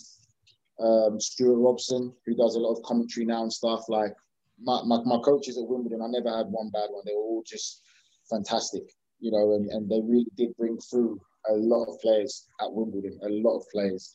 um, 0.80 1.20
Stewart 1.20 1.58
Robson, 1.58 2.12
who 2.26 2.34
does 2.34 2.54
a 2.54 2.60
lot 2.60 2.74
of 2.74 2.82
commentary 2.82 3.26
now 3.26 3.42
and 3.42 3.52
stuff. 3.52 3.84
Like 3.88 4.12
my, 4.60 4.82
my, 4.84 5.02
my 5.04 5.18
coaches 5.24 5.58
at 5.58 5.68
Wimbledon, 5.68 6.02
I 6.02 6.08
never 6.08 6.36
had 6.36 6.46
one 6.46 6.70
bad 6.70 6.88
one. 6.90 7.02
They 7.06 7.14
were 7.14 7.22
all 7.22 7.44
just 7.46 7.82
fantastic, 8.30 8.82
you 9.20 9.30
know, 9.30 9.54
and, 9.54 9.70
and 9.70 9.88
they 9.88 10.00
really 10.04 10.30
did 10.36 10.56
bring 10.56 10.78
through 10.78 11.20
a 11.48 11.54
lot 11.54 11.84
of 11.84 12.00
players 12.00 12.46
at 12.60 12.72
Wimbledon, 12.72 13.18
a 13.22 13.28
lot 13.28 13.58
of 13.58 13.64
players. 13.72 14.12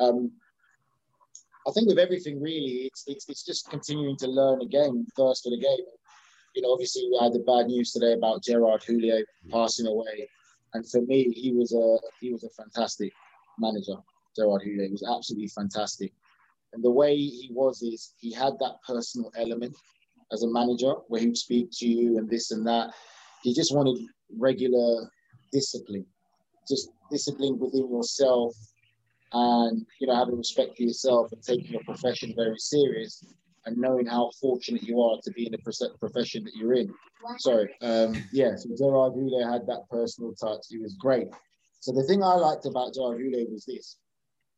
Um, 0.00 0.32
I 1.66 1.72
think 1.72 1.88
with 1.88 1.98
everything 1.98 2.40
really, 2.40 2.86
it's, 2.86 3.04
it's 3.06 3.28
it's 3.28 3.44
just 3.44 3.68
continuing 3.68 4.16
to 4.18 4.28
learn 4.28 4.62
again, 4.62 5.04
thirst 5.16 5.42
for 5.44 5.50
the 5.50 5.58
game. 5.58 5.86
You 6.54 6.62
know, 6.62 6.72
obviously 6.72 7.08
we 7.10 7.18
had 7.20 7.32
the 7.32 7.40
bad 7.40 7.66
news 7.66 7.92
today 7.92 8.12
about 8.12 8.42
Gerard 8.42 8.82
Houllier 8.82 9.24
passing 9.50 9.86
away, 9.86 10.28
and 10.74 10.88
for 10.88 11.02
me, 11.02 11.32
he 11.32 11.52
was 11.52 11.72
a 11.72 11.98
he 12.20 12.32
was 12.32 12.44
a 12.44 12.50
fantastic 12.50 13.12
manager. 13.58 13.96
Gerard 14.36 14.62
Houllier 14.62 14.90
was 14.90 15.02
absolutely 15.02 15.48
fantastic. 15.48 16.12
And 16.72 16.84
the 16.84 16.90
way 16.90 17.16
he 17.16 17.50
was 17.52 17.82
is 17.82 18.14
he 18.18 18.32
had 18.32 18.54
that 18.60 18.76
personal 18.86 19.32
element 19.36 19.74
as 20.32 20.42
a 20.42 20.48
manager 20.48 20.92
where 21.08 21.20
he'd 21.20 21.36
speak 21.36 21.68
to 21.72 21.86
you 21.86 22.18
and 22.18 22.28
this 22.28 22.50
and 22.50 22.66
that. 22.66 22.90
He 23.42 23.54
just 23.54 23.74
wanted 23.74 23.98
regular 24.36 25.10
discipline, 25.52 26.04
just 26.68 26.90
discipline 27.10 27.58
within 27.58 27.88
yourself 27.90 28.54
and 29.32 29.86
you 30.00 30.06
know 30.06 30.14
having 30.14 30.36
respect 30.36 30.76
for 30.76 30.82
yourself 30.82 31.32
and 31.32 31.42
taking 31.42 31.72
your 31.72 31.82
profession 31.84 32.32
very 32.36 32.58
serious 32.58 33.24
and 33.66 33.76
knowing 33.76 34.06
how 34.06 34.30
fortunate 34.40 34.82
you 34.82 35.02
are 35.02 35.18
to 35.22 35.30
be 35.32 35.46
in 35.46 35.52
the 35.52 35.92
profession 35.98 36.44
that 36.44 36.54
you're 36.54 36.74
in. 36.74 36.88
Sorry. 37.38 37.74
Um, 37.82 38.14
yeah, 38.32 38.54
so 38.54 38.68
Gerard 38.78 39.14
Houllier 39.14 39.50
had 39.50 39.66
that 39.66 39.82
personal 39.90 40.32
touch. 40.34 40.66
He 40.68 40.78
was 40.78 40.94
great. 40.94 41.26
So 41.80 41.92
the 41.92 42.04
thing 42.04 42.22
I 42.22 42.34
liked 42.34 42.64
about 42.66 42.94
Gerard 42.94 43.18
Houllier 43.18 43.50
was 43.50 43.64
this. 43.64 43.96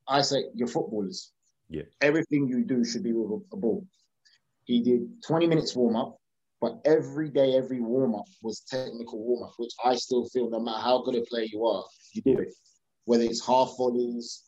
I 0.06 0.20
say 0.20 0.44
you're 0.54 0.68
footballers. 0.68 1.32
Yeah. 1.70 1.82
Everything 2.00 2.48
you 2.48 2.64
do 2.64 2.84
should 2.84 3.02
be 3.02 3.12
with 3.12 3.42
a 3.52 3.56
ball. 3.56 3.86
He 4.64 4.82
did 4.82 5.22
20 5.26 5.46
minutes 5.46 5.74
warm 5.74 5.96
up, 5.96 6.18
but 6.60 6.78
every 6.84 7.30
day, 7.30 7.56
every 7.56 7.80
warm 7.80 8.14
up 8.14 8.26
was 8.42 8.60
technical 8.60 9.18
warm 9.24 9.44
up, 9.44 9.54
which 9.56 9.72
I 9.84 9.94
still 9.94 10.26
feel 10.28 10.50
no 10.50 10.60
matter 10.60 10.82
how 10.82 11.02
good 11.02 11.14
a 11.14 11.22
player 11.22 11.46
you 11.50 11.64
are, 11.64 11.84
you 12.12 12.22
do 12.22 12.38
it. 12.38 12.54
Whether 13.04 13.24
it's 13.24 13.46
half 13.46 13.72
volleys, 13.78 14.44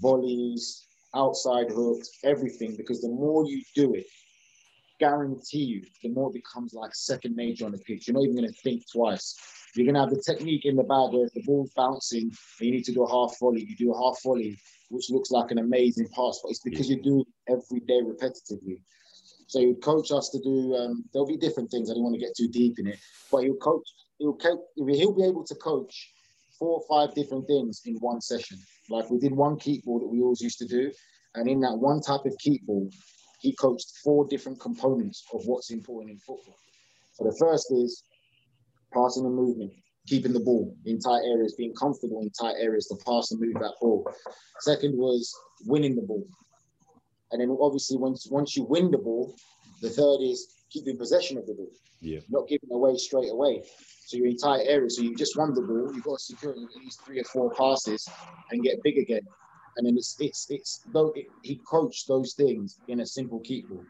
volleys, 0.00 0.86
outside 1.14 1.70
hooks, 1.70 2.10
everything, 2.24 2.74
because 2.76 3.00
the 3.00 3.08
more 3.08 3.44
you 3.46 3.62
do 3.74 3.94
it, 3.94 4.06
guarantee 4.98 5.64
you, 5.64 5.82
the 6.02 6.08
more 6.10 6.30
it 6.30 6.34
becomes 6.34 6.74
like 6.74 6.94
second 6.94 7.36
nature 7.36 7.64
on 7.64 7.72
the 7.72 7.78
pitch. 7.78 8.06
You're 8.06 8.14
not 8.14 8.24
even 8.24 8.36
going 8.36 8.48
to 8.48 8.60
think 8.62 8.84
twice. 8.90 9.36
You're 9.74 9.86
going 9.86 9.94
to 9.94 10.00
have 10.00 10.10
the 10.10 10.22
technique 10.22 10.64
in 10.64 10.76
the 10.76 10.82
bag 10.82 11.12
where 11.12 11.26
if 11.26 11.32
the 11.32 11.42
ball's 11.42 11.72
bouncing 11.74 12.24
and 12.24 12.66
you 12.66 12.72
need 12.72 12.84
to 12.84 12.92
do 12.92 13.02
a 13.02 13.10
half 13.10 13.38
volley, 13.40 13.66
you 13.68 13.76
do 13.76 13.92
a 13.92 13.98
half 13.98 14.22
volley, 14.22 14.58
which 14.90 15.10
looks 15.10 15.30
like 15.30 15.50
an 15.50 15.58
amazing 15.58 16.08
pass, 16.08 16.40
but 16.42 16.50
it's 16.50 16.60
because 16.60 16.88
you 16.88 17.02
do 17.02 17.20
it 17.20 17.52
every 17.52 17.80
day 17.80 18.00
repetitively. 18.00 18.80
So 19.46 19.60
he'd 19.60 19.82
coach 19.82 20.12
us 20.12 20.28
to 20.30 20.38
do. 20.40 20.74
Um, 20.76 21.04
there'll 21.12 21.26
be 21.26 21.36
different 21.36 21.70
things. 21.70 21.90
I 21.90 21.94
don't 21.94 22.04
want 22.04 22.14
to 22.14 22.20
get 22.20 22.36
too 22.36 22.48
deep 22.48 22.78
in 22.78 22.86
it, 22.86 22.98
but 23.30 23.44
he'll 23.44 23.56
coach. 23.56 23.86
He'll 24.18 24.34
coach. 24.34 24.60
He'll 24.76 25.14
be 25.14 25.24
able 25.24 25.44
to 25.44 25.54
coach 25.56 26.12
four 26.62 26.80
or 26.80 26.84
five 26.88 27.12
different 27.16 27.44
things 27.48 27.82
in 27.86 27.96
one 27.96 28.20
session. 28.20 28.56
Like 28.88 29.10
we 29.10 29.18
did 29.18 29.32
one 29.32 29.58
keep 29.58 29.84
ball 29.84 29.98
that 29.98 30.06
we 30.06 30.20
always 30.20 30.40
used 30.40 30.58
to 30.58 30.66
do, 30.66 30.92
and 31.34 31.48
in 31.48 31.58
that 31.60 31.76
one 31.76 32.00
type 32.00 32.24
of 32.24 32.38
keep 32.38 32.64
ball, 32.66 32.88
he 33.40 33.52
coached 33.56 33.90
four 34.04 34.28
different 34.28 34.60
components 34.60 35.24
of 35.34 35.40
what's 35.46 35.72
important 35.72 36.12
in 36.12 36.18
football. 36.18 36.54
So 37.14 37.24
the 37.24 37.36
first 37.40 37.66
is 37.72 38.04
passing 38.94 39.26
and 39.26 39.34
movement 39.34 39.72
keeping 40.06 40.32
the 40.32 40.40
ball 40.40 40.76
in 40.86 41.00
tight 41.00 41.22
areas, 41.24 41.54
being 41.56 41.74
comfortable 41.74 42.22
in 42.22 42.30
tight 42.30 42.56
areas 42.60 42.86
to 42.86 42.96
pass 43.06 43.32
and 43.32 43.40
move 43.40 43.54
that 43.54 43.74
ball. 43.80 44.08
Second 44.60 44.96
was 44.96 45.32
winning 45.66 45.96
the 45.96 46.02
ball. 46.02 46.24
And 47.32 47.40
then 47.40 47.56
obviously 47.60 47.96
once 47.96 48.28
once 48.30 48.56
you 48.56 48.64
win 48.68 48.92
the 48.92 48.98
ball, 48.98 49.34
the 49.80 49.90
third 49.90 50.18
is 50.20 50.46
keeping 50.70 50.96
possession 50.96 51.38
of 51.38 51.46
the 51.46 51.54
ball. 51.54 51.70
Yeah. 52.02 52.18
Not 52.28 52.48
giving 52.48 52.72
away 52.72 52.96
straight 52.96 53.30
away. 53.30 53.62
So 54.06 54.16
your 54.16 54.26
entire 54.26 54.62
area. 54.66 54.90
So 54.90 55.02
you 55.02 55.14
just 55.14 55.36
won 55.38 55.54
the 55.54 55.62
ball, 55.62 55.90
you've 55.94 56.04
got 56.04 56.18
to 56.18 56.24
secure 56.24 56.52
at 56.52 56.58
least 56.76 57.00
three 57.06 57.20
or 57.20 57.24
four 57.24 57.54
passes 57.54 58.06
and 58.50 58.62
get 58.62 58.82
big 58.82 58.98
again. 58.98 59.22
And 59.76 59.86
then 59.86 59.96
it's 59.96 60.16
it's 60.20 60.48
it's 60.50 60.80
though 60.92 61.12
it, 61.14 61.26
he 61.42 61.60
coached 61.66 62.08
those 62.08 62.34
things 62.34 62.78
in 62.88 63.00
a 63.00 63.06
simple 63.06 63.40
keep 63.40 63.68
ball. 63.68 63.84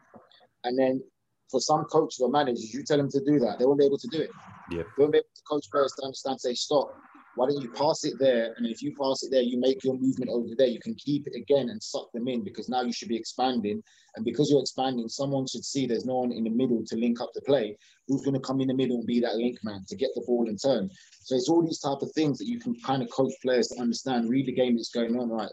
And 0.63 0.77
then 0.77 1.03
for 1.49 1.59
some 1.59 1.83
coaches 1.85 2.19
or 2.21 2.29
managers, 2.29 2.73
you 2.73 2.83
tell 2.83 2.97
them 2.97 3.09
to 3.09 3.19
do 3.19 3.39
that, 3.39 3.59
they 3.59 3.65
won't 3.65 3.79
be 3.79 3.85
able 3.85 3.97
to 3.97 4.07
do 4.07 4.21
it. 4.21 4.29
Yeah. 4.71 4.83
They 4.95 5.03
won't 5.03 5.11
be 5.11 5.17
able 5.17 5.27
to 5.35 5.41
coach 5.49 5.65
players 5.71 5.93
to 5.99 6.05
understand, 6.05 6.39
say, 6.39 6.53
stop. 6.53 6.95
Why 7.35 7.47
don't 7.47 7.61
you 7.61 7.71
pass 7.71 8.03
it 8.03 8.13
there? 8.19 8.53
And 8.57 8.67
if 8.67 8.83
you 8.83 8.93
pass 8.95 9.23
it 9.23 9.31
there, 9.31 9.41
you 9.41 9.59
make 9.59 9.83
your 9.83 9.95
movement 9.95 10.29
over 10.29 10.49
there. 10.55 10.67
You 10.67 10.79
can 10.79 10.93
keep 10.95 11.25
it 11.25 11.33
again 11.35 11.69
and 11.69 11.81
suck 11.81 12.11
them 12.11 12.27
in 12.27 12.43
because 12.43 12.69
now 12.69 12.81
you 12.83 12.93
should 12.93 13.07
be 13.07 13.17
expanding. 13.17 13.81
And 14.15 14.23
because 14.23 14.51
you're 14.51 14.61
expanding, 14.61 15.09
someone 15.09 15.47
should 15.47 15.65
see 15.65 15.87
there's 15.87 16.05
no 16.05 16.17
one 16.17 16.31
in 16.31 16.43
the 16.43 16.51
middle 16.51 16.83
to 16.85 16.95
link 16.95 17.21
up 17.21 17.31
the 17.33 17.41
play. 17.41 17.75
Who's 18.07 18.21
going 18.21 18.35
to 18.35 18.39
come 18.39 18.61
in 18.61 18.67
the 18.67 18.75
middle 18.75 18.97
and 18.97 19.07
be 19.07 19.19
that 19.21 19.35
link 19.35 19.57
man 19.63 19.83
to 19.87 19.95
get 19.95 20.11
the 20.13 20.23
ball 20.27 20.47
and 20.47 20.61
turn? 20.61 20.91
So 21.21 21.35
it's 21.35 21.49
all 21.49 21.63
these 21.63 21.79
type 21.79 22.01
of 22.01 22.11
things 22.11 22.37
that 22.37 22.47
you 22.47 22.59
can 22.59 22.75
kind 22.81 23.01
of 23.01 23.09
coach 23.09 23.33
players 23.41 23.67
to 23.69 23.81
understand, 23.81 24.29
read 24.29 24.45
the 24.45 24.53
game 24.53 24.75
that's 24.75 24.91
going 24.91 25.17
on. 25.17 25.29
Right, 25.29 25.49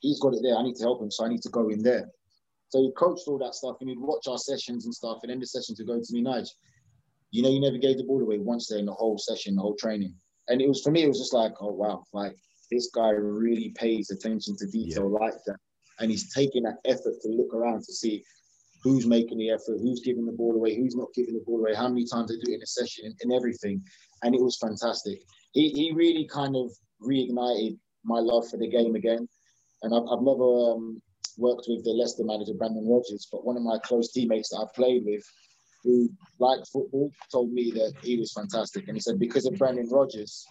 he's 0.00 0.18
got 0.18 0.34
it 0.34 0.40
there. 0.42 0.56
I 0.56 0.62
need 0.62 0.74
to 0.76 0.82
help 0.82 1.02
him, 1.02 1.10
so 1.10 1.24
I 1.24 1.28
need 1.28 1.42
to 1.42 1.50
go 1.50 1.68
in 1.68 1.82
there. 1.82 2.10
So 2.70 2.80
he 2.80 2.90
coached 2.96 3.28
all 3.28 3.38
that 3.38 3.54
stuff, 3.54 3.76
and 3.80 3.90
he'd 3.90 4.00
watch 4.00 4.26
our 4.26 4.38
sessions 4.38 4.86
and 4.86 4.94
stuff. 4.94 5.18
And 5.22 5.30
in 5.30 5.38
the 5.38 5.46
sessions 5.46 5.78
would 5.78 5.86
go 5.86 6.00
to 6.00 6.12
me, 6.12 6.24
Nige, 6.24 6.48
you 7.30 7.42
know, 7.42 7.50
you 7.50 7.60
never 7.60 7.78
gave 7.78 7.98
the 7.98 8.04
ball 8.04 8.22
away 8.22 8.38
once 8.38 8.66
there 8.68 8.78
in 8.78 8.86
the 8.86 8.92
whole 8.92 9.18
session, 9.18 9.54
the 9.54 9.62
whole 9.62 9.76
training. 9.76 10.14
And 10.52 10.60
it 10.60 10.68
was 10.68 10.82
for 10.82 10.90
me, 10.90 11.02
it 11.02 11.08
was 11.08 11.18
just 11.18 11.32
like, 11.32 11.54
oh 11.62 11.72
wow, 11.72 12.04
like 12.12 12.36
this 12.70 12.90
guy 12.94 13.08
really 13.08 13.70
pays 13.74 14.10
attention 14.10 14.54
to 14.58 14.66
detail 14.66 15.10
yeah. 15.10 15.24
like 15.24 15.38
that, 15.46 15.56
and 15.98 16.10
he's 16.10 16.32
taking 16.34 16.64
that 16.64 16.76
effort 16.84 17.14
to 17.22 17.28
look 17.28 17.54
around 17.54 17.82
to 17.84 17.92
see 17.92 18.22
who's 18.82 19.06
making 19.06 19.38
the 19.38 19.48
effort, 19.48 19.78
who's 19.80 20.02
giving 20.04 20.26
the 20.26 20.32
ball 20.32 20.54
away, 20.54 20.76
who's 20.76 20.94
not 20.94 21.08
giving 21.14 21.34
the 21.34 21.44
ball 21.46 21.60
away, 21.60 21.74
how 21.74 21.88
many 21.88 22.04
times 22.04 22.28
they 22.28 22.36
do 22.36 22.52
it 22.52 22.56
in 22.56 22.62
a 22.62 22.66
session, 22.66 23.06
and, 23.06 23.14
and 23.22 23.32
everything. 23.32 23.82
And 24.22 24.34
it 24.34 24.42
was 24.42 24.58
fantastic. 24.58 25.20
He 25.52 25.70
he 25.70 25.92
really 25.92 26.26
kind 26.28 26.54
of 26.54 26.70
reignited 27.00 27.78
my 28.04 28.18
love 28.18 28.46
for 28.50 28.58
the 28.58 28.68
game 28.68 28.94
again. 28.94 29.26
And 29.82 29.94
I've, 29.94 30.06
I've 30.12 30.22
never 30.22 30.72
um, 30.72 31.00
worked 31.38 31.64
with 31.66 31.82
the 31.82 31.90
Leicester 31.90 32.24
manager, 32.24 32.52
Brendan 32.54 32.86
Rodgers, 32.86 33.26
but 33.32 33.46
one 33.46 33.56
of 33.56 33.62
my 33.62 33.78
close 33.78 34.12
teammates 34.12 34.50
that 34.50 34.58
I 34.58 34.66
played 34.76 35.04
with 35.06 35.24
who 35.82 36.08
liked 36.38 36.68
football 36.68 37.10
told 37.30 37.52
me 37.52 37.70
that 37.72 37.94
he 38.02 38.18
was 38.18 38.32
fantastic. 38.32 38.88
And 38.88 38.96
he 38.96 39.00
said 39.00 39.18
because 39.18 39.46
of 39.46 39.58
Brendan 39.58 39.88
Rodgers, 39.88 40.46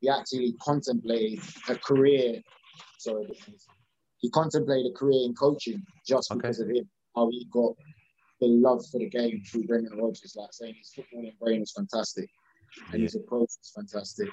he 0.00 0.08
actually 0.08 0.54
contemplated 0.60 1.40
a 1.68 1.76
career. 1.76 2.40
Sorry, 2.98 3.26
he 4.18 4.30
contemplated 4.30 4.92
a 4.92 4.94
career 4.94 5.24
in 5.24 5.34
coaching 5.34 5.82
just 6.06 6.30
okay. 6.30 6.38
because 6.38 6.60
of 6.60 6.68
him, 6.68 6.88
how 7.14 7.28
he 7.30 7.46
got 7.52 7.74
the 8.40 8.46
love 8.46 8.84
for 8.90 8.98
the 8.98 9.08
game 9.08 9.42
through 9.50 9.64
Brendan 9.64 9.98
Rodgers, 9.98 10.34
like 10.36 10.52
saying 10.52 10.74
his 10.74 10.92
footballing 10.96 11.38
brain 11.38 11.62
is 11.62 11.72
fantastic 11.72 12.28
and 12.92 13.02
his 13.02 13.14
approach 13.14 13.50
is 13.62 13.72
fantastic. 13.74 14.28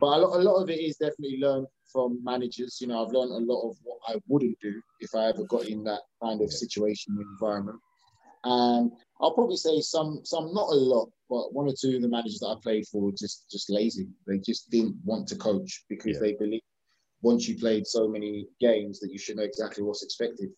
But 0.00 0.06
a 0.06 0.18
lot, 0.18 0.40
a 0.40 0.42
lot 0.42 0.62
of 0.62 0.70
it 0.70 0.80
is 0.80 0.96
definitely 0.96 1.38
learned 1.40 1.66
from 1.92 2.22
managers. 2.22 2.78
You 2.80 2.88
know, 2.88 3.04
I've 3.04 3.12
learned 3.12 3.32
a 3.32 3.52
lot 3.52 3.68
of 3.68 3.76
what 3.82 3.98
I 4.08 4.16
wouldn't 4.28 4.58
do 4.60 4.80
if 5.00 5.14
I 5.14 5.28
ever 5.28 5.44
got 5.44 5.66
in 5.66 5.84
that 5.84 6.00
kind 6.22 6.40
of 6.42 6.52
situation 6.52 7.16
environment. 7.20 7.78
And 8.44 8.92
I'll 9.22 9.34
probably 9.34 9.56
say 9.56 9.80
some, 9.80 10.20
some 10.24 10.52
not 10.52 10.68
a 10.68 10.74
lot, 10.74 11.08
but 11.30 11.54
one 11.54 11.68
or 11.68 11.74
two 11.78 11.96
of 11.96 12.02
the 12.02 12.08
managers 12.08 12.40
that 12.40 12.48
I 12.48 12.56
played 12.60 12.86
for 12.88 13.00
were 13.02 13.12
just 13.12 13.50
just 13.50 13.70
lazy. 13.70 14.08
They 14.26 14.38
just 14.38 14.68
didn't 14.70 14.96
want 15.04 15.28
to 15.28 15.36
coach 15.36 15.84
because 15.88 16.14
yeah. 16.14 16.20
they 16.20 16.32
believe 16.34 16.60
once 17.22 17.46
you 17.48 17.56
played 17.56 17.86
so 17.86 18.08
many 18.08 18.48
games 18.60 18.98
that 18.98 19.12
you 19.12 19.18
should 19.18 19.36
know 19.36 19.44
exactly 19.44 19.84
what's 19.84 20.02
expected 20.02 20.50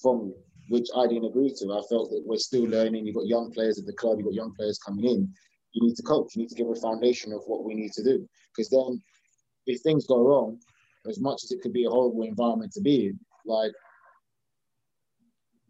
from 0.00 0.28
you, 0.28 0.36
which 0.68 0.88
I 0.96 1.08
didn't 1.08 1.24
agree 1.24 1.52
to. 1.58 1.72
I 1.72 1.82
felt 1.88 2.10
that 2.10 2.22
we're 2.24 2.36
still 2.38 2.64
learning. 2.64 3.04
You've 3.04 3.16
got 3.16 3.26
young 3.26 3.50
players 3.50 3.80
at 3.80 3.86
the 3.86 3.92
club, 3.92 4.18
you've 4.18 4.26
got 4.26 4.34
young 4.34 4.54
players 4.54 4.78
coming 4.78 5.04
in. 5.04 5.28
You 5.72 5.88
need 5.88 5.96
to 5.96 6.02
coach. 6.02 6.36
You 6.36 6.42
need 6.42 6.50
to 6.50 6.54
give 6.54 6.68
a 6.68 6.74
foundation 6.76 7.32
of 7.32 7.42
what 7.46 7.64
we 7.64 7.74
need 7.74 7.92
to 7.94 8.04
do. 8.04 8.28
Because 8.56 8.70
then 8.70 9.02
if 9.66 9.80
things 9.80 10.06
go 10.06 10.24
wrong, 10.24 10.60
as 11.08 11.20
much 11.20 11.42
as 11.42 11.50
it 11.50 11.60
could 11.62 11.72
be 11.72 11.84
a 11.84 11.90
horrible 11.90 12.22
environment 12.22 12.72
to 12.74 12.80
be 12.80 13.06
in, 13.06 13.18
like 13.44 13.72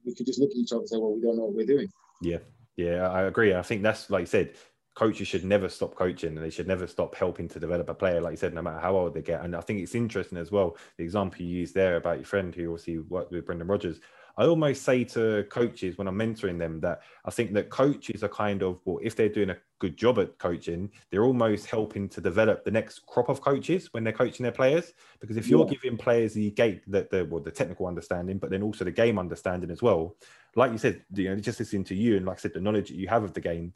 we 0.04 0.14
could 0.14 0.26
just 0.26 0.38
look 0.38 0.50
at 0.50 0.56
each 0.56 0.72
other 0.72 0.80
and 0.80 0.88
say, 0.88 0.98
well, 0.98 1.14
we 1.14 1.22
don't 1.22 1.36
know 1.36 1.44
what 1.44 1.54
we're 1.54 1.64
doing. 1.64 1.88
Yeah, 2.24 2.38
yeah, 2.76 3.08
I 3.10 3.22
agree. 3.22 3.54
I 3.54 3.62
think 3.62 3.82
that's 3.82 4.10
like 4.10 4.20
you 4.22 4.26
said, 4.26 4.54
coaches 4.94 5.28
should 5.28 5.44
never 5.44 5.68
stop 5.68 5.94
coaching 5.94 6.36
and 6.36 6.44
they 6.44 6.50
should 6.50 6.68
never 6.68 6.86
stop 6.86 7.14
helping 7.14 7.48
to 7.48 7.60
develop 7.60 7.88
a 7.88 7.94
player, 7.94 8.20
like 8.20 8.32
you 8.32 8.36
said, 8.36 8.54
no 8.54 8.62
matter 8.62 8.78
how 8.78 8.96
old 8.96 9.14
they 9.14 9.22
get. 9.22 9.44
And 9.44 9.54
I 9.56 9.60
think 9.60 9.80
it's 9.80 9.94
interesting 9.94 10.38
as 10.38 10.50
well, 10.52 10.76
the 10.96 11.04
example 11.04 11.42
you 11.42 11.48
used 11.48 11.74
there 11.74 11.96
about 11.96 12.18
your 12.18 12.24
friend 12.26 12.54
who 12.54 12.70
obviously 12.72 12.98
worked 13.00 13.32
with 13.32 13.44
Brendan 13.46 13.68
Rodgers. 13.68 14.00
I 14.36 14.46
almost 14.46 14.82
say 14.82 15.04
to 15.04 15.44
coaches 15.50 15.96
when 15.96 16.08
I'm 16.08 16.18
mentoring 16.18 16.58
them 16.58 16.80
that 16.80 17.02
I 17.24 17.30
think 17.30 17.52
that 17.54 17.70
coaches 17.70 18.24
are 18.24 18.28
kind 18.28 18.62
of, 18.62 18.80
well, 18.84 18.98
if 19.02 19.14
they're 19.14 19.28
doing 19.28 19.50
a 19.50 19.56
good 19.78 19.96
job 19.96 20.18
at 20.18 20.38
coaching, 20.38 20.90
they're 21.10 21.24
almost 21.24 21.66
helping 21.66 22.08
to 22.08 22.20
develop 22.20 22.64
the 22.64 22.70
next 22.70 23.06
crop 23.06 23.28
of 23.28 23.40
coaches 23.40 23.88
when 23.92 24.02
they're 24.02 24.12
coaching 24.12 24.42
their 24.42 24.52
players. 24.52 24.92
Because 25.20 25.36
if 25.36 25.48
you're 25.48 25.66
yeah. 25.66 25.74
giving 25.74 25.96
players 25.96 26.34
the 26.34 26.50
gate, 26.50 26.82
the, 26.90 27.06
the, 27.10 27.24
well, 27.26 27.42
the 27.42 27.50
technical 27.50 27.86
understanding, 27.86 28.38
but 28.38 28.50
then 28.50 28.62
also 28.62 28.84
the 28.84 28.90
game 28.90 29.18
understanding 29.18 29.70
as 29.70 29.82
well, 29.82 30.16
like 30.56 30.72
you 30.72 30.78
said, 30.78 31.04
you 31.14 31.30
know, 31.30 31.36
just 31.36 31.60
listening 31.60 31.84
to 31.84 31.94
you 31.94 32.16
and 32.16 32.26
like 32.26 32.38
I 32.38 32.40
said, 32.40 32.54
the 32.54 32.60
knowledge 32.60 32.88
that 32.88 32.96
you 32.96 33.08
have 33.08 33.22
of 33.22 33.34
the 33.34 33.40
game, 33.40 33.72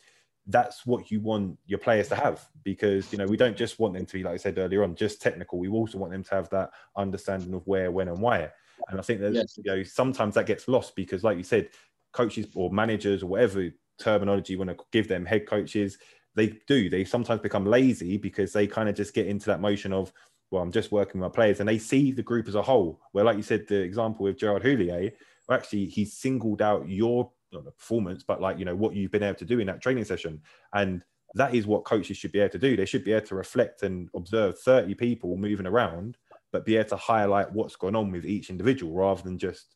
that's 0.48 0.86
what 0.86 1.10
you 1.10 1.20
want 1.20 1.58
your 1.66 1.78
players 1.78 2.08
to 2.08 2.16
have 2.16 2.48
because 2.64 3.12
you 3.12 3.18
know 3.18 3.26
we 3.26 3.36
don't 3.36 3.56
just 3.56 3.78
want 3.78 3.92
them 3.92 4.06
to 4.06 4.14
be 4.14 4.22
like 4.22 4.32
I 4.32 4.38
said 4.38 4.56
earlier 4.56 4.82
on 4.82 4.94
just 4.94 5.20
technical 5.20 5.58
we 5.58 5.68
also 5.68 5.98
want 5.98 6.10
them 6.10 6.24
to 6.24 6.34
have 6.34 6.48
that 6.50 6.70
understanding 6.96 7.52
of 7.52 7.66
where 7.66 7.92
when 7.92 8.08
and 8.08 8.18
why 8.18 8.48
and 8.88 8.98
I 8.98 9.02
think 9.02 9.20
that 9.20 9.32
yes. 9.34 9.56
you 9.56 9.64
know 9.64 9.82
sometimes 9.82 10.34
that 10.34 10.46
gets 10.46 10.68
lost 10.68 10.94
because, 10.96 11.24
like 11.24 11.36
you 11.36 11.42
said, 11.42 11.68
coaches 12.12 12.46
or 12.54 12.70
managers 12.70 13.22
or 13.22 13.26
whatever 13.26 13.68
terminology 13.98 14.52
you 14.52 14.58
want 14.58 14.70
to 14.70 14.76
give 14.92 15.08
them, 15.08 15.26
head 15.26 15.46
coaches, 15.46 15.98
they 16.34 16.58
do. 16.66 16.88
They 16.88 17.04
sometimes 17.04 17.40
become 17.40 17.66
lazy 17.66 18.16
because 18.16 18.52
they 18.52 18.66
kind 18.66 18.88
of 18.88 18.94
just 18.94 19.14
get 19.14 19.26
into 19.26 19.46
that 19.46 19.60
motion 19.60 19.92
of, 19.92 20.12
well, 20.50 20.62
I'm 20.62 20.72
just 20.72 20.92
working 20.92 21.20
with 21.20 21.30
my 21.30 21.34
players, 21.34 21.60
and 21.60 21.68
they 21.68 21.78
see 21.78 22.12
the 22.12 22.22
group 22.22 22.48
as 22.48 22.54
a 22.54 22.62
whole. 22.62 23.00
Where, 23.12 23.24
like 23.24 23.36
you 23.36 23.42
said, 23.42 23.66
the 23.68 23.80
example 23.80 24.24
with 24.24 24.38
Gerard 24.38 24.62
Houllier, 24.62 25.12
well, 25.48 25.58
actually 25.58 25.86
he 25.86 26.04
singled 26.04 26.62
out 26.62 26.88
your 26.88 27.30
performance, 27.52 28.22
but 28.22 28.40
like 28.40 28.58
you 28.58 28.64
know 28.64 28.76
what 28.76 28.94
you've 28.94 29.10
been 29.10 29.22
able 29.22 29.38
to 29.38 29.44
do 29.44 29.58
in 29.58 29.66
that 29.66 29.82
training 29.82 30.04
session, 30.04 30.40
and 30.74 31.02
that 31.34 31.54
is 31.54 31.66
what 31.66 31.84
coaches 31.84 32.16
should 32.16 32.32
be 32.32 32.40
able 32.40 32.52
to 32.52 32.58
do. 32.58 32.76
They 32.76 32.86
should 32.86 33.04
be 33.04 33.12
able 33.12 33.26
to 33.26 33.34
reflect 33.34 33.82
and 33.82 34.08
observe 34.14 34.58
30 34.60 34.94
people 34.94 35.36
moving 35.36 35.66
around 35.66 36.16
but 36.52 36.64
be 36.64 36.76
able 36.76 36.88
to 36.88 36.96
highlight 36.96 37.52
what's 37.52 37.76
going 37.76 37.96
on 37.96 38.10
with 38.10 38.24
each 38.24 38.50
individual 38.50 38.94
rather 38.94 39.22
than 39.22 39.38
just 39.38 39.74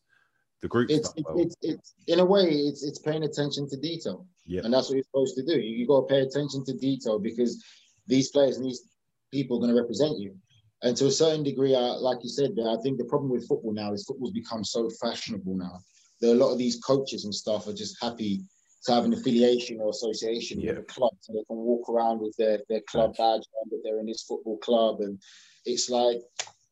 the 0.61 0.67
group 0.67 0.89
it's, 0.89 1.09
stuff. 1.09 1.25
It's, 1.35 1.55
it's, 1.61 1.73
it's, 1.73 1.93
in 2.07 2.19
a 2.19 2.25
way 2.25 2.43
it's 2.43 2.83
it's 2.83 2.99
paying 2.99 3.23
attention 3.23 3.69
to 3.69 3.77
detail. 3.77 4.25
Yeah 4.45 4.61
and 4.63 4.73
that's 4.73 4.89
what 4.89 4.95
you're 4.95 5.03
supposed 5.03 5.35
to 5.35 5.43
do. 5.43 5.59
You, 5.59 5.77
you 5.77 5.87
got 5.87 6.01
to 6.01 6.07
pay 6.07 6.21
attention 6.21 6.63
to 6.65 6.73
detail 6.73 7.19
because 7.19 7.63
these 8.07 8.29
players 8.29 8.57
and 8.57 8.65
these 8.65 8.89
people 9.31 9.57
are 9.57 9.59
going 9.59 9.75
to 9.75 9.81
represent 9.81 10.19
you. 10.19 10.35
And 10.81 10.97
to 10.97 11.07
a 11.07 11.11
certain 11.11 11.43
degree 11.43 11.73
uh, 11.75 11.97
like 11.99 12.17
you 12.23 12.29
said 12.29 12.51
i 12.67 12.75
think 12.83 12.97
the 12.97 13.05
problem 13.05 13.31
with 13.31 13.47
football 13.47 13.71
now 13.71 13.93
is 13.93 14.03
football's 14.03 14.33
become 14.33 14.65
so 14.65 14.89
fashionable 15.01 15.55
now 15.55 15.79
there 16.19 16.31
are 16.31 16.35
a 16.35 16.37
lot 16.37 16.51
of 16.51 16.57
these 16.57 16.75
coaches 16.81 17.23
and 17.23 17.33
stuff 17.33 17.67
are 17.67 17.73
just 17.73 17.95
happy 18.01 18.41
to 18.85 18.93
have 18.93 19.05
an 19.05 19.13
affiliation 19.13 19.79
or 19.79 19.89
association 19.89 20.59
yeah. 20.59 20.71
with 20.71 20.79
a 20.79 20.83
club 20.83 21.11
so 21.21 21.33
they 21.33 21.43
can 21.45 21.57
walk 21.57 21.87
around 21.89 22.19
with 22.19 22.35
their, 22.37 22.59
their 22.69 22.81
club 22.81 23.11
badge 23.17 23.43
on 23.61 23.69
that 23.69 23.81
they're 23.83 23.99
in 23.99 24.05
this 24.05 24.23
football 24.23 24.57
club. 24.57 24.99
And 24.99 25.19
it's 25.65 25.89
like 25.89 26.17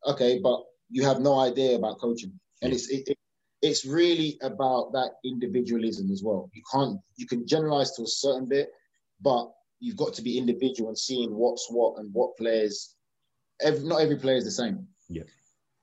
okay, 0.06 0.38
but 0.42 0.62
you 0.90 1.04
have 1.04 1.20
no 1.20 1.38
idea 1.38 1.76
about 1.76 2.00
coaching, 2.00 2.38
and 2.62 2.72
it's 2.72 2.88
it, 2.88 3.08
it, 3.08 3.18
it's 3.62 3.86
really 3.86 4.38
about 4.42 4.92
that 4.92 5.12
individualism 5.24 6.10
as 6.10 6.22
well. 6.22 6.50
You 6.52 6.62
can't 6.72 6.98
you 7.16 7.26
can 7.26 7.46
generalize 7.46 7.92
to 7.92 8.02
a 8.02 8.06
certain 8.06 8.48
bit, 8.48 8.70
but 9.20 9.50
you've 9.80 9.96
got 9.96 10.14
to 10.14 10.22
be 10.22 10.38
individual 10.38 10.88
and 10.88 10.98
seeing 10.98 11.34
what's 11.34 11.68
what 11.70 11.98
and 11.98 12.12
what 12.12 12.36
players. 12.36 12.94
Every, 13.60 13.86
not 13.86 14.00
every 14.00 14.16
player 14.16 14.36
is 14.36 14.44
the 14.44 14.50
same. 14.50 14.86
Yeah, 15.08 15.24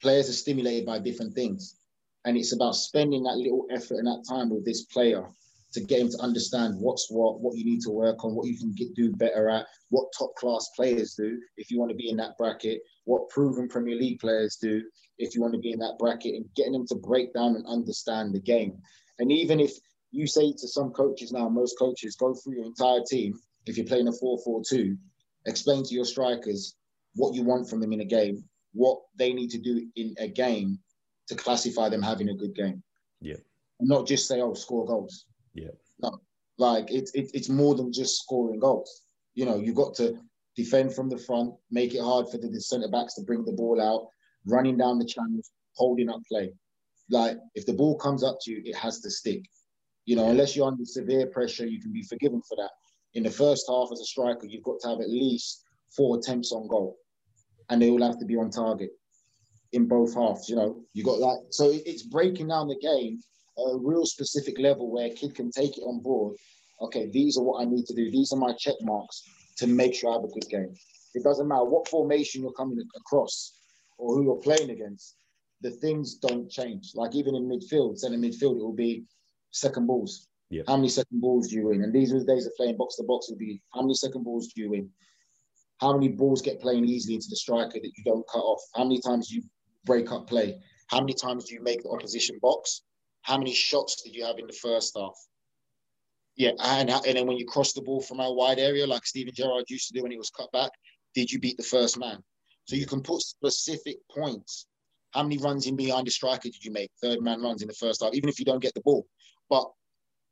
players 0.01 0.29
are 0.29 0.33
stimulated 0.33 0.85
by 0.85 0.99
different 0.99 1.33
things, 1.33 1.77
and 2.25 2.37
it's 2.37 2.53
about 2.53 2.75
spending 2.75 3.23
that 3.23 3.37
little 3.37 3.65
effort 3.71 3.95
and 3.95 4.07
that 4.07 4.25
time 4.27 4.49
with 4.49 4.65
this 4.65 4.83
player 4.83 5.25
to 5.73 5.81
get 5.81 5.99
him 5.99 6.09
to 6.09 6.17
understand 6.19 6.75
what's 6.79 7.09
what, 7.09 7.39
what 7.41 7.55
you 7.55 7.63
need 7.63 7.81
to 7.81 7.91
work 7.91 8.23
on, 8.25 8.33
what 8.33 8.47
you 8.47 8.57
can 8.57 8.73
get, 8.73 8.93
do 8.95 9.11
better 9.11 9.49
at, 9.49 9.67
what 9.89 10.11
top 10.17 10.35
class 10.35 10.69
players 10.75 11.13
do 11.13 11.39
if 11.57 11.69
you 11.69 11.79
want 11.79 11.91
to 11.91 11.97
be 11.97 12.09
in 12.09 12.17
that 12.17 12.37
bracket, 12.37 12.81
what 13.05 13.29
proven 13.29 13.67
Premier 13.67 13.95
League 13.95 14.19
players 14.19 14.55
do 14.55 14.81
if 15.17 15.35
you 15.35 15.41
want 15.41 15.53
to 15.53 15.59
be 15.59 15.71
in 15.71 15.79
that 15.79 15.97
bracket, 15.99 16.35
and 16.35 16.45
getting 16.55 16.73
them 16.73 16.87
to 16.87 16.95
break 16.95 17.33
down 17.33 17.55
and 17.55 17.65
understand 17.67 18.33
the 18.33 18.39
game. 18.39 18.77
And 19.19 19.31
even 19.31 19.59
if 19.59 19.73
you 20.11 20.25
say 20.25 20.51
to 20.51 20.67
some 20.67 20.91
coaches 20.91 21.31
now, 21.31 21.49
most 21.49 21.77
coaches 21.77 22.15
go 22.15 22.33
through 22.33 22.55
your 22.55 22.65
entire 22.65 23.01
team, 23.07 23.37
if 23.65 23.77
you're 23.77 23.85
playing 23.85 24.07
a 24.07 24.13
4 24.13 24.39
4 24.43 24.61
2, 24.67 24.97
explain 25.45 25.83
to 25.83 25.93
your 25.93 26.05
strikers 26.05 26.75
what 27.15 27.35
you 27.35 27.43
want 27.43 27.69
from 27.69 27.79
them 27.79 27.93
in 27.93 28.01
a 28.01 28.05
game, 28.05 28.43
what 28.73 28.99
they 29.17 29.33
need 29.33 29.49
to 29.49 29.59
do 29.59 29.85
in 29.95 30.15
a 30.17 30.27
game 30.27 30.79
to 31.27 31.35
classify 31.35 31.89
them 31.89 32.01
having 32.01 32.29
a 32.29 32.33
good 32.35 32.55
game. 32.55 32.81
Yeah. 33.21 33.35
Not 33.81 34.07
just 34.07 34.27
say, 34.27 34.41
oh, 34.41 34.53
score 34.53 34.85
goals 34.85 35.25
yeah. 35.53 35.69
No, 36.01 36.21
like 36.57 36.91
it's 36.91 37.11
it, 37.13 37.31
it's 37.33 37.49
more 37.49 37.75
than 37.75 37.91
just 37.91 38.21
scoring 38.21 38.59
goals. 38.59 39.03
You 39.33 39.45
know, 39.45 39.57
you 39.57 39.73
got 39.73 39.95
to 39.95 40.17
defend 40.55 40.93
from 40.93 41.09
the 41.09 41.17
front, 41.17 41.53
make 41.71 41.93
it 41.93 42.01
hard 42.01 42.29
for 42.29 42.37
the, 42.37 42.47
the 42.47 42.61
centre 42.61 42.89
backs 42.89 43.15
to 43.15 43.21
bring 43.21 43.45
the 43.45 43.53
ball 43.53 43.81
out, 43.81 44.09
running 44.45 44.77
down 44.77 44.99
the 44.99 45.05
channels, 45.05 45.51
holding 45.75 46.09
up 46.09 46.21
play. 46.29 46.51
Like 47.09 47.37
if 47.55 47.65
the 47.65 47.73
ball 47.73 47.97
comes 47.97 48.23
up 48.23 48.37
to 48.41 48.51
you, 48.51 48.61
it 48.65 48.75
has 48.75 48.99
to 49.01 49.09
stick. 49.09 49.43
You 50.05 50.15
know, 50.15 50.29
unless 50.29 50.55
you're 50.55 50.67
under 50.67 50.85
severe 50.85 51.27
pressure, 51.27 51.65
you 51.65 51.79
can 51.79 51.93
be 51.93 52.03
forgiven 52.03 52.41
for 52.47 52.55
that. 52.57 52.71
In 53.13 53.23
the 53.23 53.29
first 53.29 53.65
half, 53.67 53.89
as 53.91 53.99
a 53.99 54.05
striker, 54.05 54.45
you've 54.47 54.63
got 54.63 54.79
to 54.81 54.89
have 54.89 54.99
at 54.99 55.09
least 55.09 55.63
four 55.95 56.17
attempts 56.17 56.51
on 56.51 56.67
goal, 56.67 56.97
and 57.69 57.81
they 57.81 57.89
all 57.89 58.03
have 58.03 58.19
to 58.19 58.25
be 58.25 58.35
on 58.35 58.49
target 58.49 58.91
in 59.71 59.87
both 59.87 60.13
halves. 60.15 60.49
You 60.49 60.55
know, 60.55 60.81
you 60.93 61.03
got 61.03 61.19
that. 61.19 61.45
So 61.51 61.71
it's 61.71 62.03
breaking 62.03 62.47
down 62.47 62.67
the 62.67 62.79
game 62.79 63.21
a 63.67 63.77
real 63.77 64.05
specific 64.05 64.57
level 64.59 64.91
where 64.91 65.07
a 65.07 65.13
kid 65.13 65.35
can 65.35 65.51
take 65.51 65.77
it 65.77 65.81
on 65.81 66.01
board. 66.01 66.35
Okay, 66.81 67.09
these 67.11 67.37
are 67.37 67.43
what 67.43 67.61
I 67.61 67.65
need 67.65 67.85
to 67.87 67.93
do. 67.93 68.09
These 68.09 68.31
are 68.31 68.39
my 68.39 68.53
check 68.53 68.75
marks 68.81 69.23
to 69.57 69.67
make 69.67 69.93
sure 69.93 70.11
I 70.11 70.13
have 70.13 70.23
a 70.23 70.27
good 70.27 70.49
game. 70.49 70.73
It 71.13 71.23
doesn't 71.23 71.47
matter 71.47 71.65
what 71.65 71.87
formation 71.87 72.41
you're 72.41 72.53
coming 72.53 72.79
across 72.95 73.53
or 73.97 74.15
who 74.15 74.23
you're 74.23 74.37
playing 74.37 74.69
against. 74.69 75.15
The 75.61 75.71
things 75.71 76.15
don't 76.15 76.49
change. 76.49 76.91
Like 76.95 77.15
even 77.15 77.35
in 77.35 77.49
midfield, 77.49 77.97
centre 77.97 78.17
midfield, 78.17 78.57
it 78.57 78.63
will 78.63 78.73
be 78.73 79.03
second 79.51 79.87
balls. 79.87 80.27
How 80.67 80.77
many 80.77 80.89
second 80.89 81.21
balls 81.21 81.49
do 81.49 81.55
you 81.55 81.67
win? 81.67 81.83
And 81.83 81.93
these 81.93 82.13
are 82.13 82.19
the 82.19 82.25
days 82.25 82.45
of 82.45 82.55
playing 82.55 82.77
box 82.77 82.95
to 82.95 83.03
box. 83.03 83.29
Will 83.29 83.37
be 83.37 83.61
how 83.73 83.81
many 83.81 83.93
second 83.93 84.23
balls 84.23 84.47
do 84.47 84.61
you 84.61 84.69
win? 84.71 84.89
How 85.79 85.93
many 85.93 86.09
balls 86.09 86.41
get 86.41 86.61
playing 86.61 86.85
easily 86.85 87.15
into 87.15 87.27
the 87.29 87.35
striker 87.35 87.79
that 87.79 87.91
you 87.97 88.03
don't 88.03 88.27
cut 88.27 88.39
off? 88.39 88.61
How 88.75 88.83
many 88.83 88.99
times 88.99 89.29
do 89.29 89.35
you 89.35 89.43
break 89.85 90.11
up 90.11 90.27
play? 90.27 90.59
How 90.87 91.01
many 91.01 91.13
times 91.13 91.45
do 91.45 91.53
you 91.53 91.61
make 91.61 91.83
the 91.83 91.89
opposition 91.89 92.39
box? 92.41 92.81
How 93.21 93.37
many 93.37 93.53
shots 93.53 94.01
did 94.01 94.15
you 94.15 94.25
have 94.25 94.39
in 94.39 94.47
the 94.47 94.53
first 94.53 94.97
half? 94.97 95.15
Yeah, 96.35 96.51
and, 96.59 96.89
and 96.89 97.17
then 97.17 97.27
when 97.27 97.37
you 97.37 97.45
cross 97.45 97.73
the 97.73 97.81
ball 97.81 98.01
from 98.01 98.19
a 98.19 98.31
wide 98.31 98.59
area, 98.59 98.87
like 98.87 99.05
Steven 99.05 99.33
Gerrard 99.33 99.65
used 99.67 99.87
to 99.87 99.93
do 99.93 100.03
when 100.03 100.11
he 100.11 100.17
was 100.17 100.29
cut 100.29 100.51
back, 100.51 100.71
did 101.13 101.29
you 101.31 101.39
beat 101.39 101.57
the 101.57 101.63
first 101.63 101.99
man? 101.99 102.23
So 102.65 102.75
you 102.75 102.85
can 102.85 103.01
put 103.01 103.21
specific 103.21 103.97
points. 104.09 104.65
How 105.11 105.23
many 105.23 105.37
runs 105.37 105.65
in 105.65 105.75
behind 105.75 106.07
the 106.07 106.11
striker 106.11 106.49
did 106.49 106.63
you 106.63 106.71
make? 106.71 106.91
Third 107.01 107.21
man 107.21 107.41
runs 107.41 107.61
in 107.61 107.67
the 107.67 107.73
first 107.73 108.01
half, 108.01 108.13
even 108.13 108.29
if 108.29 108.39
you 108.39 108.45
don't 108.45 108.61
get 108.61 108.73
the 108.73 108.81
ball. 108.81 109.05
But 109.49 109.69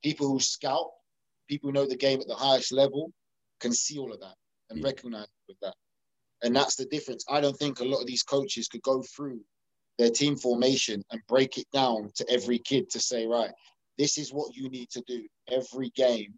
people 0.04 0.28
who 0.30 0.40
scout, 0.40 0.92
people 1.50 1.70
who 1.70 1.74
know 1.74 1.88
the 1.88 1.98
game 1.98 2.22
at 2.22 2.28
the 2.28 2.36
highest 2.36 2.72
level, 2.72 3.12
can 3.60 3.74
see 3.74 3.98
all 3.98 4.14
of 4.14 4.20
that 4.20 4.36
and 4.70 4.80
yeah. 4.80 4.86
recognize 4.86 5.28
with 5.48 5.58
that. 5.62 5.74
And 6.44 6.56
that's 6.56 6.76
the 6.76 6.86
difference. 6.86 7.26
I 7.30 7.42
don't 7.42 7.58
think 7.58 7.80
a 7.80 7.86
lot 7.86 8.02
of 8.02 8.08
these 8.08 8.24
coaches 8.24 8.68
could 8.68 8.84
go 8.84 9.04
through 9.16 9.42
their 9.98 10.10
team 10.10 10.36
formation 10.36 11.04
and 11.12 11.22
break 11.28 11.58
it 11.58 11.68
down 11.74 12.12
to 12.16 12.26
every 12.30 12.60
kid 12.60 12.90
to 12.92 13.00
say, 13.00 13.26
right, 13.26 13.52
this 13.98 14.18
is 14.18 14.32
what 14.32 14.56
you 14.56 14.70
need 14.70 14.90
to 14.92 15.02
do 15.08 15.28
every 15.50 15.90
game 15.96 16.34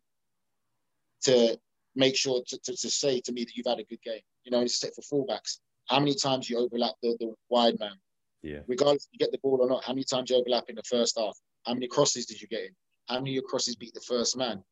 to 1.23 1.57
make 1.95 2.15
sure 2.15 2.41
to, 2.47 2.57
to, 2.59 2.75
to 2.75 2.89
say 2.89 3.19
to 3.19 3.31
me 3.31 3.43
that 3.43 3.55
you've 3.55 3.65
had 3.67 3.79
a 3.79 3.83
good 3.83 4.01
game. 4.01 4.21
You 4.43 4.51
know, 4.51 4.61
it's 4.61 4.79
set 4.79 4.91
for 4.95 5.01
fullbacks. 5.01 5.57
How 5.87 5.99
many 5.99 6.15
times 6.15 6.49
you 6.49 6.57
overlap 6.57 6.93
the, 7.01 7.17
the 7.19 7.33
wide 7.49 7.77
man? 7.79 7.97
Yeah. 8.41 8.59
Regardless 8.67 9.05
if 9.05 9.09
you 9.11 9.19
get 9.19 9.31
the 9.31 9.39
ball 9.39 9.59
or 9.61 9.67
not, 9.67 9.83
how 9.83 9.93
many 9.93 10.05
times 10.05 10.29
you 10.29 10.37
overlap 10.37 10.65
in 10.69 10.75
the 10.75 10.83
first 10.83 11.17
half? 11.19 11.37
How 11.65 11.73
many 11.73 11.87
crosses 11.87 12.25
did 12.25 12.41
you 12.41 12.47
get 12.47 12.61
in? 12.61 12.69
How 13.07 13.15
many 13.15 13.31
of 13.31 13.35
your 13.35 13.43
crosses 13.43 13.75
beat 13.75 13.93
the 13.93 14.01
first 14.01 14.37
man? 14.37 14.63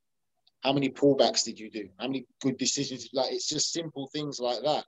How 0.63 0.71
many 0.73 0.89
pullbacks 0.89 1.43
did 1.43 1.59
you 1.59 1.69
do? 1.69 1.89
How 1.99 2.07
many 2.07 2.25
good 2.41 2.57
decisions? 2.57 3.09
Like 3.13 3.33
it's 3.33 3.49
just 3.49 3.73
simple 3.73 4.09
things 4.13 4.39
like 4.39 4.61
that. 4.63 4.85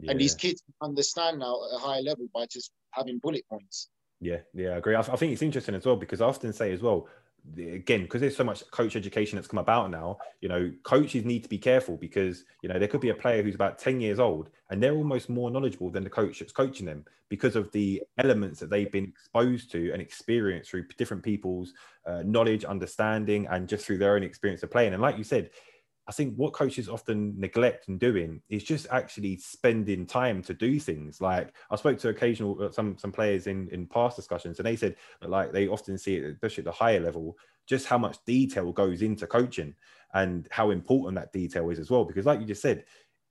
Yeah. 0.00 0.12
And 0.12 0.20
these 0.20 0.34
kids 0.34 0.62
understand 0.82 1.38
now 1.38 1.60
at 1.70 1.76
a 1.76 1.78
higher 1.78 2.02
level 2.02 2.26
by 2.34 2.46
just 2.46 2.72
having 2.92 3.18
bullet 3.18 3.44
points. 3.48 3.88
Yeah, 4.20 4.38
yeah, 4.54 4.70
I 4.70 4.76
agree. 4.76 4.94
I, 4.94 5.00
I 5.00 5.16
think 5.16 5.32
it's 5.32 5.42
interesting 5.42 5.74
as 5.74 5.86
well 5.86 5.96
because 5.96 6.20
I 6.20 6.26
often 6.26 6.52
say 6.52 6.72
as 6.72 6.82
well, 6.82 7.08
again 7.56 8.02
because 8.02 8.20
there's 8.20 8.36
so 8.36 8.44
much 8.44 8.68
coach 8.70 8.96
education 8.96 9.36
that's 9.36 9.48
come 9.48 9.58
about 9.58 9.90
now 9.90 10.18
you 10.40 10.48
know 10.48 10.70
coaches 10.82 11.24
need 11.24 11.42
to 11.42 11.48
be 11.48 11.58
careful 11.58 11.96
because 11.96 12.44
you 12.62 12.68
know 12.68 12.78
there 12.78 12.88
could 12.88 13.00
be 13.00 13.08
a 13.10 13.14
player 13.14 13.42
who's 13.42 13.54
about 13.54 13.78
10 13.78 14.00
years 14.00 14.18
old 14.18 14.50
and 14.70 14.82
they're 14.82 14.94
almost 14.94 15.28
more 15.28 15.50
knowledgeable 15.50 15.90
than 15.90 16.04
the 16.04 16.10
coach 16.10 16.38
that's 16.38 16.52
coaching 16.52 16.86
them 16.86 17.04
because 17.28 17.56
of 17.56 17.70
the 17.72 18.02
elements 18.18 18.60
that 18.60 18.70
they've 18.70 18.92
been 18.92 19.04
exposed 19.04 19.70
to 19.70 19.92
and 19.92 20.02
experienced 20.02 20.70
through 20.70 20.86
different 20.98 21.22
people's 21.22 21.72
uh, 22.06 22.22
knowledge 22.24 22.64
understanding 22.64 23.46
and 23.50 23.68
just 23.68 23.86
through 23.86 23.98
their 23.98 24.16
own 24.16 24.22
experience 24.22 24.62
of 24.62 24.70
playing 24.70 24.92
and 24.92 25.02
like 25.02 25.18
you 25.18 25.24
said 25.24 25.50
I 26.08 26.12
think 26.12 26.34
what 26.36 26.52
coaches 26.52 26.88
often 26.88 27.38
neglect 27.38 27.88
and 27.88 28.00
doing 28.00 28.42
is 28.48 28.64
just 28.64 28.86
actually 28.90 29.36
spending 29.36 30.06
time 30.06 30.42
to 30.42 30.54
do 30.54 30.80
things. 30.80 31.20
Like 31.20 31.54
I 31.70 31.76
spoke 31.76 31.98
to 31.98 32.08
occasional 32.08 32.60
uh, 32.62 32.70
some 32.72 32.98
some 32.98 33.12
players 33.12 33.46
in 33.46 33.68
in 33.68 33.86
past 33.86 34.16
discussions, 34.16 34.58
and 34.58 34.66
they 34.66 34.76
said 34.76 34.96
like 35.22 35.52
they 35.52 35.68
often 35.68 35.98
see 35.98 36.16
it, 36.16 36.24
especially 36.24 36.62
at 36.62 36.66
the 36.66 36.72
higher 36.72 37.00
level, 37.00 37.36
just 37.66 37.86
how 37.86 37.98
much 37.98 38.16
detail 38.24 38.72
goes 38.72 39.02
into 39.02 39.26
coaching 39.26 39.74
and 40.14 40.48
how 40.50 40.70
important 40.70 41.14
that 41.14 41.32
detail 41.32 41.70
is 41.70 41.78
as 41.78 41.90
well. 41.90 42.04
Because 42.04 42.26
like 42.26 42.40
you 42.40 42.46
just 42.46 42.62
said, 42.62 42.84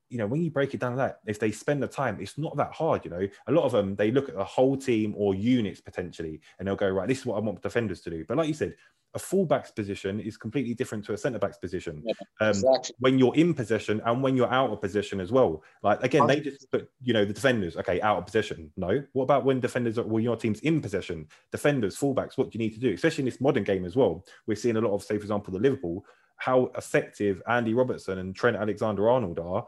you 0.10 0.18
know, 0.18 0.28
when 0.28 0.42
you 0.42 0.52
break 0.52 0.74
it 0.74 0.80
down 0.80 0.96
like 0.96 1.10
that, 1.10 1.20
if 1.30 1.40
they 1.40 1.52
spend 1.52 1.82
the 1.82 1.88
time, 1.88 2.18
it's 2.20 2.38
not 2.38 2.58
that 2.58 2.74
hard. 2.74 3.06
You 3.06 3.12
know, 3.12 3.28
a 3.48 3.52
lot 3.52 3.64
of 3.64 3.72
them 3.72 3.96
they 3.96 4.12
look 4.12 4.30
at 4.30 4.36
the 4.36 4.44
whole 4.44 4.76
team 4.76 5.14
or 5.16 5.36
units 5.36 5.82
potentially, 5.82 6.42
and 6.58 6.68
they'll 6.68 6.76
go 6.76 6.90
right. 6.90 7.08
This 7.08 7.20
is 7.20 7.26
what 7.26 7.38
I 7.38 7.40
want 7.40 7.62
defenders 7.62 8.02
to 8.02 8.10
do. 8.10 8.26
But 8.28 8.38
like 8.38 8.48
you 8.48 8.54
said, 8.54 8.76
a 9.16 9.20
fullback's 9.20 9.72
position 9.72 10.20
is 10.20 10.38
completely 10.38 10.74
different 10.74 11.04
to 11.06 11.14
a 11.14 11.18
centre 11.18 11.40
back's 11.40 11.58
position. 11.58 12.04
Yeah, 12.06 12.14
um, 12.42 12.50
exactly. 12.50 12.96
When 13.00 13.18
you're 13.18 13.36
in 13.36 13.54
possession 13.54 14.02
and 14.06 14.22
when 14.22 14.36
you're 14.36 14.52
out 14.52 14.70
of 14.70 14.82
position 14.82 15.20
as 15.20 15.32
well. 15.32 15.64
Like 15.84 16.04
again, 16.04 16.28
they 16.28 16.40
just 16.40 16.70
put 16.72 16.90
you 17.02 17.14
know 17.14 17.26
the 17.26 17.34
defenders 17.34 17.78
okay 17.78 18.02
out 18.02 18.18
of 18.18 18.26
position. 18.26 18.72
No, 18.78 19.04
what 19.14 19.24
about 19.24 19.46
when 19.46 19.60
defenders 19.60 19.98
are 19.98 20.04
when 20.04 20.24
your 20.24 20.36
team's 20.36 20.60
in 20.62 20.82
possession? 20.82 21.28
Defenders, 21.52 21.98
fullbacks, 21.98 22.38
what 22.38 22.52
do 22.52 22.58
you 22.58 22.64
need 22.64 22.74
to 22.74 22.80
do? 22.80 22.94
Especially 22.94 23.24
in 23.24 23.26
this 23.26 23.42
modern 23.42 23.64
game 23.64 23.86
as 23.86 23.96
well. 23.96 24.26
We're 24.48 24.56
seeing 24.56 24.78
a 24.78 24.82
lot 24.82 24.94
of 24.94 25.04
say 25.04 25.18
for 25.18 25.24
example 25.24 25.54
the 25.54 25.60
Liverpool 25.60 26.06
how 26.40 26.72
effective 26.78 27.42
Andy 27.48 27.74
Robertson 27.74 28.18
and 28.20 28.34
Trent 28.34 28.56
Alexander 28.56 29.10
Arnold 29.10 29.40
are, 29.40 29.68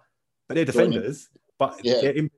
but 0.52 0.56
they're 0.56 0.66
defenders, 0.66 1.30
but 1.58 1.80
yeah. 1.84 2.02
in 2.02 2.30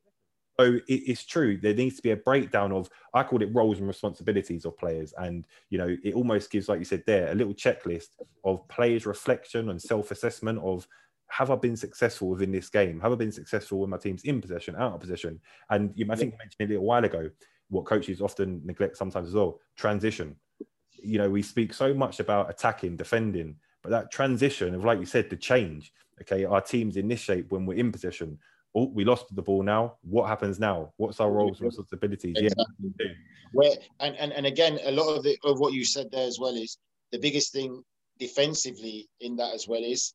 so 0.59 0.74
it, 0.74 0.84
it's 0.88 1.26
true. 1.26 1.57
There 1.57 1.74
needs 1.74 1.95
to 1.95 2.01
be 2.01 2.11
a 2.11 2.18
breakdown 2.18 2.72
of 2.72 2.89
I 3.14 3.24
called 3.24 3.41
it 3.41 3.53
roles 3.53 3.80
and 3.80 3.88
responsibilities 3.88 4.66
of 4.66 4.78
players, 4.78 5.14
and 5.18 5.47
you 5.70 5.78
know 5.78 5.95
it 6.03 6.14
almost 6.14 6.51
gives, 6.51 6.70
like 6.70 6.80
you 6.80 6.86
said 6.86 7.03
there, 7.07 7.32
a 7.32 7.36
little 7.36 7.53
checklist 7.53 8.09
of 8.43 8.68
players' 8.68 9.05
reflection 9.05 9.70
and 9.70 9.82
self-assessment 9.82 10.59
of 10.59 10.88
have 11.28 11.49
I 11.49 11.55
been 11.55 11.76
successful 11.76 12.30
within 12.30 12.51
this 12.51 12.70
game? 12.70 12.99
Have 12.99 13.11
I 13.11 13.16
been 13.16 13.32
successful 13.32 13.80
when 13.80 13.89
my 13.89 13.97
team's 13.97 14.24
in 14.24 14.39
possession, 14.39 14.76
out 14.76 14.93
of 14.93 14.99
possession? 14.99 15.39
And 15.72 15.91
you, 15.95 16.05
I 16.11 16.16
think 16.16 16.34
you 16.34 16.38
mentioned 16.38 16.70
a 16.70 16.74
little 16.74 16.86
while 16.86 17.03
ago 17.03 17.30
what 17.70 17.86
coaches 17.86 18.22
often 18.22 18.61
neglect 18.64 18.97
sometimes 18.97 19.30
as 19.30 19.34
well: 19.34 19.59
transition. 19.76 20.36
You 20.91 21.18
know, 21.18 21.30
we 21.30 21.41
speak 21.41 21.74
so 21.74 21.93
much 21.93 22.20
about 22.20 22.49
attacking, 22.49 22.95
defending, 22.95 23.55
but 23.82 23.89
that 23.89 24.11
transition 24.11 24.76
of, 24.76 24.86
like 24.86 24.99
you 24.99 25.05
said, 25.05 25.30
the 25.30 25.36
change. 25.36 25.91
Okay, 26.22 26.45
our 26.45 26.61
teams 26.61 26.97
in 26.97 27.07
this 27.07 27.20
shape 27.20 27.51
when 27.51 27.66
we're 27.66 27.78
in 27.78 27.91
possession 27.91 28.38
oh, 28.76 28.89
we 28.93 29.05
lost 29.05 29.34
the 29.36 29.41
ball 29.41 29.64
now. 29.64 29.95
What 30.01 30.28
happens 30.28 30.59
now? 30.59 30.93
What's 30.97 31.20
our 31.20 31.32
roles 31.32 31.59
and 31.59 31.68
responsibilities? 31.68 32.36
Exactly. 32.38 32.93
Yeah. 32.99 33.11
Where 33.51 33.72
and, 33.99 34.16
and 34.18 34.34
and 34.34 34.45
again, 34.45 34.80
a 34.84 34.91
lot 34.91 35.16
of 35.16 35.24
the 35.24 35.38
of 35.43 35.59
what 35.59 35.74
you 35.74 35.86
said 35.86 36.07
there 36.11 36.28
as 36.28 36.39
well 36.39 36.55
is 36.55 36.78
the 37.11 37.20
biggest 37.20 37.53
thing 37.53 37.84
defensively 38.20 39.07
in 39.22 39.36
that 39.38 39.53
as 39.53 39.68
well 39.68 39.84
is 39.84 40.14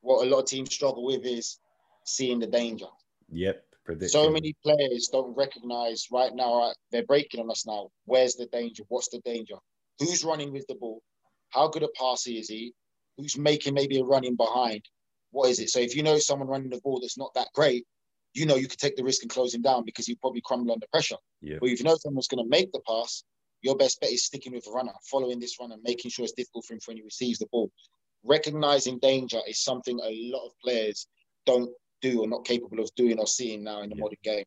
what 0.00 0.26
a 0.26 0.30
lot 0.30 0.40
of 0.40 0.46
teams 0.46 0.72
struggle 0.74 1.04
with 1.04 1.24
is 1.24 1.58
seeing 2.04 2.38
the 2.38 2.46
danger. 2.46 2.86
Yep. 3.30 3.64
So 4.08 4.30
many 4.30 4.54
players 4.62 5.08
don't 5.10 5.34
recognize 5.34 6.08
right 6.12 6.34
now, 6.34 6.58
right, 6.58 6.76
they're 6.92 7.06
breaking 7.06 7.40
on 7.40 7.50
us 7.50 7.66
now. 7.66 7.88
Where's 8.04 8.34
the 8.34 8.44
danger? 8.52 8.82
What's 8.88 9.08
the 9.08 9.20
danger? 9.24 9.54
Who's 9.98 10.24
running 10.24 10.52
with 10.52 10.66
the 10.68 10.74
ball? 10.74 11.00
How 11.48 11.68
good 11.68 11.82
a 11.82 11.88
passer 11.98 12.32
is 12.32 12.50
he? 12.50 12.74
Who's 13.16 13.38
making 13.38 13.72
maybe 13.72 13.98
a 13.98 14.04
running 14.04 14.36
behind? 14.36 14.82
What 15.30 15.50
is 15.50 15.58
it? 15.60 15.70
So 15.70 15.80
if 15.80 15.96
you 15.96 16.02
know 16.02 16.18
someone 16.18 16.48
running 16.48 16.70
the 16.70 16.80
ball 16.82 17.00
that's 17.00 17.18
not 17.18 17.32
that 17.34 17.48
great, 17.54 17.84
you 18.34 18.46
know 18.46 18.56
you 18.56 18.68
could 18.68 18.78
take 18.78 18.96
the 18.96 19.04
risk 19.04 19.22
and 19.22 19.30
close 19.30 19.54
him 19.54 19.62
down 19.62 19.84
because 19.84 20.06
he 20.06 20.14
probably 20.16 20.42
crumble 20.44 20.72
under 20.72 20.86
pressure. 20.92 21.16
Yeah. 21.40 21.58
But 21.60 21.70
if 21.70 21.78
you 21.78 21.84
know 21.84 21.96
someone's 21.96 22.28
going 22.28 22.44
to 22.44 22.48
make 22.48 22.72
the 22.72 22.80
pass, 22.86 23.24
your 23.62 23.76
best 23.76 24.00
bet 24.00 24.10
is 24.10 24.24
sticking 24.24 24.52
with 24.52 24.64
the 24.64 24.70
runner, 24.70 24.92
following 25.10 25.40
this 25.40 25.58
runner, 25.60 25.76
making 25.82 26.10
sure 26.10 26.24
it's 26.24 26.32
difficult 26.32 26.64
for 26.64 26.74
him 26.74 26.80
when 26.86 26.96
he 26.96 27.02
receives 27.02 27.38
the 27.38 27.46
ball. 27.50 27.70
Recognizing 28.24 28.98
danger 28.98 29.40
is 29.46 29.62
something 29.62 29.98
a 29.98 30.30
lot 30.32 30.46
of 30.46 30.52
players 30.62 31.06
don't 31.46 31.70
do 32.00 32.20
or 32.20 32.28
not 32.28 32.44
capable 32.44 32.80
of 32.80 32.94
doing 32.96 33.18
or 33.18 33.26
seeing 33.26 33.64
now 33.64 33.82
in 33.82 33.90
the 33.90 33.96
yeah. 33.96 34.02
modern 34.02 34.18
game. 34.22 34.44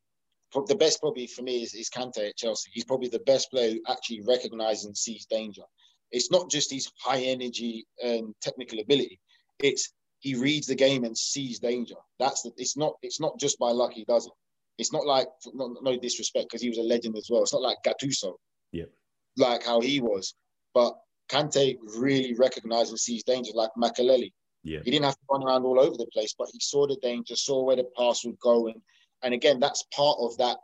The 0.68 0.76
best 0.76 1.00
probably 1.00 1.28
for 1.28 1.44
me 1.44 1.64
is, 1.64 1.74
is 1.74 1.90
Kante 1.90 2.30
at 2.30 2.36
Chelsea. 2.36 2.70
He's 2.74 2.84
probably 2.84 3.08
the 3.08 3.20
best 3.20 3.50
player 3.52 3.72
who 3.72 3.82
actually 3.90 4.22
recognizes 4.28 4.86
and 4.86 4.98
sees 4.98 5.26
danger. 5.26 5.64
It's 6.12 6.30
not 6.30 6.52
just 6.52 6.72
his 6.72 6.92
high 7.00 7.22
energy 7.22 7.86
and 8.04 8.36
technical 8.42 8.80
ability. 8.80 9.20
It's 9.60 9.94
he 10.22 10.36
reads 10.36 10.68
the 10.68 10.76
game 10.76 11.04
and 11.04 11.18
sees 11.18 11.60
danger. 11.60 11.96
That's 12.20 12.44
the. 12.44 12.52
It's 12.58 12.78
not. 12.78 12.94
It's 13.02 13.20
not 13.20 13.40
just 13.40 13.60
by 13.60 13.72
luck 13.72 13.92
he 13.92 14.06
does 14.06 14.28
it. 14.28 14.34
It's 14.78 14.94
not 14.94 15.06
like 15.06 15.28
no, 15.54 15.76
no 15.82 15.98
disrespect 15.98 16.48
because 16.48 16.62
he 16.62 16.70
was 16.70 16.78
a 16.78 16.84
legend 16.84 17.18
as 17.18 17.28
well. 17.30 17.42
It's 17.42 17.54
not 17.54 17.62
like 17.62 17.78
Gattuso. 17.86 18.36
Yeah. 18.72 18.86
Like 19.38 19.64
how 19.64 19.82
he 19.82 20.00
was, 20.00 20.36
but 20.74 20.96
Kante 21.30 21.78
really 21.98 22.34
recognizes 22.36 22.92
and 22.92 23.00
sees 23.00 23.24
danger, 23.24 23.52
like 23.54 23.72
Makelele. 23.78 24.32
Yeah. 24.64 24.80
He 24.84 24.92
didn't 24.92 25.06
have 25.06 25.16
to 25.16 25.26
run 25.30 25.44
around 25.44 25.66
all 25.66 25.80
over 25.80 25.98
the 25.98 26.10
place, 26.14 26.36
but 26.38 26.50
he 26.54 26.60
saw 26.60 26.86
the 26.86 26.98
danger, 27.02 27.36
saw 27.36 27.64
where 27.64 27.76
the 27.76 27.88
pass 27.98 28.24
would 28.26 28.40
go, 28.40 28.68
and 28.68 28.82
and 29.24 29.34
again, 29.34 29.60
that's 29.60 29.84
part 29.96 30.18
of 30.20 30.38
that 30.38 30.58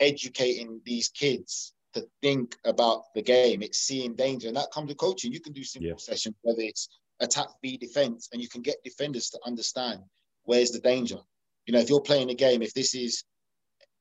educating 0.00 0.80
these 0.84 1.08
kids 1.08 1.74
to 1.94 2.06
think 2.22 2.56
about 2.64 3.04
the 3.14 3.22
game. 3.22 3.62
It's 3.62 3.78
seeing 3.80 4.14
danger, 4.14 4.48
and 4.48 4.56
that 4.56 4.70
comes 4.72 4.88
with 4.88 4.98
coaching. 4.98 5.32
You 5.32 5.40
can 5.40 5.52
do 5.52 5.64
simple 5.64 5.90
yeah. 5.90 5.96
sessions, 5.98 6.36
whether 6.42 6.62
it's 6.62 6.88
attack 7.20 7.48
v 7.62 7.76
defense, 7.76 8.28
and 8.32 8.40
you 8.40 8.48
can 8.48 8.62
get 8.62 8.82
defenders 8.84 9.30
to 9.30 9.38
understand 9.44 10.00
where's 10.44 10.70
the 10.70 10.80
danger. 10.80 11.18
You 11.66 11.72
know, 11.72 11.80
if 11.80 11.90
you're 11.90 12.00
playing 12.00 12.30
a 12.30 12.34
game, 12.34 12.62
if 12.62 12.72
this 12.74 12.94
is 12.94 13.24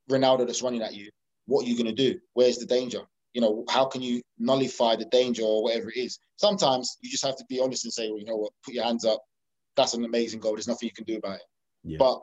Ronaldo 0.09 0.47
that's 0.47 0.61
running 0.61 0.81
at 0.81 0.93
you, 0.93 1.09
what 1.45 1.65
are 1.65 1.67
you 1.69 1.75
going 1.75 1.93
to 1.95 2.11
do? 2.11 2.19
Where's 2.33 2.57
the 2.57 2.65
danger? 2.65 3.01
You 3.33 3.41
know, 3.41 3.65
how 3.69 3.85
can 3.85 4.01
you 4.01 4.21
nullify 4.39 4.95
the 4.95 5.05
danger 5.05 5.43
or 5.43 5.63
whatever 5.63 5.89
it 5.89 5.97
is? 5.97 6.19
Sometimes 6.37 6.97
you 7.01 7.09
just 7.09 7.25
have 7.25 7.35
to 7.37 7.45
be 7.49 7.59
honest 7.59 7.85
and 7.85 7.93
say, 7.93 8.09
well, 8.09 8.19
you 8.19 8.25
know 8.25 8.37
what, 8.37 8.53
put 8.63 8.73
your 8.73 8.83
hands 8.83 9.05
up. 9.05 9.21
That's 9.75 9.93
an 9.93 10.05
amazing 10.05 10.39
goal. 10.39 10.53
There's 10.53 10.67
nothing 10.67 10.87
you 10.87 10.93
can 10.93 11.05
do 11.05 11.17
about 11.17 11.35
it. 11.35 11.45
Yeah. 11.83 11.97
But 11.99 12.21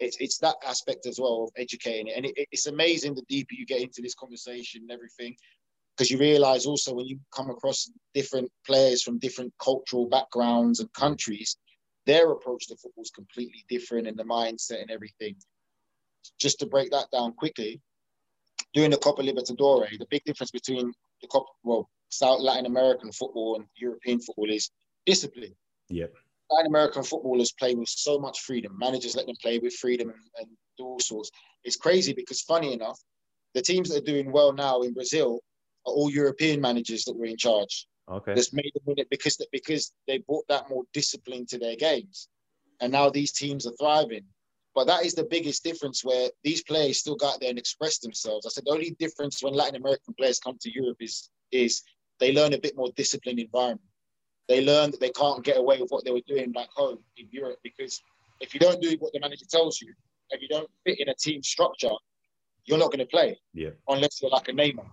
it's 0.00 0.16
it's 0.20 0.38
that 0.38 0.56
aspect 0.66 1.06
as 1.06 1.18
well 1.18 1.44
of 1.44 1.50
educating 1.56 2.08
it. 2.08 2.16
And 2.16 2.26
it, 2.26 2.48
it's 2.52 2.66
amazing 2.66 3.14
the 3.14 3.24
deeper 3.28 3.54
you 3.54 3.66
get 3.66 3.80
into 3.80 4.00
this 4.00 4.14
conversation 4.14 4.82
and 4.82 4.90
everything, 4.90 5.36
because 5.98 6.12
you 6.12 6.18
realize 6.18 6.64
also 6.64 6.94
when 6.94 7.06
you 7.06 7.18
come 7.34 7.50
across 7.50 7.90
different 8.14 8.48
players 8.64 9.02
from 9.02 9.18
different 9.18 9.52
cultural 9.60 10.08
backgrounds 10.08 10.78
and 10.78 10.92
countries, 10.92 11.56
their 12.06 12.30
approach 12.30 12.68
to 12.68 12.76
football 12.76 13.02
is 13.02 13.10
completely 13.10 13.64
different 13.68 14.06
and 14.06 14.16
the 14.16 14.22
mindset 14.22 14.80
and 14.80 14.92
everything. 14.92 15.34
Just 16.38 16.60
to 16.60 16.66
break 16.66 16.92
that 16.92 17.10
down 17.10 17.32
quickly, 17.32 17.80
during 18.74 18.92
the 18.92 18.96
Copa 18.96 19.22
Libertadores, 19.22 19.98
the 19.98 20.06
big 20.08 20.22
difference 20.24 20.52
between 20.52 20.92
the 21.20 21.26
Copa, 21.26 21.50
well, 21.64 21.90
South 22.10 22.40
Latin 22.40 22.66
American 22.66 23.10
football 23.10 23.56
and 23.56 23.64
European 23.76 24.20
football 24.20 24.50
is 24.50 24.70
discipline. 25.04 25.54
Yep. 25.88 26.14
Latin 26.50 26.70
American 26.70 27.02
footballers 27.02 27.52
play 27.52 27.74
with 27.74 27.88
so 27.88 28.20
much 28.20 28.40
freedom. 28.42 28.76
Managers 28.78 29.16
let 29.16 29.26
them 29.26 29.36
play 29.42 29.58
with 29.58 29.74
freedom 29.74 30.10
and, 30.10 30.20
and 30.38 30.48
do 30.78 30.84
all 30.84 31.00
sorts. 31.00 31.30
It's 31.64 31.76
crazy 31.76 32.12
because, 32.12 32.40
funny 32.42 32.72
enough, 32.72 33.00
the 33.54 33.62
teams 33.62 33.88
that 33.88 34.02
are 34.02 34.06
doing 34.06 34.30
well 34.30 34.52
now 34.52 34.82
in 34.82 34.94
Brazil 34.94 35.40
all 35.88 36.10
European 36.10 36.60
managers 36.60 37.04
that 37.04 37.16
were 37.16 37.26
in 37.26 37.36
charge. 37.36 37.86
Okay. 38.10 38.34
That's 38.34 38.52
made 38.52 38.72
them 38.74 38.84
win 38.86 38.98
it 38.98 39.10
because 39.10 39.36
that 39.36 39.48
because 39.52 39.92
they 40.06 40.18
brought 40.18 40.46
that 40.48 40.70
more 40.70 40.84
discipline 40.92 41.44
to 41.46 41.58
their 41.58 41.76
games, 41.76 42.28
and 42.80 42.90
now 42.90 43.10
these 43.10 43.32
teams 43.32 43.66
are 43.66 43.76
thriving. 43.78 44.24
But 44.74 44.86
that 44.86 45.04
is 45.04 45.14
the 45.14 45.24
biggest 45.24 45.64
difference 45.64 46.04
where 46.04 46.30
these 46.44 46.62
players 46.62 47.00
still 47.00 47.16
got 47.16 47.40
there 47.40 47.50
and 47.50 47.58
express 47.58 47.98
themselves. 47.98 48.46
I 48.46 48.50
said 48.50 48.64
the 48.64 48.72
only 48.72 48.96
difference 48.98 49.42
when 49.42 49.52
Latin 49.52 49.76
American 49.76 50.14
players 50.14 50.38
come 50.38 50.56
to 50.60 50.72
Europe 50.72 50.98
is 51.00 51.28
is 51.52 51.82
they 52.20 52.32
learn 52.32 52.54
a 52.54 52.58
bit 52.58 52.76
more 52.76 52.90
disciplined 52.96 53.40
environment. 53.40 53.82
They 54.48 54.64
learn 54.64 54.90
that 54.92 55.00
they 55.00 55.10
can't 55.10 55.44
get 55.44 55.58
away 55.58 55.80
with 55.80 55.90
what 55.90 56.04
they 56.04 56.10
were 56.10 56.22
doing 56.26 56.52
back 56.52 56.70
home 56.74 56.98
in 57.16 57.28
Europe 57.30 57.58
because 57.62 58.00
if 58.40 58.54
you 58.54 58.60
don't 58.60 58.80
do 58.80 58.96
what 59.00 59.12
the 59.12 59.20
manager 59.20 59.44
tells 59.50 59.80
you, 59.80 59.92
if 60.30 60.40
you 60.40 60.48
don't 60.48 60.70
fit 60.84 61.00
in 61.00 61.08
a 61.08 61.14
team 61.14 61.42
structure, 61.42 61.90
you're 62.64 62.78
not 62.78 62.92
going 62.92 63.00
to 63.00 63.06
play. 63.06 63.38
Yeah. 63.54 63.70
Unless 63.88 64.20
you're 64.20 64.30
like 64.30 64.48
a 64.48 64.52
Neymar. 64.52 64.86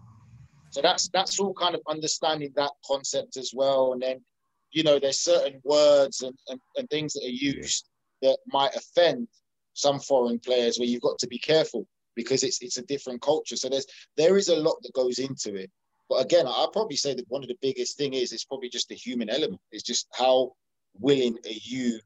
So 0.75 0.81
that's 0.81 1.07
that's 1.07 1.39
all 1.39 1.53
kind 1.53 1.73
of 1.73 1.79
understanding 1.87 2.51
that 2.57 2.71
concept 2.85 3.37
as 3.37 3.51
well. 3.55 3.93
And 3.93 4.01
then, 4.01 4.19
you 4.71 4.83
know, 4.83 4.99
there's 4.99 5.21
certain 5.21 5.61
words 5.63 6.21
and, 6.21 6.37
and, 6.49 6.59
and 6.75 6.89
things 6.89 7.13
that 7.13 7.23
are 7.23 7.29
used 7.29 7.87
yeah. 8.19 8.31
that 8.31 8.39
might 8.47 8.75
offend 8.75 9.29
some 9.73 10.01
foreign 10.01 10.37
players 10.37 10.77
where 10.77 10.85
you've 10.85 11.01
got 11.01 11.17
to 11.19 11.27
be 11.27 11.39
careful 11.39 11.87
because 12.13 12.43
it's 12.43 12.61
it's 12.61 12.77
a 12.77 12.85
different 12.87 13.21
culture. 13.21 13.55
So 13.55 13.69
there's 13.69 13.85
there 14.17 14.35
is 14.35 14.49
a 14.49 14.55
lot 14.57 14.75
that 14.81 14.91
goes 14.91 15.19
into 15.19 15.55
it. 15.55 15.71
But 16.09 16.25
again, 16.25 16.45
I'll 16.45 16.71
probably 16.71 16.97
say 16.97 17.13
that 17.13 17.29
one 17.29 17.41
of 17.41 17.47
the 17.47 17.57
biggest 17.61 17.97
thing 17.97 18.13
is 18.13 18.33
it's 18.33 18.43
probably 18.43 18.67
just 18.67 18.89
the 18.89 18.95
human 18.95 19.29
element. 19.29 19.61
It's 19.71 19.81
just 19.81 20.07
how 20.11 20.55
willing 20.99 21.37
are 21.45 21.61
you 21.63 22.01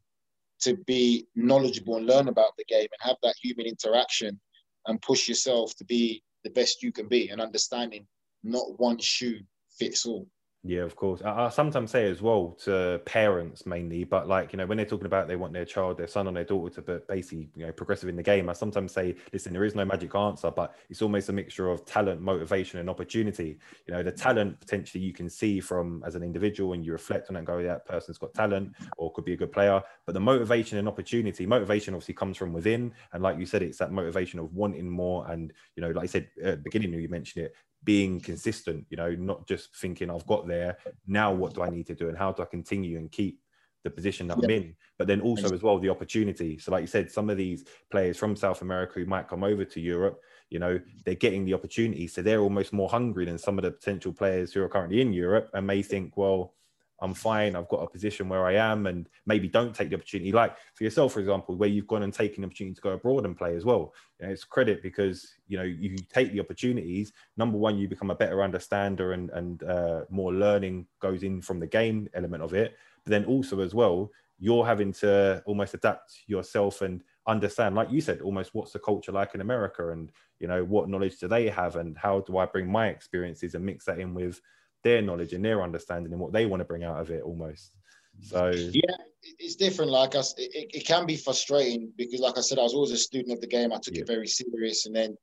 to 0.60 0.78
be 0.86 1.26
knowledgeable 1.36 1.96
and 1.96 2.06
learn 2.06 2.28
about 2.28 2.56
the 2.56 2.66
game 2.66 2.82
and 2.92 3.10
have 3.10 3.18
that 3.24 3.34
human 3.42 3.66
interaction 3.66 4.40
and 4.86 5.02
push 5.02 5.28
yourself 5.28 5.76
to 5.78 5.86
be 5.86 6.22
the 6.44 6.52
best 6.52 6.84
you 6.84 6.92
can 6.92 7.08
be 7.08 7.30
and 7.30 7.42
understanding 7.42 8.06
not 8.44 8.80
one 8.80 8.98
shoe 9.00 9.40
fits 9.78 10.06
all. 10.06 10.28
Yeah, 10.64 10.82
of 10.82 10.94
course. 10.98 11.22
I, 11.22 11.46
I, 11.46 11.50
sometimes 11.50 11.92
say 11.92 12.10
as 12.10 12.22
well 12.22 12.58
to 12.66 13.02
parents 13.06 13.66
mainly, 13.66 14.04
but 14.04 14.28
like 14.28 14.52
you 14.52 14.58
know 14.58 14.66
when 14.66 14.76
they're 14.76 14.86
talking 14.86 15.06
about 15.06 15.30
they 15.30 15.38
want 15.38 15.54
their 15.54 15.64
child, 15.64 15.98
their 15.98 16.08
son 16.08 16.28
or 16.28 16.34
their 16.34 16.44
daughter 16.44 16.76
to 16.76 16.82
but 16.82 17.08
basically 17.08 17.50
you 17.56 17.66
know 17.66 17.72
progressive 17.72 18.10
in 18.10 18.18
the 18.18 18.24
game. 18.24 18.50
I 18.50 18.54
sometimes 18.54 18.92
say, 18.92 19.16
listen, 19.32 19.54
there 19.54 19.64
is 19.64 19.74
no 19.74 19.86
magic 19.86 20.14
answer, 20.16 20.52
but 20.52 20.76
it's 20.90 21.02
almost 21.02 21.30
a 21.30 21.34
mixture 21.34 21.70
of 21.70 21.86
talent, 21.86 22.20
motivation, 22.20 22.80
and 22.80 22.90
opportunity. 22.90 23.58
You 23.88 23.94
know, 23.94 24.04
the 24.04 24.12
talent 24.12 24.60
potentially 24.60 25.02
you 25.02 25.14
can 25.14 25.30
see 25.30 25.62
from 25.62 26.04
as 26.06 26.16
an 26.16 26.24
individual, 26.24 26.74
and 26.74 26.86
you 26.86 26.92
reflect 26.92 27.30
on 27.30 27.38
it 27.38 27.40
and 27.40 27.48
go, 27.48 27.64
that 27.64 27.86
person's 27.86 28.18
got 28.18 28.34
talent 28.34 28.74
or 28.98 29.14
could 29.14 29.24
be 29.24 29.34
a 29.34 29.38
good 29.38 29.54
player. 29.54 29.82
But 30.06 30.12
the 30.12 30.20
motivation 30.20 30.78
and 30.78 30.90
opportunity, 30.90 31.46
motivation 31.46 31.94
obviously 31.94 32.16
comes 32.16 32.36
from 32.36 32.52
within, 32.52 32.94
and 33.14 33.24
like 33.24 33.40
you 33.40 33.46
said, 33.46 33.64
it's 33.64 33.78
that 33.78 33.94
motivation 33.94 34.40
of 34.40 34.54
wanting 34.54 34.90
more. 34.90 35.26
And 35.32 35.54
you 35.78 35.82
know, 35.82 35.92
like 35.92 36.04
I 36.04 36.08
said 36.08 36.28
at 36.44 36.58
the 36.58 36.64
beginning, 36.64 36.92
you 37.00 37.08
mentioned 37.08 37.46
it, 37.46 37.54
being 37.84 38.20
consistent, 38.20 38.86
you 38.90 38.98
know, 38.98 39.12
not 39.12 39.48
just 39.48 39.76
thinking 39.76 40.10
I've 40.10 40.28
got 40.28 40.48
there. 40.48 40.78
Now, 41.08 41.34
what 41.34 41.54
do 41.54 41.62
I 41.62 41.70
need 41.70 41.88
to 41.88 41.96
do 41.96 42.10
and 42.10 42.18
how 42.18 42.32
do 42.32 42.44
I 42.44 42.46
continue 42.46 42.98
and 42.98 43.12
keep 43.12 43.40
the 43.84 43.90
position 43.90 44.28
that 44.28 44.38
yeah. 44.40 44.46
I'm 44.46 44.50
in? 44.52 44.76
But 44.98 45.08
then 45.08 45.22
also 45.22 45.54
as 45.54 45.64
well 45.64 45.80
the 45.80 45.90
opportunity. 45.90 46.58
So, 46.60 46.72
like 46.72 46.82
you 46.82 46.88
said, 46.88 47.12
some 47.12 47.30
of 47.30 47.38
these 47.38 47.66
players 47.90 48.18
from 48.18 48.36
South 48.36 48.62
America 48.62 49.00
who 49.00 49.06
might 49.06 49.30
come 49.30 49.44
over 49.44 49.64
to 49.64 49.80
Europe, 49.80 50.20
you 50.50 50.60
know, 50.60 50.80
they're 51.06 51.16
getting 51.16 51.46
the 51.46 51.54
opportunity. 51.54 52.08
So 52.08 52.22
they're 52.22 52.42
almost 52.42 52.74
more 52.74 52.90
hungry 52.90 53.26
than 53.26 53.38
some 53.38 53.58
of 53.58 53.64
the 53.64 53.72
potential 53.72 54.12
players 54.12 54.52
who 54.52 54.62
are 54.64 54.70
currently 54.70 55.02
in 55.02 55.14
Europe 55.14 55.50
and 55.54 55.66
may 55.66 55.82
think, 55.82 56.18
well, 56.18 56.56
I'm 57.02 57.14
fine. 57.14 57.56
I've 57.56 57.70
got 57.70 57.84
a 57.84 57.88
position 57.88 58.30
where 58.30 58.46
I 58.46 58.56
am, 58.56 58.88
and 58.88 59.08
maybe 59.26 59.48
don't 59.48 59.74
take 59.74 59.90
the 59.90 59.96
opportunity. 59.96 60.32
Like 60.32 60.56
for 60.76 60.84
yourself, 60.84 61.14
for 61.14 61.20
example, 61.20 61.56
where 61.56 61.70
you've 61.70 61.88
gone 61.88 62.04
and 62.04 62.14
taken 62.14 62.42
the 62.42 62.48
opportunity 62.48 62.76
to 62.76 62.82
go 62.82 62.92
abroad 62.92 63.26
and 63.26 63.38
play 63.38 63.56
as 63.56 63.66
well. 63.66 63.94
You 64.20 64.28
know, 64.28 64.34
it's 64.34 64.44
credit 64.44 64.82
because 64.84 65.36
you 65.48 65.58
know 65.58 65.64
you 65.64 65.98
take 66.12 66.32
the 66.32 66.40
opportunities. 66.40 67.14
Number 67.38 67.58
one, 67.58 67.78
you 67.78 67.88
become 67.88 68.12
a 68.12 68.16
better 68.16 68.44
understander, 68.44 69.14
and 69.14 69.30
and 69.32 69.64
uh, 69.64 70.02
more 70.10 70.34
learning 70.34 70.88
goes 71.00 71.24
in 71.24 71.42
from 71.42 71.60
the 71.60 71.68
game 71.68 72.10
element 72.14 72.44
of 72.44 72.54
it. 72.54 72.76
But 73.04 73.12
then 73.12 73.26
also 73.26 73.62
as 73.62 73.74
well, 73.74 74.12
you're 74.40 74.66
having 74.66 74.94
to 74.94 75.42
almost 75.46 75.74
adapt 75.74 76.20
yourself 76.28 76.82
and 76.82 77.04
understand, 77.28 77.76
like 77.76 77.92
you 77.92 78.02
said, 78.02 78.22
almost 78.22 78.54
what's 78.54 78.72
the 78.72 78.80
culture 78.80 79.12
like 79.12 79.36
in 79.36 79.42
America, 79.42 79.92
and 79.92 80.12
you 80.40 80.48
know 80.48 80.64
what 80.64 80.90
knowledge 80.90 81.20
do 81.20 81.28
they 81.28 81.50
have, 81.50 81.76
and 81.76 81.98
how 81.98 82.22
do 82.22 82.38
I 82.38 82.46
bring 82.46 82.72
my 82.72 82.88
experiences 82.88 83.56
and 83.56 83.66
mix 83.66 83.86
that 83.86 84.00
in 84.00 84.14
with 84.14 84.42
their 84.84 85.02
knowledge 85.02 85.34
and 85.34 85.44
their 85.44 85.62
understanding 85.62 86.12
and 86.12 86.22
what 86.22 86.34
they 86.34 86.46
want 86.46 86.62
to 86.62 86.66
bring 86.66 86.84
out 86.84 87.00
of 87.00 87.12
it 87.12 87.24
almost. 87.24 87.76
So 88.22 88.50
yeah, 88.50 88.96
it's 89.22 89.56
different. 89.56 89.92
Like 89.92 90.16
us, 90.16 90.34
it, 90.38 90.70
it 90.74 90.86
can 90.86 91.06
be 91.06 91.16
frustrating 91.16 91.92
because, 91.98 92.20
like 92.20 92.38
I 92.38 92.42
said, 92.42 92.60
I 92.60 92.64
was 92.64 92.74
always 92.74 92.92
a 92.92 92.98
student 92.98 93.34
of 93.34 93.42
the 93.42 93.48
game. 93.48 93.72
I 93.72 93.80
took 93.80 93.96
yeah. 93.96 94.02
it 94.02 94.08
very 94.08 94.28
serious, 94.28 94.86
and 94.86 94.96
then 94.96 95.18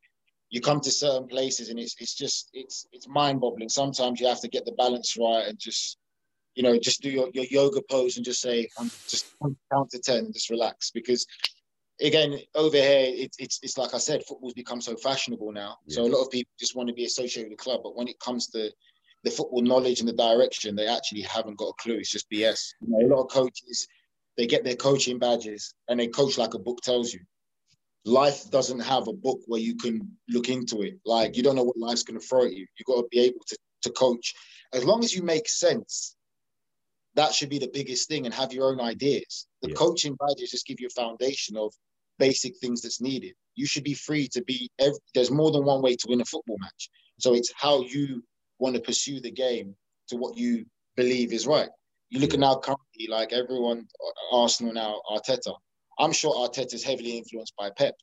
you 0.50 0.60
come 0.60 0.80
to 0.80 0.90
certain 0.90 1.28
places, 1.28 1.68
and 1.68 1.78
it's 1.78 1.96
it's 1.98 2.14
just 2.14 2.50
it's 2.52 2.86
it's 2.92 3.08
mind 3.08 3.40
boggling. 3.40 3.68
Sometimes 3.68 4.20
you 4.20 4.26
have 4.26 4.40
to 4.40 4.48
get 4.48 4.64
the 4.64 4.72
balance 4.72 5.16
right 5.18 5.46
and 5.46 5.58
just 5.58 5.98
you 6.54 6.62
know 6.62 6.78
just 6.78 7.02
do 7.02 7.10
your, 7.10 7.28
your 7.34 7.44
yoga 7.44 7.82
pose 7.90 8.16
and 8.16 8.24
just 8.24 8.40
say 8.40 8.68
I'm 8.78 8.90
just 9.08 9.34
count 9.72 9.90
to 9.90 9.98
ten, 9.98 10.32
just 10.32 10.50
relax 10.50 10.90
because 10.90 11.26
again 12.00 12.38
over 12.54 12.76
here 12.76 13.06
it, 13.08 13.34
it's 13.38 13.58
it's 13.62 13.78
like 13.78 13.94
I 13.94 13.98
said, 13.98 14.24
football's 14.24 14.54
become 14.54 14.80
so 14.80 14.96
fashionable 14.96 15.52
now. 15.52 15.78
Yeah. 15.86 15.96
So 15.96 16.02
a 16.02 16.12
lot 16.12 16.22
of 16.22 16.30
people 16.30 16.52
just 16.58 16.76
want 16.76 16.88
to 16.88 16.94
be 16.94 17.04
associated 17.04 17.50
with 17.50 17.58
the 17.58 17.62
club, 17.62 17.80
but 17.82 17.96
when 17.96 18.08
it 18.08 18.18
comes 18.20 18.48
to 18.48 18.70
the 19.26 19.32
football 19.32 19.60
knowledge 19.60 19.98
and 19.98 20.08
the 20.08 20.12
direction, 20.12 20.76
they 20.76 20.86
actually 20.86 21.22
haven't 21.22 21.58
got 21.58 21.70
a 21.70 21.82
clue. 21.82 21.96
It's 21.96 22.12
just 22.12 22.30
BS. 22.30 22.74
You 22.80 22.88
know, 22.88 23.06
a 23.06 23.10
lot 23.12 23.24
of 23.24 23.30
coaches, 23.30 23.88
they 24.36 24.46
get 24.46 24.62
their 24.62 24.76
coaching 24.76 25.18
badges 25.18 25.74
and 25.88 25.98
they 25.98 26.06
coach 26.06 26.38
like 26.38 26.54
a 26.54 26.60
book 26.60 26.80
tells 26.80 27.12
you. 27.12 27.20
Life 28.04 28.48
doesn't 28.52 28.78
have 28.78 29.08
a 29.08 29.12
book 29.12 29.40
where 29.46 29.60
you 29.60 29.74
can 29.76 30.16
look 30.28 30.48
into 30.48 30.82
it. 30.82 31.00
Like 31.04 31.36
you 31.36 31.42
don't 31.42 31.56
know 31.56 31.64
what 31.64 31.76
life's 31.76 32.04
going 32.04 32.20
to 32.20 32.24
throw 32.24 32.44
at 32.44 32.52
you. 32.52 32.68
You've 32.78 32.86
got 32.86 33.02
to 33.02 33.08
be 33.10 33.18
able 33.18 33.40
to, 33.48 33.58
to 33.82 33.90
coach. 33.90 34.32
As 34.72 34.84
long 34.84 35.02
as 35.02 35.12
you 35.12 35.24
make 35.24 35.48
sense, 35.48 36.14
that 37.16 37.34
should 37.34 37.48
be 37.48 37.58
the 37.58 37.70
biggest 37.74 38.08
thing 38.08 38.26
and 38.26 38.34
have 38.34 38.52
your 38.52 38.68
own 38.68 38.80
ideas. 38.80 39.48
The 39.60 39.70
yeah. 39.70 39.74
coaching 39.74 40.16
badges 40.20 40.52
just 40.52 40.68
give 40.68 40.78
you 40.78 40.86
a 40.86 41.00
foundation 41.00 41.56
of 41.56 41.74
basic 42.20 42.56
things 42.58 42.80
that's 42.80 43.00
needed. 43.00 43.34
You 43.56 43.66
should 43.66 43.82
be 43.82 43.94
free 43.94 44.28
to 44.28 44.44
be, 44.44 44.70
every, 44.78 45.00
there's 45.14 45.32
more 45.32 45.50
than 45.50 45.64
one 45.64 45.82
way 45.82 45.96
to 45.96 46.06
win 46.08 46.20
a 46.20 46.24
football 46.24 46.58
match. 46.60 46.90
So 47.18 47.34
it's 47.34 47.52
how 47.56 47.82
you 47.82 48.22
want 48.58 48.74
to 48.74 48.80
pursue 48.80 49.20
the 49.20 49.30
game 49.30 49.74
to 50.08 50.16
what 50.16 50.36
you 50.36 50.66
believe 50.96 51.32
is 51.32 51.46
right. 51.46 51.68
You 52.10 52.20
look 52.20 52.34
at 52.34 52.40
now 52.40 52.56
currently, 52.56 53.08
like 53.08 53.32
everyone, 53.32 53.86
Arsenal 54.32 54.72
now, 54.72 55.00
Arteta. 55.10 55.54
I'm 55.98 56.12
sure 56.12 56.34
Arteta 56.34 56.74
is 56.74 56.84
heavily 56.84 57.18
influenced 57.18 57.54
by 57.56 57.70
Pep. 57.70 57.94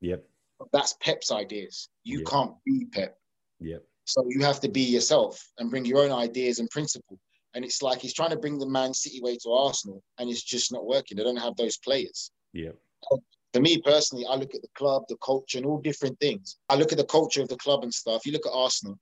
Yep. 0.00 0.24
That's 0.72 0.96
Pep's 1.00 1.30
ideas. 1.30 1.88
You 2.04 2.18
yep. 2.18 2.28
can't 2.28 2.52
be 2.64 2.86
Pep. 2.86 3.16
Yep. 3.60 3.84
So 4.04 4.24
you 4.28 4.42
have 4.44 4.60
to 4.60 4.68
be 4.68 4.80
yourself 4.80 5.40
and 5.58 5.70
bring 5.70 5.84
your 5.84 6.02
own 6.02 6.12
ideas 6.12 6.58
and 6.58 6.68
principle. 6.70 7.18
And 7.54 7.64
it's 7.64 7.82
like 7.82 8.00
he's 8.00 8.14
trying 8.14 8.30
to 8.30 8.36
bring 8.36 8.58
the 8.58 8.68
Man 8.68 8.94
City 8.94 9.20
way 9.20 9.36
to 9.42 9.50
Arsenal, 9.50 10.02
and 10.18 10.30
it's 10.30 10.42
just 10.42 10.72
not 10.72 10.86
working. 10.86 11.16
They 11.16 11.24
don't 11.24 11.36
have 11.36 11.56
those 11.56 11.76
players. 11.78 12.30
Yeah. 12.52 12.70
For 13.52 13.60
me 13.60 13.80
personally, 13.82 14.24
I 14.28 14.36
look 14.36 14.54
at 14.54 14.62
the 14.62 14.68
club, 14.74 15.02
the 15.08 15.16
culture, 15.16 15.58
and 15.58 15.66
all 15.66 15.80
different 15.80 16.18
things. 16.20 16.58
I 16.68 16.76
look 16.76 16.92
at 16.92 16.98
the 16.98 17.04
culture 17.04 17.42
of 17.42 17.48
the 17.48 17.56
club 17.56 17.82
and 17.82 17.92
stuff. 17.92 18.24
You 18.24 18.32
look 18.32 18.46
at 18.46 18.52
Arsenal. 18.52 18.98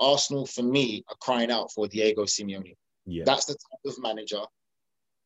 Arsenal, 0.00 0.46
for 0.46 0.62
me, 0.62 1.04
are 1.08 1.16
crying 1.20 1.50
out 1.50 1.72
for 1.72 1.88
Diego 1.88 2.24
Simeone. 2.24 2.74
Yeah. 3.06 3.24
That's 3.26 3.46
the 3.46 3.54
type 3.54 3.80
of 3.86 4.02
manager. 4.02 4.42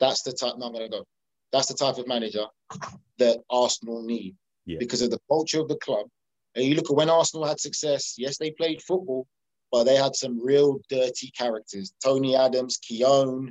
That's 0.00 0.22
the 0.22 0.32
type. 0.32 0.54
No, 0.58 0.66
I'm 0.66 0.72
gonna 0.72 0.88
go. 0.88 1.04
That's 1.52 1.68
the 1.68 1.74
type 1.74 1.98
of 1.98 2.08
manager 2.08 2.46
that 3.18 3.38
Arsenal 3.50 4.02
need 4.02 4.36
yeah. 4.64 4.78
because 4.78 5.02
of 5.02 5.10
the 5.10 5.20
culture 5.28 5.60
of 5.60 5.68
the 5.68 5.76
club. 5.76 6.06
And 6.54 6.64
you 6.64 6.74
look 6.74 6.90
at 6.90 6.96
when 6.96 7.10
Arsenal 7.10 7.46
had 7.46 7.60
success. 7.60 8.14
Yes, 8.18 8.38
they 8.38 8.50
played 8.50 8.82
football, 8.82 9.26
but 9.70 9.84
they 9.84 9.96
had 9.96 10.14
some 10.14 10.44
real 10.44 10.80
dirty 10.88 11.30
characters. 11.36 11.92
Tony 12.02 12.36
Adams, 12.36 12.78
Keown, 12.78 13.50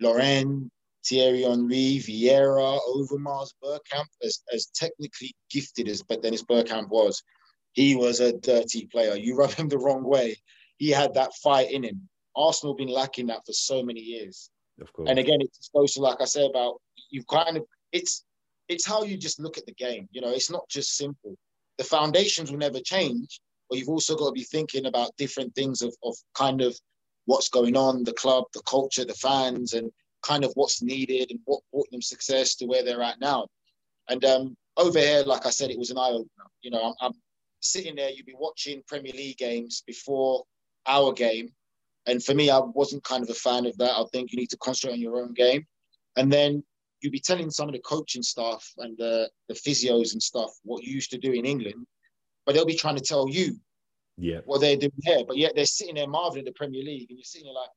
Lauren, 0.00 0.70
Thierry 1.06 1.42
Henry, 1.42 2.00
Vieira, 2.00 2.80
Overmars, 2.88 3.52
Bergkamp, 3.62 4.06
as, 4.24 4.42
as 4.52 4.66
technically 4.74 5.34
gifted 5.50 5.88
as 5.88 6.02
but 6.02 6.22
Dennis 6.22 6.42
Bergkamp 6.42 6.88
was, 6.88 7.22
he 7.72 7.94
was 7.94 8.20
a 8.20 8.32
dirty 8.32 8.86
player. 8.86 9.16
You 9.16 9.36
rub 9.36 9.52
him 9.52 9.68
the 9.68 9.78
wrong 9.78 10.02
way. 10.02 10.36
He 10.78 10.90
had 10.90 11.14
that 11.14 11.34
fight 11.42 11.70
in 11.70 11.82
him. 11.82 12.08
Arsenal 12.34 12.74
been 12.74 12.88
lacking 12.88 13.26
that 13.28 13.46
for 13.46 13.52
so 13.52 13.82
many 13.82 14.00
years. 14.00 14.50
Of 14.80 14.92
course. 14.92 15.08
And 15.08 15.18
again, 15.18 15.40
it 15.40 15.54
just 15.54 15.72
goes 15.72 15.94
to 15.94 16.00
like 16.00 16.20
I 16.20 16.26
said 16.26 16.50
about 16.50 16.80
you've 17.10 17.26
kind 17.26 17.56
of 17.56 17.64
it's 17.92 18.24
it's 18.68 18.86
how 18.86 19.04
you 19.04 19.16
just 19.16 19.40
look 19.40 19.58
at 19.58 19.66
the 19.66 19.72
game. 19.72 20.08
You 20.10 20.20
know, 20.20 20.30
it's 20.30 20.50
not 20.50 20.68
just 20.68 20.96
simple. 20.96 21.36
The 21.78 21.84
foundations 21.84 22.50
will 22.50 22.58
never 22.58 22.80
change, 22.80 23.40
but 23.68 23.78
you've 23.78 23.88
also 23.88 24.16
got 24.16 24.26
to 24.26 24.32
be 24.32 24.44
thinking 24.44 24.86
about 24.86 25.16
different 25.16 25.54
things 25.54 25.82
of, 25.82 25.94
of 26.02 26.14
kind 26.34 26.60
of 26.60 26.76
what's 27.26 27.48
going 27.48 27.76
on, 27.76 28.04
the 28.04 28.12
club, 28.12 28.44
the 28.54 28.62
culture, 28.68 29.04
the 29.04 29.14
fans, 29.14 29.72
and 29.72 29.90
kind 30.22 30.44
of 30.44 30.52
what's 30.54 30.82
needed 30.82 31.30
and 31.30 31.40
what 31.44 31.60
brought 31.72 31.90
them 31.90 32.02
success 32.02 32.56
to 32.56 32.66
where 32.66 32.84
they're 32.84 33.02
at 33.02 33.20
now. 33.20 33.46
And 34.08 34.24
um, 34.24 34.56
over 34.76 34.98
here, 34.98 35.22
like 35.24 35.46
I 35.46 35.50
said, 35.50 35.70
it 35.70 35.78
was 35.78 35.90
an 35.90 35.98
eye 35.98 36.10
opener. 36.10 36.50
You 36.62 36.70
know, 36.70 36.82
I'm, 36.82 36.94
I'm 37.00 37.12
sitting 37.60 37.96
there, 37.96 38.10
you'd 38.10 38.26
be 38.26 38.34
watching 38.38 38.82
Premier 38.86 39.12
League 39.12 39.38
games 39.38 39.82
before 39.86 40.44
our 40.86 41.12
game. 41.12 41.50
And 42.06 42.22
for 42.22 42.34
me, 42.34 42.50
I 42.50 42.58
wasn't 42.58 43.04
kind 43.04 43.22
of 43.22 43.30
a 43.30 43.34
fan 43.34 43.66
of 43.66 43.76
that. 43.78 43.90
I 43.90 44.04
think 44.12 44.32
you 44.32 44.38
need 44.38 44.50
to 44.50 44.56
concentrate 44.58 44.94
on 44.94 45.00
your 45.00 45.20
own 45.20 45.34
game. 45.34 45.66
And 46.16 46.32
then 46.32 46.62
you'd 47.00 47.12
be 47.12 47.20
telling 47.20 47.50
some 47.50 47.68
of 47.68 47.74
the 47.74 47.80
coaching 47.80 48.22
staff 48.22 48.64
and 48.78 48.96
the, 48.96 49.28
the 49.48 49.54
physios 49.54 50.12
and 50.12 50.22
stuff 50.22 50.50
what 50.62 50.82
you 50.82 50.94
used 50.94 51.10
to 51.10 51.18
do 51.18 51.32
in 51.32 51.44
England, 51.44 51.86
but 52.44 52.54
they'll 52.54 52.64
be 52.64 52.76
trying 52.76 52.96
to 52.96 53.02
tell 53.02 53.28
you 53.28 53.56
yeah. 54.16 54.40
what 54.44 54.60
they're 54.60 54.76
doing 54.76 54.92
here. 55.02 55.24
But 55.26 55.36
yet 55.36 55.52
they're 55.54 55.66
sitting 55.66 55.96
there 55.96 56.08
marveling 56.08 56.40
at 56.40 56.46
the 56.46 56.52
Premier 56.52 56.82
League, 56.82 57.10
and 57.10 57.18
you're 57.18 57.24
sitting 57.24 57.46
there 57.46 57.54
like, 57.54 57.70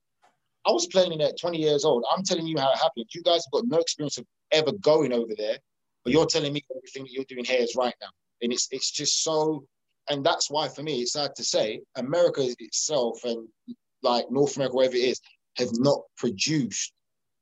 I 0.66 0.72
was 0.72 0.88
playing 0.88 1.12
in 1.12 1.20
there 1.20 1.30
at 1.30 1.40
20 1.40 1.58
years 1.58 1.86
old. 1.86 2.06
I'm 2.16 2.24
telling 2.24 2.46
you 2.46 2.58
how 2.60 2.72
it 2.72 2.78
happened. 2.78 3.06
You 3.14 3.24
guys 3.24 3.46
have 3.46 3.52
got 3.52 3.68
no 3.68 3.80
experience 3.80 4.18
of 4.18 4.26
ever 4.52 4.72
going 4.74 5.14
over 5.14 5.32
there, 5.38 5.58
but 6.04 6.14
you're 6.14 6.26
telling 6.26 6.54
me 6.54 6.62
everything 6.76 7.04
that 7.04 7.12
you're 7.12 7.26
doing 7.28 7.46
here 7.46 7.62
is 7.62 7.76
right 7.76 7.94
now. 8.02 8.10
And 8.42 8.54
it's 8.54 8.68
it's 8.72 8.92
just 8.92 9.24
so 9.24 9.66
and 10.10 10.26
that's 10.26 10.50
why 10.50 10.68
for 10.68 10.84
me 10.84 11.02
it's 11.02 11.14
sad 11.14 11.36
to 11.36 11.44
say 11.44 11.82
America 11.96 12.42
itself 12.60 13.24
and 13.24 13.48
like 14.02 14.30
North 14.32 14.56
America, 14.56 14.76
wherever 14.76 14.96
it 14.96 15.00
is, 15.00 15.22
have 15.58 15.70
not 15.74 16.02
produced 16.18 16.94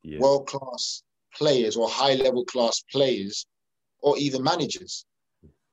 yeah. 0.03 0.19
world 0.19 0.47
class 0.47 1.03
players 1.35 1.75
or 1.75 1.87
high 1.87 2.15
level 2.15 2.45
class 2.45 2.83
players 2.91 3.45
or 4.01 4.17
even 4.17 4.43
managers 4.43 5.05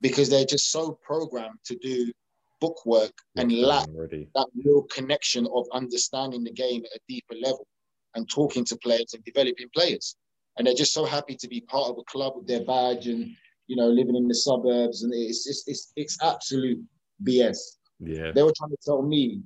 because 0.00 0.28
they're 0.28 0.44
just 0.44 0.70
so 0.70 0.98
programmed 1.02 1.58
to 1.64 1.76
do 1.76 2.12
bookwork 2.60 3.12
and 3.36 3.52
lack 3.52 3.88
already. 3.88 4.28
that 4.34 4.46
real 4.64 4.82
connection 4.82 5.46
of 5.54 5.66
understanding 5.72 6.44
the 6.44 6.52
game 6.52 6.82
at 6.84 6.96
a 6.96 7.00
deeper 7.08 7.34
level 7.40 7.66
and 8.14 8.28
talking 8.28 8.64
to 8.64 8.76
players 8.76 9.14
and 9.14 9.24
developing 9.24 9.68
players. 9.74 10.16
And 10.56 10.66
they're 10.66 10.74
just 10.74 10.94
so 10.94 11.04
happy 11.04 11.34
to 11.36 11.48
be 11.48 11.60
part 11.62 11.90
of 11.90 11.98
a 11.98 12.04
club 12.04 12.34
with 12.36 12.46
their 12.46 12.64
badge 12.64 13.06
and 13.06 13.34
you 13.66 13.76
know, 13.76 13.88
living 13.88 14.16
in 14.16 14.28
the 14.28 14.34
suburbs, 14.34 15.02
and 15.02 15.12
it's 15.14 15.46
it's 15.46 15.64
it's, 15.66 15.92
it's 15.96 16.22
absolute 16.22 16.80
BS. 17.22 17.58
Yeah, 18.00 18.32
they 18.32 18.42
were 18.42 18.52
trying 18.56 18.70
to 18.70 18.78
tell 18.84 19.02
me 19.02 19.40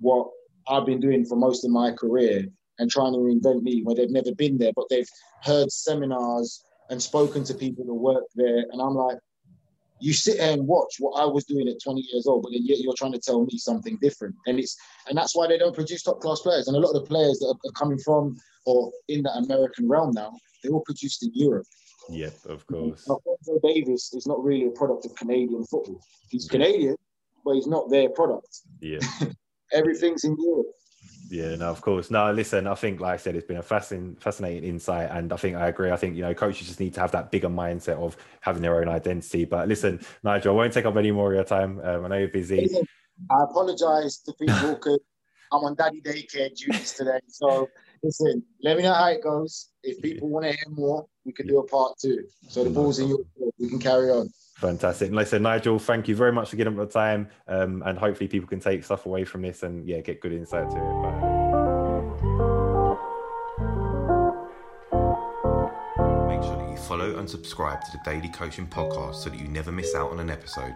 what 0.00 0.28
I've 0.68 0.86
been 0.86 1.00
doing 1.00 1.24
for 1.24 1.36
most 1.36 1.64
of 1.64 1.70
my 1.70 1.92
career 1.92 2.46
and 2.78 2.90
trying 2.90 3.12
to 3.12 3.18
reinvent 3.18 3.62
me 3.62 3.82
where 3.82 3.96
they've 3.96 4.10
never 4.10 4.32
been 4.34 4.56
there, 4.58 4.72
but 4.74 4.88
they've 4.88 5.08
heard 5.42 5.70
seminars 5.72 6.64
and 6.90 7.02
spoken 7.02 7.42
to 7.44 7.54
people 7.54 7.84
who 7.84 7.94
work 7.94 8.24
there, 8.36 8.64
and 8.70 8.80
I'm 8.80 8.94
like, 8.94 9.18
you 10.00 10.12
sit 10.12 10.38
there 10.38 10.52
and 10.52 10.66
watch 10.66 10.96
what 10.98 11.20
I 11.20 11.24
was 11.24 11.44
doing 11.44 11.68
at 11.68 11.82
20 11.82 12.00
years 12.12 12.26
old, 12.26 12.42
but 12.42 12.52
then 12.52 12.64
yet 12.64 12.78
you're 12.78 12.94
trying 12.96 13.12
to 13.12 13.18
tell 13.18 13.44
me 13.44 13.58
something 13.58 13.98
different. 14.00 14.34
And 14.46 14.58
it's 14.58 14.76
and 15.08 15.16
that's 15.16 15.34
why 15.34 15.46
they 15.46 15.58
don't 15.58 15.74
produce 15.74 16.02
top 16.02 16.20
class 16.20 16.40
players. 16.40 16.68
And 16.68 16.76
a 16.76 16.80
lot 16.80 16.94
of 16.94 17.02
the 17.02 17.08
players 17.08 17.38
that 17.40 17.54
are 17.64 17.72
coming 17.72 17.98
from 18.04 18.36
or 18.66 18.92
in 19.08 19.22
that 19.24 19.36
American 19.36 19.88
realm 19.88 20.12
now, 20.12 20.32
they're 20.62 20.72
all 20.72 20.84
produced 20.84 21.22
in 21.22 21.30
Europe. 21.34 21.66
Yeah, 22.08 22.30
of 22.46 22.66
course. 22.66 23.08
Alphonso 23.08 23.60
Davies 23.62 24.10
is 24.14 24.26
not 24.26 24.42
really 24.42 24.66
a 24.66 24.70
product 24.70 25.04
of 25.04 25.14
Canadian 25.14 25.64
football. 25.64 26.00
He's 26.28 26.48
Canadian, 26.48 26.96
but 27.44 27.54
he's 27.54 27.66
not 27.66 27.90
their 27.90 28.08
product. 28.08 28.60
Yeah. 28.80 29.00
Everything's 29.72 30.24
in 30.24 30.36
Europe. 30.38 30.66
Yeah, 31.30 31.56
no, 31.56 31.66
of 31.66 31.82
course. 31.82 32.10
No, 32.10 32.32
listen, 32.32 32.66
I 32.66 32.74
think, 32.74 33.00
like 33.00 33.14
I 33.14 33.16
said, 33.18 33.36
it's 33.36 33.46
been 33.46 33.58
a 33.58 33.62
fascinating, 33.62 34.16
fascinating 34.16 34.64
insight. 34.64 35.10
And 35.10 35.32
I 35.32 35.36
think 35.36 35.56
I 35.56 35.68
agree. 35.68 35.90
I 35.90 35.96
think, 35.96 36.16
you 36.16 36.22
know, 36.22 36.32
coaches 36.32 36.66
just 36.66 36.80
need 36.80 36.94
to 36.94 37.00
have 37.00 37.12
that 37.12 37.30
bigger 37.30 37.50
mindset 37.50 37.96
of 37.96 38.16
having 38.40 38.62
their 38.62 38.80
own 38.80 38.88
identity. 38.88 39.44
But 39.44 39.68
listen, 39.68 40.00
Nigel, 40.22 40.54
I 40.54 40.56
won't 40.56 40.72
take 40.72 40.86
up 40.86 40.96
any 40.96 41.10
more 41.10 41.32
of 41.32 41.36
your 41.36 41.44
time. 41.44 41.80
Um, 41.82 42.06
I 42.06 42.08
know 42.08 42.16
you're 42.16 42.28
busy. 42.28 42.68
I 43.30 43.42
apologize 43.42 44.18
to 44.18 44.32
people 44.34 44.74
because 44.74 45.00
I'm 45.52 45.64
on 45.64 45.74
daddy 45.74 46.00
daycare 46.00 46.54
duties 46.54 46.94
today. 46.94 47.20
So 47.28 47.68
listen, 48.02 48.42
let 48.62 48.76
me 48.76 48.84
know 48.84 48.94
how 48.94 49.08
it 49.08 49.22
goes. 49.22 49.70
If 49.82 50.00
people 50.00 50.28
want 50.28 50.46
to 50.46 50.52
hear 50.52 50.70
more, 50.70 51.06
we 51.28 51.32
can 51.32 51.46
do 51.46 51.58
a 51.58 51.62
part 51.62 51.98
two. 51.98 52.24
So 52.48 52.64
the 52.64 52.70
ball's 52.70 52.98
in 52.98 53.08
your 53.08 53.18
court. 53.38 53.54
We 53.58 53.68
can 53.68 53.78
carry 53.78 54.10
on. 54.10 54.32
Fantastic. 54.56 55.08
And 55.08 55.16
Listen, 55.16 55.42
Nigel, 55.42 55.78
thank 55.78 56.08
you 56.08 56.16
very 56.16 56.32
much 56.32 56.48
for 56.48 56.56
getting 56.56 56.72
up 56.80 56.88
the 56.88 56.92
time. 56.92 57.28
Um, 57.46 57.82
and 57.84 57.98
hopefully 57.98 58.28
people 58.28 58.48
can 58.48 58.60
take 58.60 58.82
stuff 58.82 59.04
away 59.04 59.24
from 59.24 59.42
this 59.42 59.62
and 59.62 59.86
yeah, 59.86 60.00
get 60.00 60.20
good 60.22 60.32
insight 60.32 60.70
to 60.70 60.76
it. 60.76 61.02
But, 61.02 61.38
Make 66.28 66.42
sure 66.42 66.56
that 66.56 66.70
you 66.70 66.76
follow 66.88 67.18
and 67.18 67.28
subscribe 67.28 67.82
to 67.82 67.92
the 67.92 68.00
Daily 68.10 68.30
Coaching 68.30 68.66
Podcast 68.66 69.16
so 69.16 69.28
that 69.28 69.38
you 69.38 69.48
never 69.48 69.70
miss 69.70 69.94
out 69.94 70.10
on 70.10 70.18
an 70.18 70.30
episode. 70.30 70.74